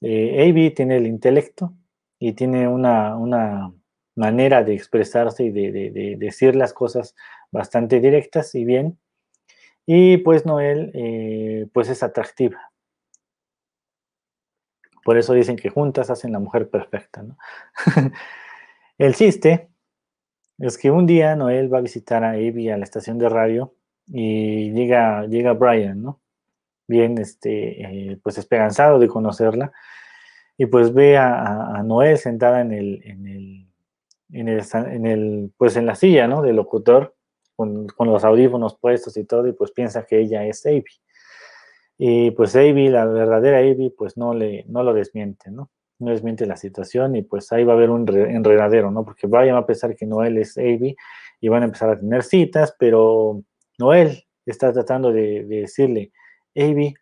eh, 0.00 0.72
tiene 0.74 0.96
el 0.96 1.06
intelecto 1.06 1.72
y 2.18 2.32
tiene 2.32 2.68
una, 2.68 3.72
manera 4.18 4.64
de 4.64 4.74
expresarse 4.74 5.44
y 5.44 5.50
de, 5.50 6.16
decir 6.18 6.56
las 6.56 6.72
cosas 6.72 7.14
bastante 7.50 8.00
directas 8.00 8.54
y 8.54 8.64
bien. 8.64 8.98
Y 9.84 10.16
pues 10.18 10.46
Noel, 10.46 10.90
eh, 10.94 11.66
pues 11.72 11.90
es 11.90 12.02
atractiva. 12.02 12.72
Por 15.04 15.18
eso 15.18 15.34
dicen 15.34 15.56
que 15.56 15.68
juntas 15.68 16.08
hacen 16.10 16.32
la 16.32 16.38
mujer 16.38 16.70
perfecta. 16.70 17.24
el 18.98 19.14
chiste 19.14 19.68
es 20.58 20.78
que 20.78 20.90
un 20.90 21.06
día 21.06 21.36
Noel 21.36 21.72
va 21.72 21.78
a 21.78 21.82
visitar 21.82 22.24
a 22.24 22.32
Abby 22.32 22.70
a 22.70 22.78
la 22.78 22.84
estación 22.84 23.18
de 23.18 23.28
radio 23.28 23.74
y 24.06 24.72
llega, 24.72 25.26
llega 25.26 25.52
Brian, 25.52 26.02
¿no? 26.02 26.20
bien 26.86 27.18
este, 27.18 27.82
eh, 27.82 28.18
pues 28.22 28.38
esperanzado 28.38 28.98
de 28.98 29.08
conocerla, 29.08 29.72
y 30.56 30.66
pues 30.66 30.94
ve 30.94 31.16
a, 31.18 31.82
Noel 31.84 32.18
sentada 32.18 32.60
en 32.60 32.72
el, 32.72 33.02
en 33.04 33.26
el, 33.26 33.66
en 34.30 35.06
el, 35.06 35.52
pues 35.56 35.76
en 35.76 35.86
la 35.86 35.94
silla, 35.94 36.26
¿no? 36.26 36.42
Del 36.42 36.56
locutor, 36.56 37.14
con, 37.54 37.86
los 37.98 38.24
audífonos 38.24 38.76
puestos 38.76 39.16
y 39.16 39.24
todo, 39.24 39.46
y 39.46 39.52
pues 39.52 39.72
piensa 39.72 40.06
que 40.06 40.18
ella 40.18 40.44
es 40.46 40.64
Abby. 40.64 40.84
Y 41.98 42.30
pues 42.32 42.56
Abby, 42.56 42.88
la 42.88 43.04
verdadera 43.06 43.58
Abby, 43.58 43.90
pues 43.90 44.16
no, 44.16 44.34
le, 44.34 44.64
no 44.68 44.82
lo 44.82 44.94
desmiente, 44.94 45.50
¿no? 45.50 45.70
No 45.98 46.10
desmiente 46.10 46.46
la 46.46 46.56
situación 46.56 47.16
y 47.16 47.22
pues 47.22 47.50
ahí 47.52 47.64
va 47.64 47.72
a 47.72 47.76
haber 47.76 47.90
un 47.90 48.06
enredadero, 48.08 48.90
¿no? 48.90 49.04
Porque 49.04 49.26
Brian 49.26 49.54
va 49.54 49.60
a 49.60 49.66
pensar 49.66 49.96
que 49.96 50.06
Noel 50.06 50.38
es 50.38 50.58
Abby 50.58 50.94
y 51.40 51.48
van 51.48 51.62
a 51.62 51.66
empezar 51.66 51.90
a 51.90 51.98
tener 51.98 52.22
citas, 52.22 52.74
pero 52.78 53.42
Noel 53.78 54.24
está 54.44 54.72
tratando 54.72 55.12
de 55.12 55.44
decirle, 55.44 56.12
Avi, 56.54 56.94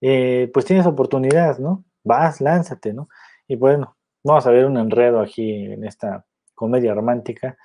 eh, 0.00 0.50
pues 0.52 0.64
tienes 0.64 0.86
oportunidad, 0.86 1.58
¿no? 1.58 1.84
Vas, 2.04 2.40
lánzate, 2.40 2.92
¿no? 2.92 3.08
Y 3.46 3.56
bueno, 3.56 3.96
vamos 4.24 4.46
a 4.46 4.50
ver 4.50 4.64
un 4.66 4.76
enredo 4.76 5.20
aquí 5.20 5.64
en 5.64 5.84
esta 5.84 6.24
comedia 6.54 6.94
romántica 6.94 7.56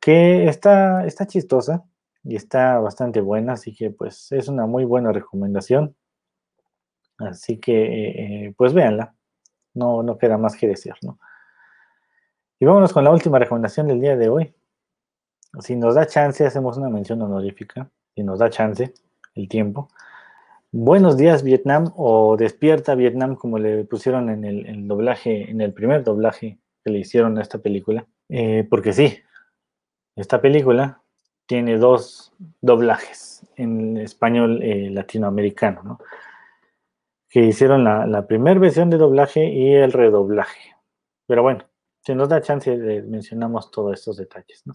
que 0.00 0.48
está, 0.48 1.04
está 1.06 1.26
chistosa 1.26 1.84
y 2.22 2.36
está 2.36 2.78
bastante 2.78 3.20
buena, 3.20 3.54
así 3.54 3.74
que 3.74 3.90
pues 3.90 4.30
es 4.32 4.48
una 4.48 4.66
muy 4.66 4.84
buena 4.84 5.12
recomendación. 5.12 5.96
Así 7.18 7.58
que 7.58 8.46
eh, 8.46 8.54
pues 8.56 8.72
véanla, 8.74 9.14
no, 9.74 10.02
no 10.02 10.18
queda 10.18 10.38
más 10.38 10.56
que 10.56 10.68
decir, 10.68 10.94
¿no? 11.02 11.18
Y 12.58 12.64
vámonos 12.64 12.92
con 12.92 13.04
la 13.04 13.10
última 13.10 13.38
recomendación 13.38 13.86
del 13.88 14.00
día 14.00 14.16
de 14.16 14.28
hoy. 14.28 14.54
Si 15.60 15.76
nos 15.76 15.94
da 15.94 16.06
chance, 16.06 16.44
hacemos 16.46 16.76
una 16.76 16.88
mención 16.88 17.20
honorífica, 17.22 17.90
si 18.14 18.22
nos 18.22 18.38
da 18.38 18.50
chance 18.50 18.92
el 19.34 19.48
tiempo, 19.48 19.88
Buenos 20.78 21.16
días 21.16 21.42
Vietnam 21.42 21.90
o 21.96 22.36
Despierta 22.36 22.94
Vietnam, 22.96 23.36
como 23.36 23.58
le 23.58 23.84
pusieron 23.84 24.28
en 24.28 24.44
el, 24.44 24.86
doblaje, 24.86 25.50
en 25.50 25.62
el 25.62 25.72
primer 25.72 26.04
doblaje 26.04 26.58
que 26.84 26.90
le 26.90 26.98
hicieron 26.98 27.38
a 27.38 27.40
esta 27.42 27.58
película. 27.58 28.06
Eh, 28.28 28.66
porque 28.68 28.92
sí, 28.92 29.16
esta 30.16 30.42
película 30.42 31.00
tiene 31.46 31.78
dos 31.78 32.34
doblajes 32.60 33.46
en 33.56 33.96
español 33.96 34.60
eh, 34.62 34.90
latinoamericano, 34.90 35.82
¿no? 35.82 35.98
Que 37.28 37.40
hicieron 37.40 37.84
la, 37.84 38.26
primera 38.26 38.58
versión 38.60 38.90
de 38.90 38.98
doblaje 38.98 39.44
y 39.44 39.74
el 39.74 39.92
redoblaje. 39.92 40.74
Pero 41.26 41.42
bueno, 41.42 41.64
si 42.00 42.14
nos 42.14 42.28
da 42.28 42.40
chance, 42.40 42.76
de 42.76 43.02
mencionamos 43.02 43.70
todos 43.70 43.94
estos 43.94 44.16
detalles. 44.16 44.62
¿no? 44.66 44.74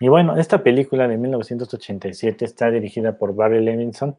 Y 0.00 0.08
bueno, 0.08 0.36
esta 0.36 0.62
película 0.62 1.08
de 1.08 1.16
1987 1.16 2.44
está 2.44 2.70
dirigida 2.70 3.18
por 3.18 3.34
Barry 3.34 3.62
Levinson 3.62 4.16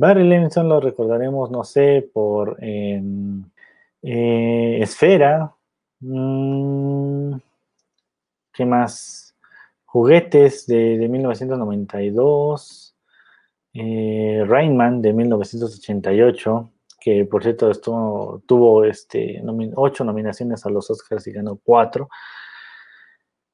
Barry 0.00 0.26
Levinson 0.26 0.66
lo 0.66 0.80
recordaremos, 0.80 1.50
no 1.50 1.62
sé, 1.62 2.08
por 2.14 2.56
em, 2.64 3.44
eh, 4.02 4.78
Esfera. 4.80 5.54
Mm, 6.00 7.34
¿Qué 8.54 8.64
más? 8.64 9.36
Juguetes 9.84 10.66
de, 10.66 11.06
1992. 11.06 12.89
Eh, 13.72 14.44
Rainman 14.46 15.00
de 15.00 15.12
1988, 15.12 16.72
que 17.00 17.24
por 17.24 17.42
cierto 17.42 17.70
esto, 17.70 18.42
tuvo 18.46 18.84
este, 18.84 19.42
ocho 19.76 20.04
nominaciones 20.04 20.66
a 20.66 20.70
los 20.70 20.90
Oscars 20.90 21.26
y 21.26 21.32
ganó 21.32 21.58
cuatro. 21.62 22.08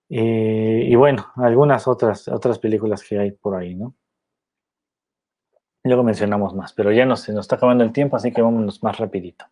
Eh, 0.08 0.84
y 0.88 0.94
bueno, 0.94 1.32
algunas 1.36 1.88
otras, 1.88 2.28
otras 2.28 2.58
películas 2.58 3.02
que 3.02 3.18
hay 3.18 3.32
por 3.32 3.56
ahí, 3.56 3.74
¿no? 3.74 3.94
Luego 5.84 6.02
mencionamos 6.02 6.54
más, 6.54 6.72
pero 6.72 6.90
ya 6.92 7.06
no 7.06 7.16
se 7.16 7.32
nos 7.32 7.44
está 7.44 7.56
acabando 7.56 7.84
el 7.84 7.92
tiempo, 7.92 8.16
así 8.16 8.32
que 8.32 8.42
vámonos 8.42 8.82
más 8.82 8.98
rapidito. 8.98 9.46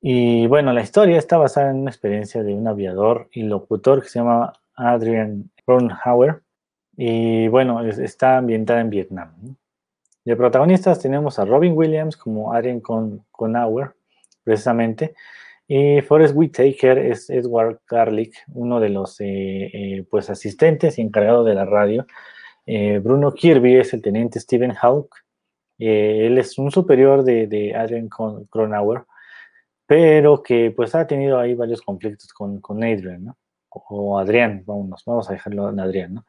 Y 0.00 0.46
bueno, 0.48 0.72
la 0.72 0.82
historia 0.82 1.16
está 1.18 1.36
basada 1.36 1.70
en 1.70 1.80
una 1.80 1.90
experiencia 1.90 2.42
de 2.42 2.54
un 2.54 2.66
aviador 2.66 3.28
y 3.32 3.42
locutor 3.42 4.02
que 4.02 4.08
se 4.08 4.18
llama 4.18 4.52
Adrian 4.74 5.50
Cronauer. 5.64 6.42
Y 7.04 7.48
bueno, 7.48 7.82
está 7.82 8.36
ambientada 8.36 8.80
en 8.80 8.88
Vietnam. 8.88 9.56
De 10.24 10.36
protagonistas 10.36 11.00
tenemos 11.00 11.36
a 11.40 11.44
Robin 11.44 11.72
Williams 11.76 12.16
como 12.16 12.52
Adrian 12.54 12.80
Cronauer, 12.80 13.96
precisamente. 14.44 15.16
Y 15.66 16.00
Forrest 16.02 16.36
Whitaker 16.36 16.98
es 16.98 17.28
Edward 17.28 17.80
Garlick, 17.88 18.36
uno 18.54 18.78
de 18.78 18.88
los 18.90 19.20
eh, 19.20 19.24
eh, 19.72 20.06
pues 20.08 20.30
asistentes 20.30 20.96
y 20.96 21.02
encargado 21.02 21.42
de 21.42 21.54
la 21.54 21.64
radio 21.64 22.06
eh, 22.66 23.00
Bruno 23.00 23.34
Kirby 23.34 23.78
es 23.78 23.92
el 23.94 24.00
teniente 24.00 24.38
Stephen 24.38 24.74
Hawk. 24.80 25.12
Él 25.78 26.38
es 26.38 26.56
un 26.56 26.70
superior 26.70 27.24
de, 27.24 27.74
Adrian 27.76 28.08
Cronauer, 28.08 29.06
pero 29.86 30.40
que 30.40 30.70
pues 30.70 30.94
ha 30.94 31.04
tenido 31.08 31.40
ahí 31.40 31.54
varios 31.54 31.82
conflictos 31.82 32.32
con, 32.32 32.60
Adrian, 32.84 33.24
¿no? 33.24 33.36
O 33.70 34.16
Adrián, 34.20 34.62
vamos, 34.64 35.02
vamos 35.04 35.28
a 35.28 35.32
dejarlo 35.32 35.70
en 35.70 35.80
Adrián, 35.80 36.14
¿no? 36.14 36.26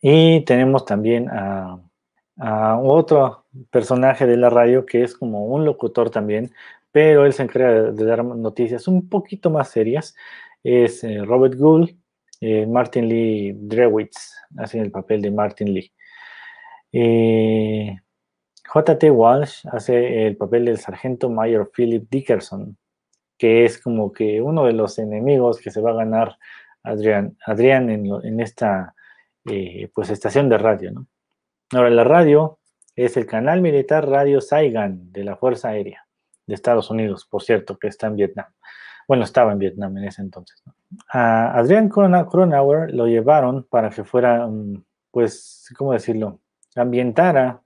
Y 0.00 0.42
tenemos 0.44 0.84
también 0.84 1.28
a, 1.30 1.80
otro 2.82 3.46
personaje 3.70 4.26
de 4.26 4.36
la 4.36 4.50
radio 4.50 4.84
que 4.84 5.02
es 5.02 5.14
como 5.16 5.46
un 5.46 5.64
locutor 5.64 6.10
también, 6.10 6.52
pero 6.92 7.24
él 7.24 7.32
se 7.32 7.42
encarga 7.42 7.90
de, 7.92 8.04
dar 8.04 8.22
noticias 8.24 8.88
un 8.88 9.08
poquito 9.08 9.48
más 9.48 9.70
serias. 9.70 10.14
Es 10.62 11.02
eh, 11.02 11.24
Robert 11.24 11.54
Gould, 11.54 11.96
eh, 12.40 12.66
Martin 12.66 13.08
Lee 13.08 13.54
Drewitz 13.56 14.36
hace 14.58 14.80
el 14.80 14.90
papel 14.90 15.22
de 15.22 15.30
Martin 15.30 15.72
Lee. 15.72 15.92
Eh, 16.92 17.96
J.T. 18.68 19.10
Walsh 19.10 19.66
hace 19.70 20.26
el 20.26 20.36
papel 20.36 20.66
del 20.66 20.78
sargento 20.78 21.30
mayor 21.30 21.70
Philip 21.74 22.06
Dickerson, 22.10 22.76
que 23.38 23.64
es 23.64 23.80
como 23.80 24.12
que 24.12 24.42
uno 24.42 24.66
de 24.66 24.72
los 24.72 24.98
enemigos 24.98 25.60
que 25.60 25.70
se 25.70 25.80
va 25.80 25.90
a 25.92 25.94
ganar 25.94 26.36
Adrián, 26.82 27.36
Adrián 27.44 27.90
en, 27.90 28.40
esta 28.40 28.94
eh, 29.48 29.90
pues 29.94 30.10
estación 30.10 30.48
de 30.48 30.58
radio. 30.58 30.92
¿no? 30.92 31.06
Ahora, 31.72 31.90
la 31.90 32.04
radio 32.04 32.58
es 32.94 33.16
el 33.16 33.26
canal 33.26 33.60
militar 33.60 34.08
Radio 34.08 34.40
Saigon 34.40 35.12
de 35.12 35.24
la 35.24 35.36
Fuerza 35.36 35.68
Aérea 35.68 36.06
de 36.46 36.54
Estados 36.54 36.90
Unidos, 36.90 37.26
por 37.28 37.42
cierto, 37.42 37.78
que 37.78 37.88
está 37.88 38.06
en 38.06 38.16
Vietnam. 38.16 38.46
Bueno, 39.08 39.24
estaba 39.24 39.52
en 39.52 39.58
Vietnam 39.58 39.96
en 39.98 40.04
ese 40.04 40.22
entonces. 40.22 40.62
A 41.08 41.56
Adrián 41.58 41.88
Cronauer 41.88 42.92
lo 42.92 43.06
llevaron 43.06 43.64
para 43.64 43.90
que 43.90 44.04
fuera, 44.04 44.46
mm, 44.46 44.82
pues, 45.10 45.72
¿cómo 45.76 45.92
decirlo? 45.92 46.40
Ambientara, 46.74 47.62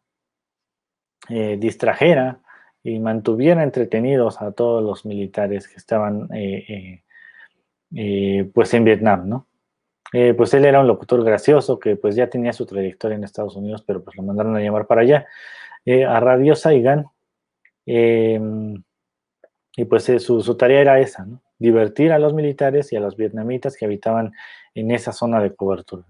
eh, 1.28 1.56
distrajera 1.58 2.40
y 2.82 2.98
mantuviera 2.98 3.62
entretenidos 3.62 4.40
a 4.40 4.52
todos 4.52 4.82
los 4.82 5.04
militares 5.04 5.68
que 5.68 5.76
estaban, 5.76 6.28
eh, 6.34 7.02
eh, 7.94 8.50
pues, 8.54 8.72
en 8.74 8.84
Vietnam, 8.84 9.28
¿no? 9.28 9.46
Pues 10.10 10.54
él 10.54 10.64
era 10.64 10.80
un 10.80 10.86
locutor 10.86 11.24
gracioso 11.24 11.78
que 11.78 11.96
pues 11.96 12.16
ya 12.16 12.28
tenía 12.28 12.52
su 12.52 12.66
trayectoria 12.66 13.16
en 13.16 13.24
Estados 13.24 13.56
Unidos, 13.56 13.84
pero 13.86 14.02
pues 14.02 14.16
lo 14.16 14.22
mandaron 14.22 14.56
a 14.56 14.60
llamar 14.60 14.86
para 14.86 15.02
allá. 15.02 15.26
a 16.08 16.20
Radio 16.20 16.56
Saigon, 16.56 17.06
em, 17.86 18.82
y 19.76 19.84
pues 19.84 20.08
eh, 20.08 20.18
su, 20.18 20.56
tarea 20.56 20.80
era 20.80 21.00
esa, 21.00 21.26
divertir 21.58 22.12
a 22.12 22.18
los 22.18 22.34
militares 22.34 22.92
y 22.92 22.96
a 22.96 23.00
los 23.00 23.16
vietnamitas 23.16 23.76
que 23.76 23.84
habitaban 23.84 24.32
en 24.74 24.90
esa 24.90 25.12
zona 25.12 25.40
de 25.40 25.54
cobertura. 25.54 26.04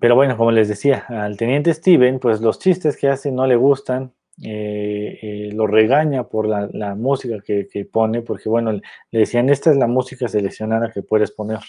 Pero 0.00 0.14
bueno, 0.14 0.36
como 0.36 0.50
les 0.50 0.68
decía, 0.68 1.04
al 1.08 1.36
teniente 1.36 1.74
Steven, 1.74 2.18
pues 2.18 2.40
los 2.40 2.58
chistes 2.58 2.96
que 2.96 3.08
hace 3.08 3.30
no 3.30 3.46
le 3.46 3.56
gustan, 3.56 4.12
eh, 4.42 5.18
eh, 5.22 5.50
lo 5.52 5.66
regaña 5.66 6.24
por 6.24 6.48
la, 6.48 6.94
música 6.94 7.38
que, 7.44 7.88
pone, 7.90 8.22
porque 8.22 8.48
bueno, 8.48 8.72
le 8.72 9.18
decían, 9.18 9.48
esta 9.50 9.70
es 9.70 9.76
la 9.76 9.86
música 9.86 10.28
seleccionada 10.28 10.90
que 10.92 11.02
puedes 11.02 11.30
poner. 11.30 11.60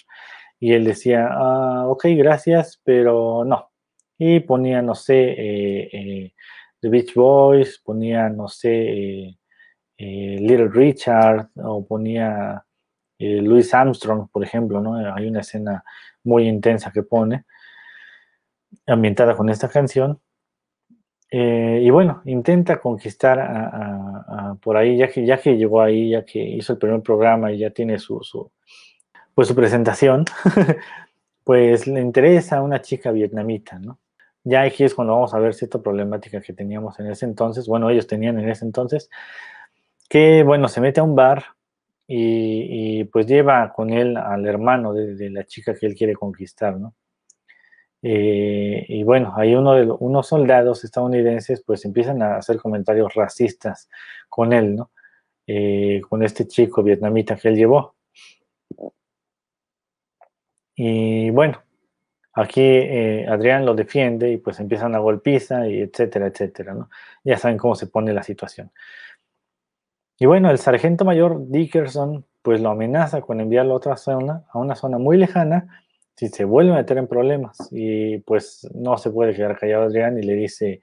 Y 0.60 0.74
él 0.74 0.86
decía, 0.86 1.28
ah, 1.32 1.86
ok, 1.88 2.06
gracias, 2.18 2.82
pero 2.84 3.44
no. 3.46 3.72
Y 4.18 4.40
ponía, 4.42 4.82
no 4.82 4.96
sé, 4.96 6.34
The 6.80 6.90
Beach 6.90 7.14
Boys, 7.16 7.82
ponía, 7.84 8.30
no 8.30 8.48
sé, 8.48 9.38
eh, 9.98 10.38
Little 10.40 10.70
Richard 10.70 11.50
o 11.56 11.86
ponía 11.86 12.64
eh, 13.18 13.42
Louis 13.42 13.74
Armstrong, 13.74 14.30
por 14.30 14.44
ejemplo, 14.44 14.82
¿no? 14.82 14.96
Hay 15.14 15.28
una 15.28 15.40
escena 15.40 15.84
muy 16.24 16.48
intensa 16.48 16.92
que 16.92 17.04
pone, 17.04 17.46
ambientada 18.88 19.36
con 19.36 19.50
esta 19.50 19.70
canción. 19.70 20.22
Eh, 21.30 21.82
y 21.84 21.90
bueno, 21.90 22.22
intenta 22.26 22.80
conquistar 22.80 23.40
a, 23.40 24.56
por 24.62 24.78
ahí, 24.78 24.98
ya 24.98 25.08
que, 25.08 25.26
ya 25.26 25.38
que 25.38 25.58
llegó 25.58 25.82
ahí, 25.82 26.12
ya 26.12 26.24
que 26.24 26.40
hizo 26.40 26.74
el 26.74 26.80
primer 26.80 27.02
programa 27.02 27.52
y 27.52 27.58
ya 27.60 27.72
tiene 27.72 28.00
su, 28.00 28.22
su 28.22 28.52
pues 29.36 29.50
su 29.50 29.56
presentación, 29.56 30.26
pues 31.44 31.88
le 31.88 32.02
interesa 32.02 32.58
a 32.58 32.64
una 32.64 32.82
chica 32.82 33.12
vietnamita, 33.12 33.78
¿no? 33.80 34.00
Ya 34.44 34.62
aquí 34.62 34.84
es 34.84 34.94
cuando 34.94 35.14
vamos 35.14 35.34
a 35.34 35.40
ver 35.40 35.54
cierta 35.54 35.82
problemática 35.82 36.40
que 36.40 36.54
teníamos 36.54 37.00
en 37.00 37.08
ese 37.08 37.26
entonces, 37.26 37.68
bueno, 37.68 37.90
ellos 37.90 38.08
tenían 38.08 38.40
en 38.40 38.48
ese 38.50 38.64
entonces, 38.64 39.10
que, 40.08 40.44
bueno, 40.44 40.68
se 40.68 40.82
mete 40.82 41.00
a 41.00 41.04
un 41.04 41.16
bar 41.16 41.46
y, 42.08 43.04
pues 43.06 43.26
lleva 43.26 43.74
con 43.74 43.90
él 43.90 44.16
al 44.18 44.46
hermano 44.46 44.94
de, 44.94 45.30
la 45.32 45.44
chica 45.46 45.74
que 45.74 45.88
él 45.88 45.96
quiere 45.96 46.14
conquistar, 46.14 46.78
¿no? 46.78 46.94
Eh, 48.08 48.86
y 48.88 49.04
bueno, 49.04 49.34
hay 49.36 49.56
uno 49.56 49.74
de 49.74 49.90
unos 49.90 50.28
soldados 50.28 50.84
estadounidenses 50.84 51.64
pues 51.66 51.86
empiezan 51.86 52.22
a 52.22 52.38
hacer 52.38 52.58
comentarios 52.58 53.16
racistas 53.16 53.90
con 54.30 54.54
él, 54.54 54.76
¿no? 54.76 54.92
Eh, 55.48 56.02
con 56.08 56.22
este 56.22 56.48
chico 56.48 56.84
vietnamita 56.84 57.36
que 57.36 57.48
él 57.48 57.56
llevó. 57.56 57.96
Y 60.76 61.32
bueno, 61.32 61.64
aquí 62.34 62.62
eh, 62.62 63.26
Adrián 63.28 63.66
lo 63.66 63.74
defiende 63.74 64.32
y 64.32 64.38
pues 64.38 64.60
empiezan 64.60 64.94
a 64.94 65.00
golpiza 65.00 65.68
y 65.68 65.82
etcétera, 65.82 66.28
etcétera, 66.28 66.76
¿no? 66.76 66.92
Ya 67.24 67.40
saben 67.40 67.58
cómo 67.58 67.74
se 67.74 67.88
pone 67.88 68.14
la 68.14 68.22
situación. 68.22 68.72
Y 70.20 70.28
bueno, 70.28 70.52
el 70.52 70.60
sargento 70.60 71.06
mayor 71.06 71.50
Dickerson 71.50 72.24
pues 72.44 72.62
lo 72.62 72.70
amenaza 72.70 73.22
con 73.22 73.42
enviarlo 73.42 73.74
a 73.74 73.78
otra 73.78 73.98
zona, 73.98 74.44
a 74.52 74.60
una 74.60 74.76
zona 74.76 75.00
muy 75.00 75.18
lejana, 75.18 75.85
si 76.16 76.30
se 76.30 76.46
vuelve 76.46 76.74
a 76.74 76.76
meter 76.76 76.98
en 76.98 77.08
problemas. 77.08 77.70
Y 77.72 78.20
pues 78.20 78.68
no 78.74 78.98
se 78.98 79.12
puede 79.12 79.36
quedar 79.36 79.58
callado 79.58 79.84
Adrián 79.84 80.18
y 80.18 80.24
le 80.24 80.34
dice, 80.34 80.82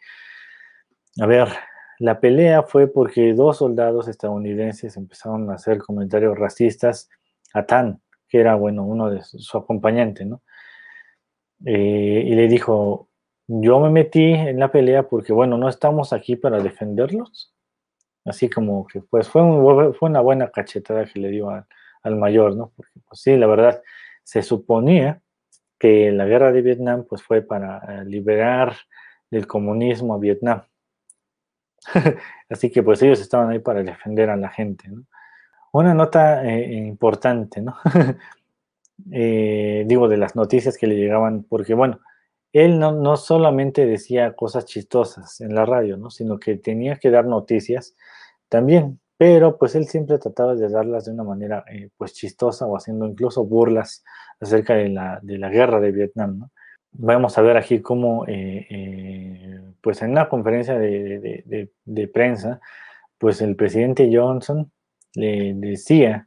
a 1.21 1.27
ver, 1.27 1.49
la 1.99 2.21
pelea 2.21 2.63
fue 2.63 2.89
porque 2.89 3.35
dos 3.35 3.59
soldados 3.59 4.09
estadounidenses 4.09 4.97
empezaron 4.97 5.51
a 5.51 5.55
hacer 5.55 5.79
comentarios 5.79 6.39
racistas 6.39 7.09
a 7.55 7.65
Tan, 7.65 8.01
que 8.29 8.41
era, 8.41 8.55
bueno, 8.55 8.85
uno 8.85 9.11
de 9.11 9.23
su, 9.23 9.59
acompañante, 9.59 10.25
¿no? 10.25 10.43
Eh, 11.65 12.25
y 12.27 12.35
le 12.35 12.49
dijo, 12.49 13.09
yo 13.47 13.79
me 13.81 13.91
metí 13.91 14.33
en 14.33 14.59
la 14.59 14.73
pelea 14.73 15.05
porque, 15.05 15.33
bueno, 15.33 15.59
no 15.59 15.69
estamos 15.69 16.13
aquí 16.13 16.37
para 16.37 16.61
defenderlos, 16.61 17.53
Así 18.25 18.49
como 18.49 18.87
que 18.87 19.01
pues 19.01 19.29
fue, 19.29 19.43
fue 19.95 20.09
una 20.09 20.21
buena 20.21 20.51
cachetada 20.51 21.05
que 21.07 21.19
le 21.19 21.29
dio 21.29 21.51
al, 21.51 22.17
mayor, 22.17 22.57
¿no? 22.57 22.73
Porque 22.77 23.01
pues 23.09 23.21
sí, 23.21 23.37
la 23.37 23.47
verdad, 23.47 23.83
se 24.23 24.43
suponía 24.43 25.21
que 25.79 26.13
la 26.13 26.27
guerra 26.27 26.53
de 26.53 26.63
Vietnam 26.63 27.05
pues 27.09 27.23
fue 27.23 27.43
para 27.43 27.79
eh, 27.79 28.05
liberar 28.05 28.77
del 29.31 29.47
comunismo 29.47 30.15
a 30.15 30.19
Vietnam. 30.19 30.63
Así 32.49 32.71
que 32.71 32.83
pues 32.83 33.03
ellos 33.03 33.21
estaban 33.21 33.51
ahí 33.51 33.59
para 33.59 33.83
defender 33.83 34.31
a 34.31 34.37
la 34.37 34.49
gente. 34.49 34.89
Una 35.73 35.95
nota 35.95 36.45
eh, 36.45 36.75
importante, 36.75 37.61
¿no? 37.61 37.77
Eh, 39.11 39.83
digo, 39.89 40.07
de 40.07 40.17
las 40.17 40.37
noticias 40.37 40.79
que 40.79 40.87
le 40.87 40.95
llegaban, 40.95 41.43
porque 41.43 41.75
bueno, 41.75 41.99
él 42.53 42.79
no, 42.79 42.93
no, 42.93 43.17
solamente 43.17 43.85
decía 43.85 44.35
cosas 44.35 44.65
chistosas 44.65 45.41
en 45.41 45.57
la 45.57 45.67
radio, 45.67 45.97
¿no? 45.97 46.09
Sino 46.09 46.39
que 46.39 46.57
tenía 46.57 46.95
que 46.97 47.11
dar 47.11 47.25
noticias 47.25 47.97
también, 48.49 49.01
pero 49.23 49.57
pues 49.57 49.77
él 49.77 49.87
siempre 49.87 50.19
trataba 50.19 50.57
de 50.57 50.69
darlas 50.69 51.05
de 51.05 51.13
una 51.13 51.23
manera 51.23 51.65
eh, 51.71 51.91
pues 51.97 52.13
chistosa 52.13 52.67
o 52.67 52.77
haciendo 52.77 53.07
incluso 53.07 53.45
burlas 53.45 54.03
acerca 54.41 54.75
de 54.75 54.89
la, 54.89 55.21
de 55.23 55.39
la 55.39 55.49
guerra 55.49 55.79
de 55.79 55.93
Vietnam. 55.93 56.49
Vamos 56.91 57.39
a 57.39 57.43
ver 57.43 57.57
aquí 57.57 57.81
cómo, 57.81 58.27
eh, 58.27 58.67
eh, 58.69 59.61
pues 59.81 60.03
en 60.03 60.11
una 60.11 60.29
conferencia 60.29 60.77
de, 60.77 61.71
de, 61.85 62.09
prensa, 62.09 62.61
pues 63.17 63.41
el 63.43 63.55
presidente 63.55 64.11
Johnson 64.13 64.73
le 65.15 65.55
decía 65.55 66.27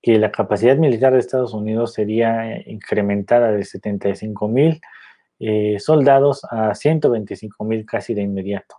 que 0.00 0.18
la 0.18 0.32
capacidad 0.32 0.78
militar 0.78 1.12
de 1.12 1.18
Estados 1.18 1.52
Unidos 1.52 1.92
sería 1.92 2.66
incrementada 2.66 3.52
de 3.52 3.62
75 3.62 4.48
mil 4.48 4.80
soldados 5.80 6.46
a 6.50 6.74
125 6.74 7.62
mil 7.66 7.84
casi 7.84 8.14
de 8.14 8.22
inmediato. 8.22 8.76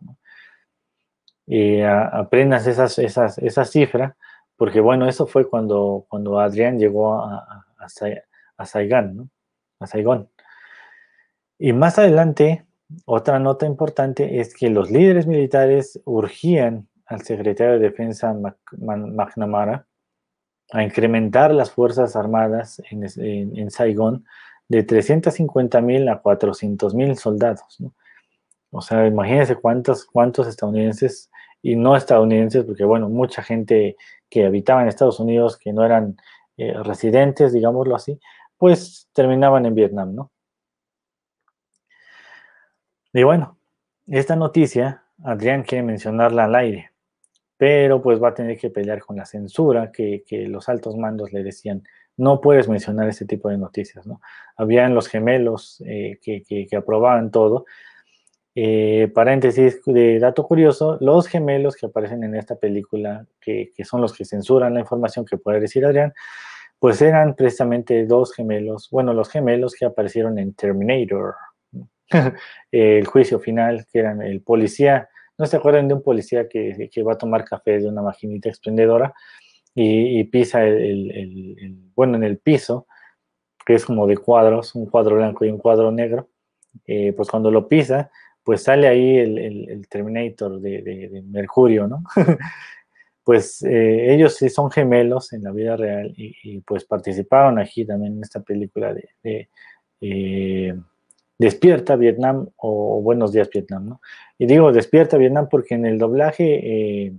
Eh, 1.48 1.86
apenas 1.86 2.68
esas, 2.68 2.98
esas, 3.00 3.38
esa 3.38 3.66
cifra, 3.66 4.16
porque 4.56 4.80
bueno, 4.80 5.08
eso 5.08 5.28
fue 5.28 5.50
cuando, 5.50 6.06
cuando 6.10 6.40
Adrián 6.40 6.80
llegó 6.80 7.16
a, 7.16 7.66
Saigón, 8.66 9.18
¿no? 9.18 9.86
Saigón. 9.86 10.30
Y 11.60 11.74
más 11.74 12.00
adelante, 12.00 12.66
otra 13.06 13.40
nota 13.40 13.66
importante 13.66 14.40
es 14.40 14.56
que 14.56 14.70
los 14.70 14.90
líderes 14.90 15.28
militares 15.28 16.02
urgían 16.06 16.88
al 17.06 17.24
secretario 17.24 17.74
de 17.74 17.80
Defensa 17.80 18.34
McNamara 18.78 19.86
a 20.72 20.84
incrementar 20.84 21.54
las 21.54 21.72
Fuerzas 21.72 22.16
Armadas 22.16 22.82
en, 22.90 23.04
en, 23.18 23.58
en 23.58 23.70
Saigón 23.70 24.26
de 24.70 24.84
350 24.84 25.82
mil 25.82 26.08
a 26.08 26.22
400 26.22 26.96
mil 26.96 27.18
soldados. 27.18 27.80
¿no? 27.80 27.94
O 28.74 28.82
sea, 28.82 29.06
imagínense 29.06 29.56
cuántos, 29.56 30.04
cuántos 30.04 30.48
estadounidenses 30.48 31.30
y 31.64 31.78
no 31.78 31.96
estadounidenses, 31.96 32.66
porque 32.66 32.84
bueno, 32.84 33.10
mucha 33.10 33.42
gente 33.42 33.96
que 34.30 34.46
habitaba 34.46 34.82
en 34.82 34.90
Estados 34.90 35.20
Unidos, 35.20 35.58
que 35.58 35.72
no 35.72 35.86
eran 35.86 36.18
eh, 36.58 36.74
residentes, 36.84 37.54
digámoslo 37.54 37.96
así, 37.96 38.20
pues 38.58 39.10
terminaban 39.14 39.66
en 39.66 39.74
Vietnam, 39.74 40.14
¿no? 40.14 40.32
Y 43.14 43.24
bueno, 43.24 43.58
esta 44.08 44.36
noticia, 44.36 45.04
Adrián 45.24 45.64
quiere 45.64 45.84
mencionarla 45.84 46.46
al 46.46 46.56
aire, 46.56 46.92
pero 47.56 48.02
pues 48.02 48.22
va 48.22 48.30
a 48.30 48.34
tener 48.34 48.58
que 48.58 48.70
pelear 48.70 49.00
con 49.00 49.16
la 49.16 49.26
censura 49.26 49.90
que, 49.92 50.24
los 50.50 50.68
altos 50.68 50.98
mandos 50.98 51.32
le 51.32 51.44
decían, 51.44 51.84
no 52.18 52.42
puedes 52.42 52.68
mencionar 52.68 53.08
este 53.08 53.26
tipo 53.26 53.50
de 53.50 53.58
noticias, 53.58 54.06
¿no? 54.06 54.20
Habían 54.58 54.94
los 54.94 55.08
gemelos 55.08 55.82
eh, 55.88 56.20
que, 56.22 56.44
que 56.44 56.76
aprobaban 56.76 57.32
todo, 57.32 57.66
eh, 58.56 59.12
paréntesis 59.14 59.82
de 59.86 60.20
dato 60.20 60.44
curioso, 60.44 60.98
los 61.02 61.28
gemelos 61.28 61.76
que 61.76 61.88
aparecen 61.88 62.24
en 62.24 62.36
esta 62.36 62.56
película, 62.56 63.26
que, 63.42 63.72
son 63.84 64.02
los 64.02 64.14
que 64.14 64.26
censuran 64.26 64.76
la 64.76 64.80
información 64.82 65.26
que 65.26 65.38
puede 65.38 65.60
decir 65.60 65.86
Adrián, 65.86 66.14
pues 66.78 67.02
eran 67.02 67.36
precisamente 67.36 68.06
dos 68.06 68.34
gemelos, 68.34 68.90
bueno, 68.92 69.14
los 69.14 69.30
gemelos 69.30 69.74
que 69.74 69.86
aparecieron 69.86 70.38
en 70.38 70.54
Terminator, 70.54 71.36
el 72.72 73.08
juicio 73.08 73.40
final, 73.40 73.88
que 73.92 74.00
eran 74.00 74.22
el 74.22 74.42
policía, 74.42 75.10
¿no 75.38 75.48
se 75.48 75.58
acuerdan 75.58 75.88
de 75.88 75.96
un 75.96 76.04
policía 76.04 76.48
que, 76.48 76.90
va 77.08 77.14
a 77.14 77.18
tomar 77.18 77.46
café 77.46 77.80
de 77.80 77.88
una 77.88 78.04
maquinita 78.04 78.50
expendedora 78.50 79.14
y, 79.74 80.24
pisa 80.26 80.64
el, 80.64 81.92
bueno, 81.96 82.18
en 82.18 82.24
el 82.24 82.38
piso, 82.38 82.86
que 83.66 83.74
es 83.74 83.86
como 83.86 84.06
de 84.06 84.18
cuadros, 84.18 84.76
un 84.76 84.86
cuadro 84.86 85.16
blanco 85.16 85.44
y 85.44 85.50
un 85.50 85.58
cuadro 85.58 85.92
negro, 85.92 86.30
eh, 86.86 87.14
pues 87.14 87.30
cuando 87.30 87.50
lo 87.50 87.68
pisa, 87.68 88.12
pues 88.44 88.64
sale 88.64 88.88
ahí 88.88 89.18
el, 89.18 89.88
Terminator 89.90 90.60
de, 90.60 91.24
Mercurio, 91.26 91.88
¿no? 91.88 92.04
pues 93.24 93.64
eh, 93.64 94.14
ellos 94.14 94.36
sí 94.36 94.50
son 94.50 94.70
gemelos 94.70 95.32
en 95.34 95.44
la 95.44 95.52
vida 95.52 95.78
real 95.78 96.14
y, 96.18 96.60
pues 96.62 96.84
participaron 96.84 97.58
aquí 97.58 97.86
también 97.86 98.14
en 98.14 98.24
esta 98.24 98.42
película 98.42 98.94
de, 98.94 99.50
eh, 100.02 100.76
Despierta 101.38 101.96
Vietnam 101.96 102.48
o 102.58 103.02
Buenos 103.02 103.32
días 103.32 103.50
Vietnam, 103.50 103.90
¿no? 103.90 104.02
Y 104.38 104.46
digo 104.46 104.72
Despierta 104.72 105.18
Vietnam 105.18 105.48
porque 105.50 105.76
en 105.76 105.86
el 105.86 105.98
doblaje 105.98 107.06
eh, 107.06 107.14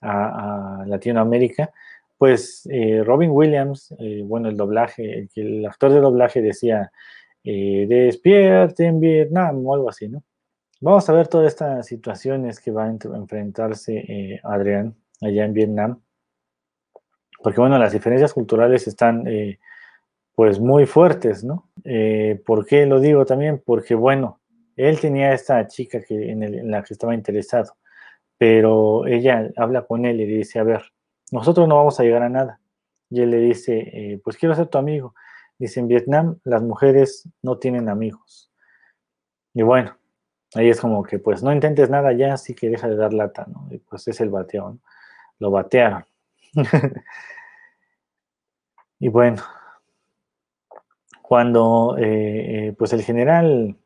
a, 0.00 0.84
Latinoamérica, 0.86 1.70
pues 2.18 2.68
Robin 3.04 3.30
Williams, 3.30 3.94
bueno, 4.24 4.50
el 4.50 4.56
doblaje, 4.56 5.20
el, 5.20 5.30
el 5.36 5.66
actor 5.66 5.90
de 5.90 6.00
doblaje 6.00 6.42
decía, 6.42 6.92
Despierta 7.42 8.84
en 8.84 9.00
Vietnam 9.00 9.64
o 9.66 9.74
algo 9.74 9.88
así, 9.88 10.06
¿no? 10.08 10.22
Vamos 10.82 11.06
a 11.10 11.12
ver 11.12 11.28
todas 11.28 11.46
estas 11.48 11.86
situaciones 11.86 12.58
que 12.58 12.70
va 12.70 12.84
a 12.84 12.88
enfrentarse 12.88 13.98
eh, 13.98 14.40
Adrián 14.42 14.96
allá 15.20 15.44
en 15.44 15.52
Vietnam. 15.52 16.00
Porque 17.42 17.60
bueno, 17.60 17.78
las 17.78 17.92
diferencias 17.92 18.32
culturales 18.32 18.88
están 18.88 19.26
eh, 19.26 19.58
pues 20.34 20.58
muy 20.58 20.86
fuertes, 20.86 21.44
¿no? 21.44 21.68
Eh, 21.84 22.42
¿Por 22.46 22.64
qué 22.64 22.86
lo 22.86 22.98
digo 22.98 23.26
también? 23.26 23.62
Porque 23.62 23.94
bueno, 23.94 24.40
él 24.74 24.98
tenía 24.98 25.34
esta 25.34 25.66
chica 25.66 26.00
que, 26.00 26.30
en, 26.30 26.70
la 26.70 26.82
que 26.82 26.94
estaba 26.94 27.14
interesado, 27.14 27.76
pero 28.38 29.06
ella 29.06 29.50
habla 29.56 29.82
con 29.82 30.06
él 30.06 30.18
y 30.22 30.24
dice, 30.24 30.60
a 30.60 30.62
ver, 30.62 30.82
nosotros 31.30 31.68
no 31.68 31.76
vamos 31.76 32.00
a 32.00 32.04
llegar 32.04 32.22
a 32.22 32.30
nada. 32.30 32.58
Y 33.10 33.20
él 33.20 33.30
le 33.32 33.38
dice, 33.38 34.18
pues 34.24 34.38
quiero 34.38 34.54
ser 34.54 34.68
tu 34.68 34.78
amigo. 34.78 35.14
Dice, 35.58 35.80
en 35.80 35.88
Vietnam 35.88 36.38
las 36.44 36.62
mujeres 36.62 37.28
no 37.42 37.58
tienen 37.58 37.90
amigos. 37.90 38.50
Y 39.52 39.62
bueno, 39.62 39.99
Ahí 40.54 40.68
es 40.68 40.80
como 40.80 41.02
que, 41.02 41.18
pues, 41.18 41.42
no 41.42 41.52
intentes 41.52 41.90
nada 41.90 42.12
ya, 42.12 42.34
así 42.34 42.54
que 42.54 42.68
deja 42.68 42.88
de 42.88 42.96
dar 42.96 43.12
lata, 43.12 43.46
¿no? 43.46 43.68
Y 43.70 43.78
pues 43.78 44.06
es 44.08 44.20
el 44.20 44.30
bateo, 44.30 44.70
¿no? 44.70 44.78
Lo 45.38 45.50
batearon. 45.50 46.04
y 48.98 49.08
bueno, 49.08 49.42
cuando, 51.22 51.96
eh, 51.98 52.68
eh, 52.68 52.74
pues, 52.76 52.92
el 52.92 53.02
general 53.02 53.76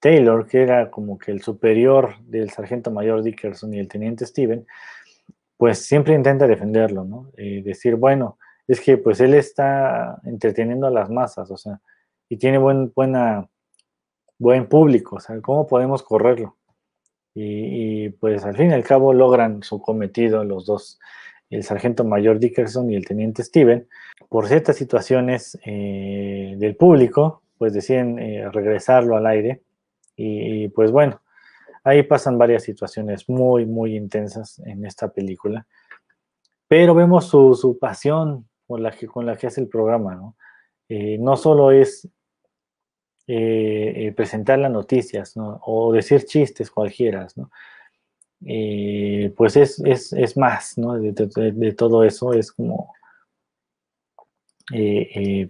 Taylor, 0.00 0.46
que 0.46 0.62
era 0.62 0.90
como 0.90 1.18
que 1.18 1.32
el 1.32 1.42
superior 1.42 2.16
del 2.20 2.50
sargento 2.50 2.90
mayor 2.90 3.22
Dickerson 3.22 3.74
y 3.74 3.78
el 3.80 3.88
teniente 3.88 4.26
Steven, 4.26 4.66
pues 5.56 5.84
siempre 5.84 6.14
intenta 6.14 6.46
defenderlo, 6.46 7.04
¿no? 7.04 7.30
Eh, 7.36 7.62
decir, 7.64 7.96
bueno, 7.96 8.38
es 8.66 8.80
que 8.80 8.96
pues 8.96 9.20
él 9.20 9.34
está 9.34 10.20
entreteniendo 10.24 10.86
a 10.86 10.90
las 10.90 11.10
masas, 11.10 11.50
o 11.50 11.56
sea, 11.56 11.80
y 12.28 12.36
tiene 12.36 12.58
buen, 12.58 12.92
buena 12.94 13.48
buen 14.38 14.68
público, 14.68 15.16
o 15.16 15.20
sea, 15.20 15.40
¿cómo 15.40 15.66
podemos 15.66 16.02
correrlo? 16.02 16.56
Y, 17.34 18.08
pues 18.10 18.44
al 18.44 18.56
fin 18.56 18.70
y 18.70 18.74
al 18.74 18.82
cabo 18.82 19.12
logran 19.12 19.62
su 19.62 19.80
cometido 19.80 20.42
los 20.42 20.66
dos, 20.66 20.98
el 21.50 21.62
sargento 21.62 22.04
mayor 22.04 22.40
Dickerson 22.40 22.90
y 22.90 22.96
el 22.96 23.06
teniente 23.06 23.44
Steven. 23.44 23.86
Por 24.28 24.48
ciertas 24.48 24.76
situaciones 24.76 25.58
eh, 25.64 26.56
del 26.58 26.74
público, 26.74 27.42
pues 27.56 27.72
deciden 27.72 28.18
eh, 28.18 28.48
regresarlo 28.50 29.16
al 29.16 29.26
aire. 29.26 29.62
Y, 30.16 30.66
pues 30.68 30.90
bueno, 30.90 31.20
ahí 31.84 32.02
pasan 32.02 32.38
varias 32.38 32.64
situaciones 32.64 33.28
muy, 33.28 33.66
muy 33.66 33.94
intensas 33.94 34.58
en 34.66 34.84
esta 34.84 35.12
película. 35.12 35.64
Pero 36.66 36.92
vemos 36.92 37.28
su, 37.28 37.78
pasión 37.80 38.48
con 38.66 38.82
la, 38.82 38.90
que, 38.90 39.06
con 39.06 39.26
la 39.26 39.36
que 39.36 39.46
hace 39.46 39.60
el 39.60 39.68
programa, 39.68 40.16
¿no? 40.16 40.36
Eh, 40.88 41.18
no 41.18 41.36
solo 41.36 41.70
es 41.70 42.08
eh, 43.30 44.06
eh, 44.06 44.12
presentar 44.12 44.58
las 44.58 44.72
noticias, 44.72 45.34
O 45.36 45.92
decir 45.92 46.24
chistes 46.24 46.70
cualquiera, 46.70 47.26
¿no? 47.36 47.50
Eh, 48.46 49.34
pues 49.36 49.56
es, 49.56 49.82
es, 49.84 50.36
más, 50.38 50.78
¿no? 50.78 50.94
De, 50.94 51.72
todo 51.72 52.04
eso 52.04 52.32
es 52.32 52.50
como, 52.52 52.94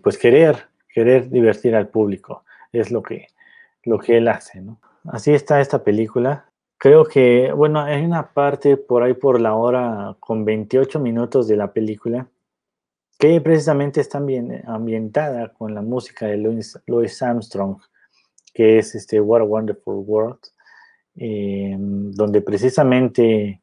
pues 0.02 0.18
querer, 0.18 0.56
querer 0.92 1.30
divertir 1.30 1.76
al 1.76 1.86
público, 1.86 2.44
es 2.72 2.90
lo 2.90 3.00
que, 3.00 3.28
lo 3.84 4.00
que 4.00 4.16
él 4.16 4.26
hace, 4.26 4.60
¿no? 4.60 4.80
Así 5.04 5.32
está 5.32 5.60
esta 5.60 5.84
película. 5.84 6.46
Creo 6.78 7.04
que, 7.04 7.52
bueno, 7.52 7.80
hay 7.82 8.04
una 8.04 8.32
parte 8.32 8.76
por 8.76 9.04
ahí 9.04 9.14
por 9.14 9.40
la 9.40 9.54
hora 9.54 10.16
con 10.18 10.44
28 10.44 10.98
minutos 10.98 11.46
de 11.46 11.56
la 11.56 11.72
película 11.72 12.26
que 13.18 13.40
precisamente 13.40 14.00
está 14.00 14.18
ambientada 14.18 15.52
con 15.52 15.74
la 15.74 15.82
música 15.82 16.26
de 16.26 16.36
Louis, 16.36 17.22
Armstrong, 17.22 17.78
que 18.54 18.78
es 18.78 18.94
este 18.94 19.20
What 19.20 19.40
a 19.40 19.44
Wonderful 19.44 20.04
World, 20.06 20.38
em, 21.16 22.12
donde 22.12 22.40
precisamente 22.42 23.60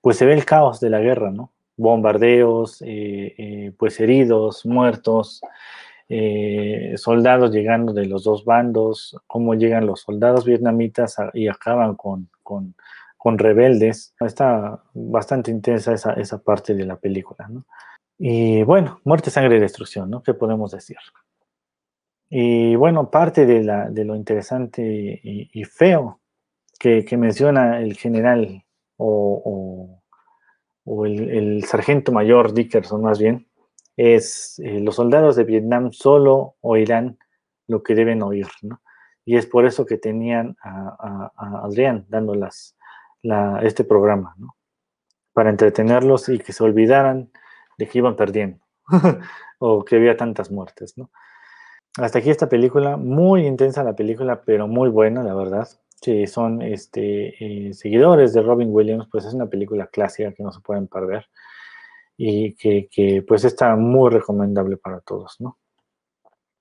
pues 0.00 0.16
se 0.16 0.26
ve 0.26 0.34
el 0.34 0.44
caos 0.44 0.80
de 0.80 0.90
la 0.90 1.00
guerra, 1.00 1.30
¿no? 1.30 1.52
Bombardeos, 1.76 2.82
eh, 2.82 3.34
eh, 3.38 3.72
pues 3.78 4.00
heridos, 4.00 4.66
muertos, 4.66 5.40
eh, 6.08 6.94
soldados 6.96 7.52
llegando 7.52 7.92
de 7.92 8.06
los 8.06 8.24
dos 8.24 8.44
bandos, 8.44 9.16
cómo 9.26 9.54
llegan 9.54 9.86
los 9.86 10.00
soldados 10.00 10.44
vietnamitas 10.44 11.16
y 11.34 11.48
acaban 11.48 11.94
con, 11.94 12.28
con, 12.42 12.74
rebeldes. 13.38 14.14
Está 14.20 14.82
bastante 14.94 15.50
intensa 15.50 15.92
esa, 15.94 16.14
esa 16.14 16.38
parte 16.42 16.74
de 16.74 16.84
la 16.84 16.96
película, 16.96 17.48
¿no? 17.48 17.64
Y 18.18 18.62
bueno, 18.62 19.00
muerte, 19.04 19.30
sangre 19.30 19.56
y 19.56 19.60
destrucción, 19.60 20.10
¿no? 20.10 20.22
¿Qué 20.22 20.34
podemos 20.34 20.70
decir? 20.72 20.98
Y 22.34 22.76
bueno, 22.76 23.10
parte 23.10 23.44
de, 23.44 23.62
lo 24.04 24.16
interesante 24.16 25.20
y, 25.22 25.64
feo 25.64 26.20
que, 26.78 27.04
menciona 27.18 27.80
el 27.80 27.94
general 27.94 28.64
o, 28.96 30.00
el, 31.04 31.62
sargento 31.64 32.10
mayor 32.10 32.54
Dickerson 32.54 33.02
más 33.02 33.18
bien, 33.18 33.46
es 33.98 34.58
eh, 34.64 34.80
los 34.80 34.96
soldados 34.96 35.36
de 35.36 35.44
Vietnam 35.44 35.92
solo 35.92 36.56
oirán 36.62 37.18
lo 37.66 37.82
que 37.82 37.94
deben 37.94 38.22
oír, 38.22 38.46
¿no? 38.62 38.80
Y 39.26 39.36
es 39.36 39.46
por 39.46 39.66
eso 39.66 39.84
que 39.84 39.98
tenían 39.98 40.56
a, 40.62 41.30
Adrián 41.64 42.06
dando 42.08 42.34
este 43.62 43.84
programa, 43.84 44.34
¿no? 44.38 44.56
Para 45.34 45.50
entretenerlos 45.50 46.30
y 46.30 46.38
que 46.38 46.54
se 46.54 46.64
olvidaran 46.64 47.30
de 47.78 47.88
que 47.88 47.98
iban 47.98 48.16
perdiendo 48.16 48.58
o 49.58 49.84
que 49.84 49.96
había 49.96 50.16
tantas 50.16 50.50
muertes, 50.50 50.96
¿no? 50.96 51.10
Hasta 51.98 52.20
aquí 52.20 52.30
esta 52.30 52.48
película, 52.48 52.96
muy 52.96 53.46
intensa 53.46 53.84
la 53.84 53.94
película, 53.94 54.42
pero 54.44 54.66
muy 54.66 54.88
buena, 54.88 55.22
la 55.22 55.34
verdad. 55.34 55.68
Si 56.00 56.26
son 56.26 56.62
este, 56.62 57.68
eh, 57.68 57.74
seguidores 57.74 58.32
de 58.32 58.40
Robin 58.40 58.70
Williams, 58.72 59.08
pues 59.10 59.26
es 59.26 59.34
una 59.34 59.46
película 59.46 59.86
clásica 59.88 60.32
que 60.32 60.42
no 60.42 60.52
se 60.52 60.60
pueden 60.60 60.88
perder 60.88 61.28
y 62.16 62.54
que, 62.54 63.24
pues 63.26 63.44
está 63.44 63.76
muy 63.76 64.10
recomendable 64.10 64.76
para 64.78 65.00
todos, 65.00 65.36
¿no? 65.40 65.58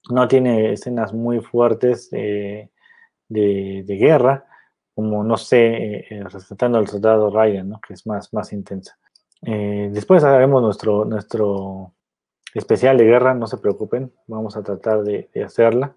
No 0.10 0.28
tiene 0.28 0.74
escenas 0.74 1.14
muy 1.14 1.40
fuertes 1.40 2.10
de, 2.10 2.70
guerra, 3.30 4.46
como, 4.94 5.24
no 5.24 5.38
sé, 5.38 5.68
eh, 5.68 6.08
eh, 6.10 6.24
al 6.60 6.88
soldado 6.88 7.30
Ryan, 7.30 7.70
¿no? 7.70 7.80
Que 7.80 7.94
es 7.94 8.06
más, 8.06 8.34
más 8.34 8.52
intensa. 8.52 8.98
Eh, 9.44 9.90
después 9.92 10.24
haremos 10.24 10.62
nuestro, 10.62 11.06
nuestro 11.06 11.94
especial 12.54 12.98
de 12.98 13.06
guerra, 13.06 13.34
no 13.34 13.48
se 13.48 13.58
preocupen, 13.58 14.12
vamos 14.28 14.58
a 14.58 14.64
tratar 14.64 15.04
de, 15.04 15.30
hacerla 15.44 15.94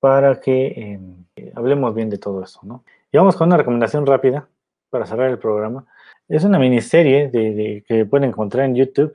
para 0.00 0.40
que 0.40 0.68
em, 0.76 1.24
hablemos 1.54 1.94
bien 1.94 2.10
de 2.10 2.18
todo 2.18 2.42
eso, 2.42 2.60
¿no? 2.64 2.84
Y 3.12 3.18
vamos 3.18 3.36
con 3.36 3.48
una 3.48 3.56
recomendación 3.56 4.06
rápida 4.06 4.48
para 4.90 5.06
cerrar 5.06 5.30
el 5.30 5.38
programa. 5.38 5.86
Es 6.28 6.44
una 6.44 6.58
miniserie 6.58 7.28
de, 7.28 7.84
que 7.86 8.04
pueden 8.06 8.30
encontrar 8.30 8.64
en 8.66 8.74
YouTube. 8.74 9.12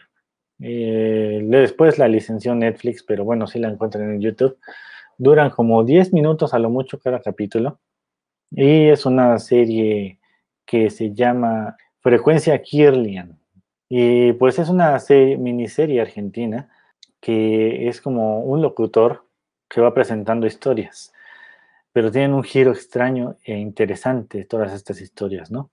Eh, 0.60 1.42
después 1.44 1.98
la 1.98 2.08
licenció 2.08 2.56
Netflix, 2.56 3.04
pero 3.04 3.26
bueno, 3.26 3.48
sí 3.48 3.60
la 3.60 3.70
encuentran 3.70 4.10
en 4.12 4.22
YouTube. 4.22 4.58
Duran 5.18 5.50
como 5.50 5.84
10 5.84 6.14
minutos 6.14 6.54
a 6.54 6.60
lo 6.60 6.70
mucho 6.70 7.00
cada 7.00 7.22
capítulo. 7.22 7.80
Y 8.52 8.88
es 8.88 9.06
una 9.06 9.40
serie 9.40 10.20
que 10.66 10.90
se 10.90 11.14
llama 11.14 11.76
Frecuencia 12.02 12.62
Kirlian. 12.62 13.38
Y 13.90 14.34
pues 14.34 14.60
es 14.60 14.70
una 14.70 14.98
miniserie 15.38 16.02
argentina 16.02 16.70
que 17.20 17.88
es 17.88 18.02
como 18.02 18.42
un 18.42 18.62
locutor 18.62 19.26
que 19.70 19.82
va 19.82 19.94
presentando 19.94 20.48
historias, 20.48 21.14
pero 21.92 22.12
tienen 22.12 22.34
un 22.34 22.44
giro 22.44 22.72
extraño 22.72 23.38
e 23.44 23.58
interesante 23.58 24.46
todas 24.46 24.74
estas 24.74 25.02
historias, 25.02 25.52
¿no? 25.52 25.72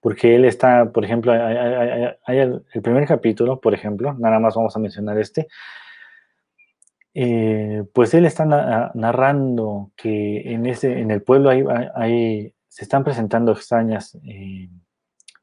Porque 0.00 0.34
él 0.34 0.44
está, 0.44 0.90
por 0.90 1.04
ejemplo, 1.04 1.32
hay, 1.32 2.38
el, 2.38 2.64
primer 2.82 3.06
capítulo, 3.06 3.60
por 3.60 3.72
ejemplo, 3.72 4.14
nada 4.14 4.40
más 4.40 4.54
vamos 4.54 4.74
a 4.76 4.80
mencionar 4.80 5.18
este, 5.18 5.46
eh, 7.14 7.84
pues 7.92 8.14
él 8.14 8.24
está 8.24 8.44
narrando 8.94 9.92
que 9.96 10.52
en, 10.52 10.66
ese, 10.66 10.98
en 10.98 11.10
el 11.10 11.22
pueblo 11.22 11.50
hay, 11.50 12.54
se 12.68 12.84
están 12.84 13.04
presentando 13.04 13.52
extrañas 13.52 14.18
eh, 14.24 14.68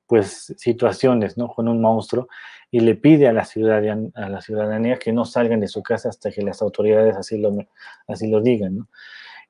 pues 0.09 0.55
situaciones, 0.57 1.37
¿no? 1.37 1.47
Con 1.49 1.67
un 1.67 1.79
monstruo 1.79 2.27
y 2.71 2.79
le 2.79 2.95
pide 2.95 3.27
a 3.27 3.31
la, 3.31 3.45
ciudadanía, 3.45 3.95
a 4.15 4.27
la 4.27 4.41
ciudadanía 4.41 4.97
que 4.97 5.13
no 5.13 5.23
salgan 5.23 5.59
de 5.59 5.67
su 5.67 5.83
casa 5.83 6.09
hasta 6.09 6.31
que 6.31 6.41
las 6.41 6.63
autoridades 6.63 7.15
así 7.15 7.37
lo, 7.37 7.55
así 8.07 8.27
lo 8.27 8.41
digan, 8.41 8.77
¿no? 8.77 8.87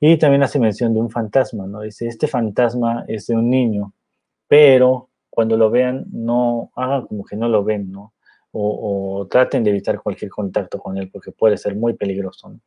Y 0.01 0.18
también 0.18 0.43
hace 0.43 0.60
mención 0.60 0.93
de 0.93 0.99
un 0.99 1.10
fantasma, 1.10 1.66
¿no? 1.66 1.82
Dice, 1.82 2.07
este 2.07 2.28
fantasma 2.28 3.05
es 3.07 3.28
de 3.28 3.36
un 3.36 3.49
niño, 3.49 3.93
pero 4.49 5.10
cuando 5.30 5.55
lo 5.55 5.70
vean, 5.70 6.05
no 6.12 6.72
hagan 6.76 7.07
como 7.07 7.24
que 7.24 7.38
no 7.38 7.47
lo 7.47 7.64
ven, 7.64 7.89
¿no? 7.89 8.14
O, 8.51 9.28
traten 9.32 9.64
de 9.64 9.70
evitar 9.70 10.01
cualquier 10.01 10.30
contacto 10.30 10.78
con 10.80 10.97
él 10.97 11.10
porque 11.10 11.32
puede 11.32 11.55
ser 11.57 11.76
muy 11.76 11.93
peligroso, 11.93 12.49
¿no? 12.49 12.60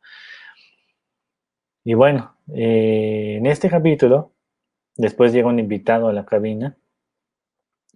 Y 1.83 1.93
bueno, 1.93 2.37
eh, 2.55 3.35
en 3.37 3.45
este 3.45 3.69
capítulo, 3.69 4.31
después 4.95 5.31
llega 5.31 5.47
un 5.47 5.59
invitado 5.59 6.07
a 6.07 6.13
la 6.13 6.25
cabina 6.25 6.75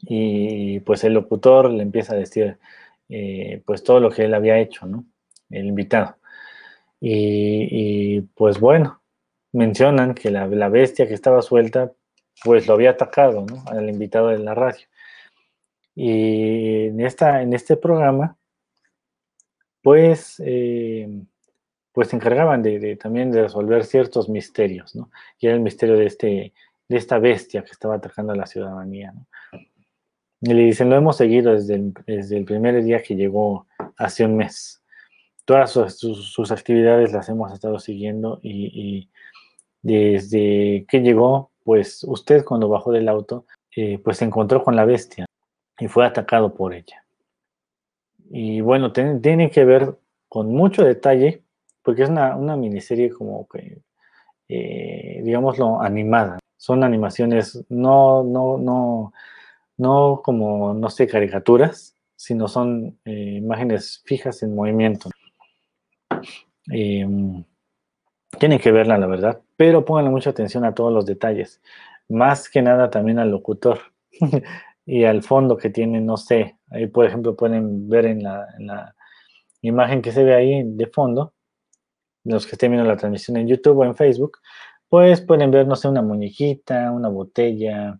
y 0.01 0.79
pues 0.81 1.03
el 1.03 1.13
locutor 1.13 1.71
le 1.71 1.83
empieza 1.83 2.13
a 2.13 2.17
decir 2.17 2.57
eh, 3.09 3.61
pues 3.65 3.83
todo 3.83 3.99
lo 3.99 4.09
que 4.11 4.25
él 4.25 4.33
había 4.33 4.59
hecho, 4.59 4.85
¿no? 4.85 5.05
El 5.49 5.67
invitado. 5.67 6.17
Y, 6.99 8.21
pues 8.35 8.59
bueno, 8.59 9.01
mencionan 9.53 10.15
que 10.15 10.31
la, 10.31 10.47
bestia 10.69 11.07
que 11.07 11.13
estaba 11.13 11.41
suelta 11.41 11.91
pues 12.43 12.67
lo 12.67 12.73
había 12.73 12.91
atacado, 12.91 13.45
¿no? 13.45 13.63
Al 13.67 13.89
invitado 13.89 14.29
de 14.29 14.39
la 14.39 14.53
radio. 14.53 14.85
Y 15.95 16.87
en, 16.87 17.01
esta, 17.01 17.41
en 17.41 17.53
este 17.53 17.77
programa 17.77 18.37
pues 19.81 20.41
eh, 20.45 21.07
pues 21.93 22.09
se 22.09 22.15
encargaban 22.15 22.61
de, 22.61 22.95
también 22.97 23.31
de 23.31 23.43
resolver 23.43 23.85
ciertos 23.85 24.29
misterios, 24.29 24.95
¿no? 24.95 25.09
Y 25.39 25.47
era 25.47 25.55
el 25.55 25.61
misterio 25.61 25.97
de, 25.97 26.05
este, 26.05 26.53
de 26.87 26.97
esta 26.97 27.17
bestia 27.17 27.63
que 27.63 27.71
estaba 27.71 27.95
atacando 27.95 28.33
a 28.33 28.35
la 28.35 28.45
ciudadanía, 28.45 29.13
¿no? 29.13 29.25
Y 30.41 30.53
le 30.53 30.63
dicen, 30.63 30.89
lo 30.89 30.95
hemos 30.95 31.17
seguido 31.17 31.53
desde 31.53 31.75
el, 31.75 32.45
primer 32.45 32.83
día 32.83 33.01
que 33.01 33.15
llegó 33.15 33.67
hace 33.97 34.25
un 34.25 34.37
mes. 34.37 34.83
Todas 35.45 35.71
sus, 35.71 36.51
actividades 36.51 37.13
las 37.13 37.29
hemos 37.29 37.51
estado 37.51 37.79
siguiendo 37.79 38.39
y, 38.43 39.09
desde 39.81 40.85
que 40.87 41.01
llegó, 41.01 41.51
pues 41.63 42.03
usted 42.03 42.43
cuando 42.43 42.69
bajó 42.69 42.91
del 42.91 43.07
auto, 43.07 43.45
eh, 43.75 43.99
pues 44.03 44.17
se 44.17 44.25
encontró 44.25 44.63
con 44.63 44.75
la 44.75 44.85
bestia 44.85 45.25
y 45.79 45.87
fue 45.87 46.05
atacado 46.05 46.53
por 46.53 46.73
ella. 46.73 47.05
Y 48.29 48.61
bueno, 48.61 48.91
tiene 48.91 49.49
que 49.49 49.65
ver 49.65 49.95
con 50.27 50.49
mucho 50.53 50.83
detalle, 50.83 51.43
porque 51.81 52.03
es 52.03 52.09
una, 52.09 52.35
miniserie 52.57 53.09
como 53.09 53.47
que, 53.47 53.81
eh, 54.49 55.21
digámoslo, 55.23 55.81
animada. 55.81 56.39
Son 56.57 56.83
animaciones 56.83 57.63
no, 57.69 58.23
no, 58.23 58.57
no, 58.57 59.13
no 59.77 60.21
como, 60.23 60.73
no 60.73 60.89
sé, 60.89 61.07
caricaturas, 61.07 61.95
sino 62.15 62.47
son 62.47 62.99
eh, 63.05 63.35
imágenes 63.37 64.01
fijas 64.05 64.43
en 64.43 64.55
movimiento. 64.55 65.09
Em, 66.71 67.43
tienen 68.39 68.59
que 68.59 68.71
verla, 68.71 68.97
la 68.97 69.07
verdad, 69.07 69.41
pero 69.55 69.85
pónganle 69.85 70.11
mucha 70.11 70.31
atención 70.31 70.65
a 70.65 70.73
todos 70.73 70.91
los 70.91 71.05
detalles. 71.05 71.61
Más 72.09 72.49
que 72.49 72.61
nada 72.61 72.89
también 72.89 73.19
al 73.19 73.31
locutor 73.31 73.79
y 74.85 75.03
al 75.05 75.23
fondo 75.23 75.57
que 75.57 75.69
tiene, 75.69 76.01
no 76.01 76.17
sé. 76.17 76.57
Ahí, 76.69 76.87
por 76.87 77.05
ejemplo, 77.05 77.35
pueden 77.35 77.87
ver 77.89 78.05
en 78.05 78.23
la, 78.23 78.47
en 78.57 78.67
la 78.67 78.95
imagen 79.61 80.01
que 80.01 80.11
se 80.11 80.23
ve 80.23 80.35
ahí 80.35 80.63
de 80.65 80.87
fondo, 80.87 81.33
los 82.23 82.45
que 82.45 82.53
estén 82.53 82.71
viendo 82.71 82.89
la 82.89 82.97
transmisión 82.97 83.37
en 83.37 83.47
YouTube 83.47 83.77
o 83.79 83.85
en 83.85 83.95
Facebook, 83.95 84.39
pues 84.89 85.21
pueden 85.21 85.51
ver, 85.51 85.67
no 85.67 85.75
sé, 85.75 85.87
una 85.87 86.01
muñequita, 86.01 86.91
una 86.91 87.09
botella, 87.09 87.99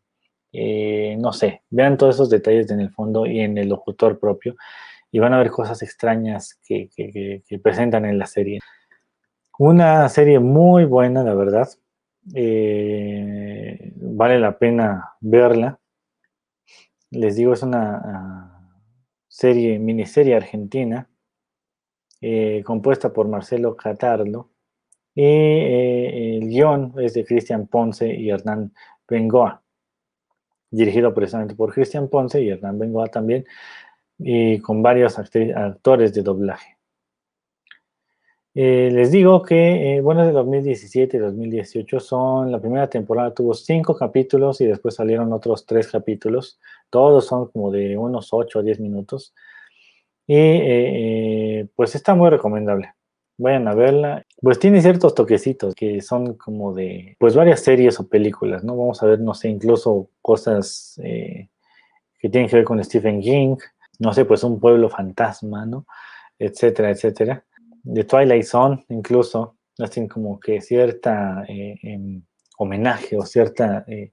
eh, 0.53 1.17
no 1.19 1.33
sé, 1.33 1.63
vean 1.69 1.97
todos 1.97 2.15
esos 2.15 2.29
detalles 2.29 2.71
en 2.71 2.79
el 2.79 2.91
fondo 2.91 3.25
y 3.25 3.41
en 3.41 3.57
el 3.57 3.69
locutor 3.69 4.19
propio 4.19 4.55
y 5.11 5.19
van 5.19 5.33
a 5.33 5.37
ver 5.39 5.51
cosas 5.51 5.81
extrañas 5.83 6.59
que, 6.65 6.89
presentan 7.61 8.05
en 8.05 8.17
la 8.17 8.25
serie. 8.27 8.59
Una 9.59 10.07
serie 10.09 10.39
muy 10.39 10.85
buena, 10.85 11.23
la 11.23 11.33
verdad. 11.33 11.67
Eh, 12.35 13.93
vale 13.95 14.39
la 14.39 14.57
pena 14.57 15.13
verla. 15.21 15.79
Les 17.11 17.35
digo, 17.37 17.53
es 17.53 17.63
una 17.63 18.01
ah, 18.03 18.81
serie, 19.27 19.79
miniserie 19.79 20.35
argentina, 20.35 21.09
eh, 22.21 22.61
compuesta 22.65 23.13
por 23.13 23.27
Marcelo 23.27 23.75
Catarlo. 23.75 24.51
Y 25.15 25.23
el 25.23 26.47
guion 26.47 26.93
es 26.99 27.13
de 27.15 27.25
Cristian 27.25 27.67
Ponce 27.67 28.13
y 28.13 28.29
Hernán 28.29 28.73
Bengoa 29.07 29.63
dirigido 30.69 31.13
precisamente 31.13 31.55
por 31.55 31.73
Cristian 31.73 32.07
Ponce 32.09 32.41
y 32.41 32.49
Hernán 32.49 32.79
Bengoa 32.79 33.07
también, 33.07 33.45
y 34.19 34.59
con 34.59 34.81
varios 34.81 35.17
actores 35.19 36.13
de 36.13 36.21
doblaje. 36.21 36.77
Eh, 38.59 38.89
les 38.91 39.11
digo 39.11 39.43
que, 39.43 39.97
eh, 39.97 40.01
bueno, 40.01 40.25
de 40.25 40.31
2017 40.31 41.17
y 41.17 41.19
2018 41.19 41.99
son, 41.99 42.51
la 42.51 42.59
primera 42.59 42.89
temporada 42.89 43.31
tuvo 43.31 43.53
cinco 43.53 43.95
capítulos 43.95 44.59
y 44.61 44.65
después 44.65 44.95
salieron 44.95 45.31
otros 45.31 45.63
tres 45.67 45.91
capítulos. 45.91 46.59
Todos 46.89 47.27
son 47.27 47.51
como 47.51 47.69
de 47.69 47.95
unos 47.95 48.29
8 48.33 48.57
o 48.57 48.63
10 48.63 48.79
minutos. 48.79 49.35
Y 50.25 50.35
eh, 50.35 51.67
pues 51.75 51.93
está 51.93 52.15
muy 52.15 52.31
recomendable. 52.31 52.95
Vayan 53.37 53.67
a 53.67 53.75
verla. 53.75 54.25
Pues 54.41 54.59
tiene 54.59 54.81
ciertos 54.81 55.15
toquecitos 55.15 55.75
que 55.75 56.01
son 56.01 56.35
como 56.35 56.73
de, 56.73 57.15
pues 57.19 57.35
varias 57.35 57.61
series 57.61 57.99
o 57.99 58.07
películas, 58.07 58.63
¿no? 58.63 58.75
Vamos 58.75 59.01
a 59.01 59.07
ver, 59.07 59.19
no 59.19 59.33
sé, 59.33 59.49
incluso 59.49 60.09
cosas 60.21 60.99
eh, 61.03 61.49
que 62.19 62.29
tienen 62.29 62.49
que 62.49 62.57
ver 62.57 62.65
con 62.65 62.83
Stephen 62.83 63.21
King, 63.21 63.55
no 63.99 64.13
sé, 64.13 64.25
pues 64.25 64.43
un 64.43 64.59
pueblo 64.59 64.89
fantasma, 64.89 65.65
¿no? 65.65 65.85
Etcétera, 66.37 66.89
etcétera. 66.91 67.43
De 67.83 68.03
Twilight 68.03 68.43
Zone, 68.43 68.85
incluso, 68.89 69.55
hacen 69.79 70.07
como 70.07 70.39
que 70.39 70.61
cierta 70.61 71.43
eh, 71.47 71.75
em, 71.83 72.23
homenaje 72.57 73.17
o 73.17 73.21
cierta, 73.21 73.85
eh, 73.87 74.11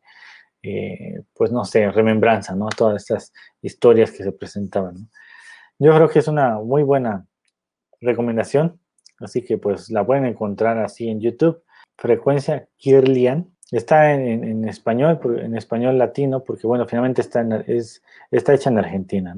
pues 1.35 1.51
no 1.51 1.65
sé, 1.65 1.91
remembranza, 1.91 2.55
¿no? 2.55 2.69
Todas 2.69 3.03
estas 3.03 3.33
historias 3.63 4.11
que 4.11 4.23
se 4.23 4.33
presentaban, 4.33 4.95
¿no? 4.95 5.09
Yo 5.79 5.93
creo 5.95 6.09
que 6.09 6.21
es 6.21 6.29
una 6.29 6.59
muy 6.61 6.85
buena 6.85 7.27
recomendación 8.01 8.81
Así 9.21 9.43
que 9.43 9.59
pues 9.59 9.91
la 9.91 10.05
pueden 10.05 10.27
encontrar 10.27 10.79
así 10.79 11.09
en 11.09 11.21
YouTube. 11.21 11.63
Frecuencia 11.97 12.69
Kirlian. 12.77 13.51
Está 13.71 14.13
en, 14.13 14.69
español, 14.69 15.19
en 15.43 15.57
español 15.57 15.99
latino, 15.99 16.45
porque 16.45 16.67
bueno, 16.67 16.87
finalmente 16.87 17.23
está, 17.23 17.45
es, 17.67 18.03
está 18.31 18.55
hecha 18.55 18.71
en 18.71 18.79
Argentina. 18.79 19.35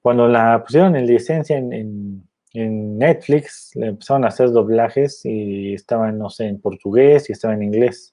Cuando 0.00 0.28
la 0.28 0.62
pusieron 0.64 0.96
en 0.96 1.06
licencia 1.06 1.58
en, 1.58 2.26
Netflix, 2.52 3.70
le 3.76 3.88
empezaron 3.88 4.24
a 4.24 4.28
hacer 4.28 4.50
doblajes 4.50 5.24
y 5.24 5.74
estaba, 5.74 6.10
no 6.10 6.30
sé, 6.30 6.46
en 6.46 6.60
portugués 6.60 7.28
y 7.28 7.32
estaba 7.32 7.54
en 7.54 7.62
inglés. 7.62 8.12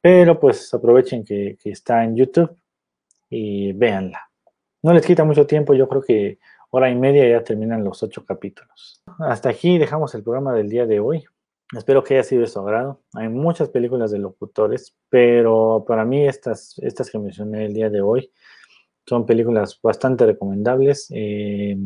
Pero 0.00 0.40
pues 0.40 0.72
aprovechen 0.72 1.24
que, 1.24 1.58
que 1.62 1.70
está 1.70 2.02
en 2.04 2.16
YouTube 2.16 2.56
y 3.28 3.72
véanla. 3.72 4.30
No 4.82 4.94
les 4.94 5.04
quita 5.04 5.24
mucho 5.24 5.46
tiempo, 5.46 5.74
yo 5.74 5.88
creo 5.88 6.00
que 6.00 6.38
hora 6.70 6.90
y 6.90 6.94
media 6.94 7.28
ya 7.28 7.44
terminan 7.44 7.84
los 7.84 8.02
ocho 8.02 8.24
capítulos. 8.24 9.02
Hasta 9.18 9.50
aquí 9.50 9.78
dejamos 9.78 10.14
el 10.14 10.22
programa 10.22 10.54
del 10.54 10.68
día 10.68 10.86
de 10.86 11.00
hoy. 11.00 11.24
Espero 11.76 12.02
que 12.02 12.14
haya 12.14 12.24
sido 12.24 12.42
de 12.42 12.48
su 12.48 12.58
agrado. 12.58 13.00
Hay 13.14 13.28
muchas 13.28 13.68
películas 13.68 14.10
de 14.10 14.18
locutores, 14.18 14.96
pero 15.08 15.84
para 15.86 16.04
mí 16.04 16.26
estas, 16.26 16.78
estas 16.78 17.10
que 17.10 17.18
mencioné 17.18 17.66
el 17.66 17.74
día 17.74 17.90
de 17.90 18.00
hoy 18.00 18.32
son 19.06 19.26
películas 19.26 19.78
bastante 19.82 20.26
recomendables. 20.26 21.08
Eh, 21.10 21.76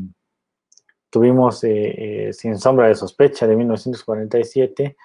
tuvimos 1.11 1.65
eh, 1.65 2.29
eh, 2.29 2.33
Sin 2.33 2.59
sombra 2.59 2.89
de 2.89 2.95
sospecha 2.95 3.47
de 3.47 3.57
1947. 3.57 4.97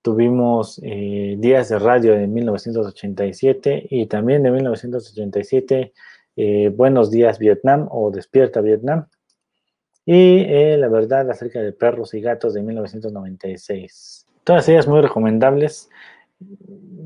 Tuvimos 0.00 0.80
Días 0.80 1.68
de 1.68 1.78
Radio 1.78 2.14
de 2.14 2.28
1987 2.28 3.88
y 3.90 4.06
también 4.06 4.42
de 4.44 4.52
1987 4.52 5.92
eh, 6.40 6.68
Buenos 6.68 7.10
días 7.10 7.40
Vietnam 7.40 7.88
o 7.90 8.12
Despierta 8.12 8.60
Vietnam. 8.60 9.08
Y 10.06 10.44
eh, 10.46 10.76
La 10.78 10.86
verdad 10.86 11.28
acerca 11.28 11.60
de 11.60 11.72
perros 11.72 12.14
y 12.14 12.20
gatos 12.20 12.54
de 12.54 12.62
1996. 12.62 14.24
Todas 14.44 14.68
ellas 14.68 14.86
muy 14.86 15.00
recomendables. 15.00 15.90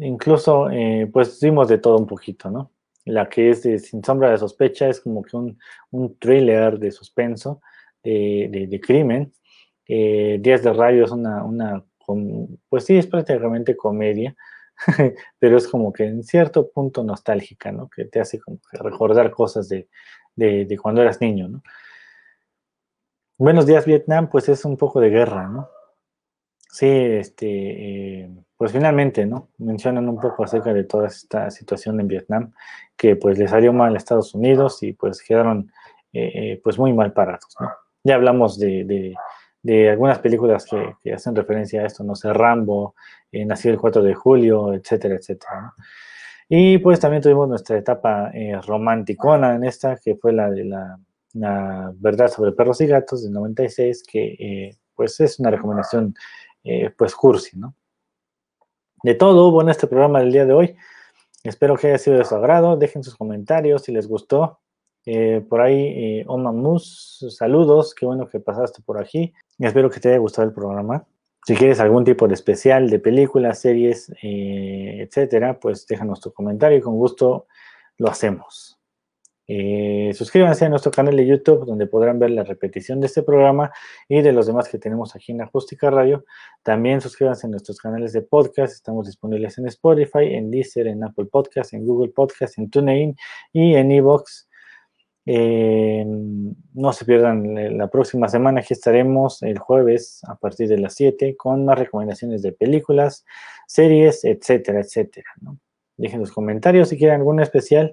Incluso, 0.02 0.68
eh, 0.68 1.08
pues 1.10 1.40
vimos 1.40 1.68
de 1.68 1.78
todo 1.78 1.96
un 1.96 2.06
poquito, 2.06 2.50
¿no? 2.50 2.70
La 3.06 3.30
que 3.30 3.48
es 3.48 3.62
de 3.62 3.78
Sin 3.78 4.04
Sombra 4.04 4.30
de 4.30 4.36
Sospecha 4.36 4.88
es 4.88 5.00
como 5.00 5.22
que 5.22 5.34
un, 5.34 5.58
un 5.90 6.18
thriller 6.18 6.78
de 6.78 6.90
suspenso, 6.90 7.62
de, 8.02 8.66
de, 8.68 8.80
crimen. 8.80 9.32
Días 9.88 10.62
de 10.62 10.72
Radio 10.74 11.06
es 11.06 11.10
una, 11.10 11.42
una, 11.42 11.84
pues 12.68 12.84
sí, 12.84 12.98
es 12.98 13.06
prácticamente 13.06 13.76
comedia 13.76 14.36
pero 15.38 15.56
es 15.56 15.68
como 15.68 15.92
que 15.92 16.04
en 16.04 16.22
cierto 16.22 16.70
punto 16.70 17.04
nostálgica, 17.04 17.72
¿no? 17.72 17.88
Que 17.88 18.04
te 18.04 18.20
hace 18.20 18.40
como 18.40 18.58
recordar 18.72 19.30
cosas 19.30 19.68
de, 19.68 19.88
cuando 20.80 21.02
eras 21.02 21.20
niño, 21.20 21.48
¿no? 21.48 21.62
Buenos 23.38 23.66
días, 23.66 23.86
Vietnam, 23.86 24.28
pues 24.30 24.48
es 24.48 24.64
un 24.64 24.76
poco 24.76 25.00
de 25.00 25.10
guerra, 25.10 25.48
¿no? 25.48 25.68
Sí, 26.70 26.86
este, 26.88 28.20
eh, 28.20 28.30
pues 28.56 28.72
finalmente, 28.72 29.26
¿no? 29.26 29.48
Mencionan 29.58 30.08
un 30.08 30.20
poco 30.20 30.44
acerca 30.44 30.72
de 30.72 30.84
toda 30.84 31.08
esta 31.08 31.50
situación 31.50 32.00
en 32.00 32.08
Vietnam, 32.08 32.52
que 32.96 33.16
pues 33.16 33.38
le 33.38 33.48
salió 33.48 33.72
mal 33.72 33.94
a 33.94 33.98
Estados 33.98 34.34
Unidos 34.34 34.82
y 34.82 34.92
pues 34.92 35.22
quedaron 35.22 35.72
eh, 36.12 36.30
eh, 36.34 36.60
pues 36.62 36.78
muy 36.78 36.92
mal 36.92 37.12
parados, 37.12 37.54
¿no? 37.58 37.70
Ya 38.04 38.14
hablamos 38.14 38.58
de, 38.58 38.84
de 38.84 39.14
algunas 39.64 40.18
películas 40.18 40.66
que, 40.66 41.12
hacen 41.12 41.36
referencia 41.36 41.82
a 41.82 41.86
esto, 41.86 42.02
no 42.04 42.14
sé, 42.14 42.32
Rambo, 42.32 42.94
eh, 43.30 43.44
Nació 43.44 43.70
el 43.70 43.78
4 43.78 44.02
de 44.02 44.14
julio, 44.14 44.74
etcétera, 44.74 45.14
etcétera. 45.14 45.74
Y 46.48 46.78
pues 46.78 47.00
también 47.00 47.22
tuvimos 47.22 47.48
nuestra 47.48 47.78
etapa 47.78 48.30
eh, 48.34 48.60
romanticona 48.60 49.54
en 49.54 49.64
esta, 49.64 49.96
que 49.96 50.16
fue 50.16 50.32
la 50.32 50.50
de 50.50 50.64
la, 50.64 50.98
verdad 51.94 52.28
sobre 52.28 52.52
perros 52.52 52.80
y 52.82 52.86
gatos 52.86 53.22
del 53.22 53.32
96, 53.32 54.02
que 54.06 54.36
eh, 54.38 54.76
pues 54.94 55.18
es 55.20 55.38
una 55.38 55.50
recomendación 55.50 56.14
pues 56.96 57.16
cursi, 57.16 57.58
¿no? 57.58 57.74
De 59.02 59.16
todo 59.16 59.48
hubo 59.48 59.62
en 59.62 59.70
este 59.70 59.88
programa 59.88 60.20
del 60.20 60.30
día 60.30 60.46
de 60.46 60.52
hoy. 60.52 60.76
Espero 61.42 61.76
que 61.76 61.88
haya 61.88 61.98
sido 61.98 62.18
de 62.18 62.24
su 62.24 62.36
agrado. 62.36 62.76
Dejen 62.76 63.02
sus 63.02 63.16
comentarios 63.16 63.82
si 63.82 63.90
les 63.90 64.06
gustó. 64.06 64.61
Eh, 65.04 65.44
por 65.48 65.60
ahí, 65.60 66.22
eh, 66.22 66.24
Mus, 66.26 67.26
saludos, 67.30 67.94
qué 67.94 68.06
bueno 68.06 68.28
que 68.28 68.40
pasaste 68.40 68.82
por 68.82 69.00
aquí. 69.00 69.32
Espero 69.58 69.90
que 69.90 70.00
te 70.00 70.10
haya 70.10 70.18
gustado 70.18 70.46
el 70.46 70.54
programa. 70.54 71.06
Si 71.44 71.56
quieres 71.56 71.80
algún 71.80 72.04
tipo 72.04 72.28
de 72.28 72.34
especial 72.34 72.88
de 72.88 73.00
películas, 73.00 73.60
series, 73.60 74.12
eh, 74.22 75.00
etcétera, 75.00 75.58
pues 75.58 75.86
déjanos 75.88 76.20
tu 76.20 76.32
comentario 76.32 76.78
y 76.78 76.80
con 76.80 76.96
gusto 76.96 77.46
lo 77.98 78.08
hacemos. 78.08 78.78
Eh, 79.48 80.12
suscríbanse 80.14 80.64
a 80.64 80.68
nuestro 80.68 80.92
canal 80.92 81.16
de 81.16 81.26
YouTube 81.26 81.66
donde 81.66 81.88
podrán 81.88 82.20
ver 82.20 82.30
la 82.30 82.44
repetición 82.44 83.00
de 83.00 83.08
este 83.08 83.24
programa 83.24 83.72
y 84.08 84.22
de 84.22 84.32
los 84.32 84.46
demás 84.46 84.68
que 84.68 84.78
tenemos 84.78 85.16
aquí 85.16 85.32
en 85.32 85.42
Acústica 85.42 85.90
Radio. 85.90 86.24
También 86.62 87.00
suscríbanse 87.00 87.48
a 87.48 87.50
nuestros 87.50 87.78
canales 87.78 88.12
de 88.12 88.22
podcast. 88.22 88.72
Estamos 88.72 89.06
disponibles 89.06 89.58
en 89.58 89.66
Spotify, 89.66 90.34
en 90.34 90.50
Deezer, 90.50 90.86
en 90.86 91.02
Apple 91.02 91.26
Podcast, 91.26 91.74
en 91.74 91.84
Google 91.84 92.12
Podcast, 92.12 92.56
en 92.58 92.70
TuneIn 92.70 93.16
y 93.52 93.74
en 93.74 93.90
Evox. 93.90 94.48
Eh, 95.24 96.04
no 96.06 96.92
se 96.92 97.04
pierdan 97.04 97.78
la 97.78 97.88
próxima 97.88 98.28
semana, 98.28 98.60
aquí 98.60 98.74
estaremos 98.74 99.42
el 99.42 99.58
jueves 99.58 100.20
a 100.26 100.34
partir 100.34 100.68
de 100.68 100.78
las 100.78 100.94
7 100.94 101.36
con 101.36 101.64
más 101.64 101.78
recomendaciones 101.78 102.42
de 102.42 102.52
películas, 102.52 103.24
series, 103.66 104.24
etcétera, 104.24 104.80
etcétera. 104.80 105.28
Dejen 105.96 106.20
los 106.20 106.32
comentarios 106.32 106.88
si 106.88 106.98
quieren 106.98 107.20
algún 107.20 107.40
especial 107.40 107.92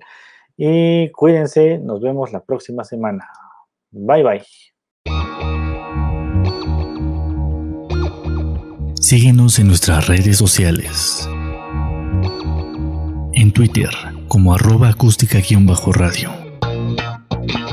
y 0.58 1.10
cuídense, 1.12 1.78
nos 1.78 2.02
vemos 2.02 2.32
la 2.34 2.44
próxima 2.44 2.84
semana. 2.84 3.30
Bye 3.92 4.24
bye. 4.24 4.44
Síguenos 8.96 9.60
en 9.60 9.68
nuestras 9.68 10.08
redes 10.08 10.38
sociales. 10.38 11.30
En 13.34 13.54
Twitter 13.54 13.90
como 14.28 14.54
arroba 14.54 14.90
acústica-radio 14.90 16.49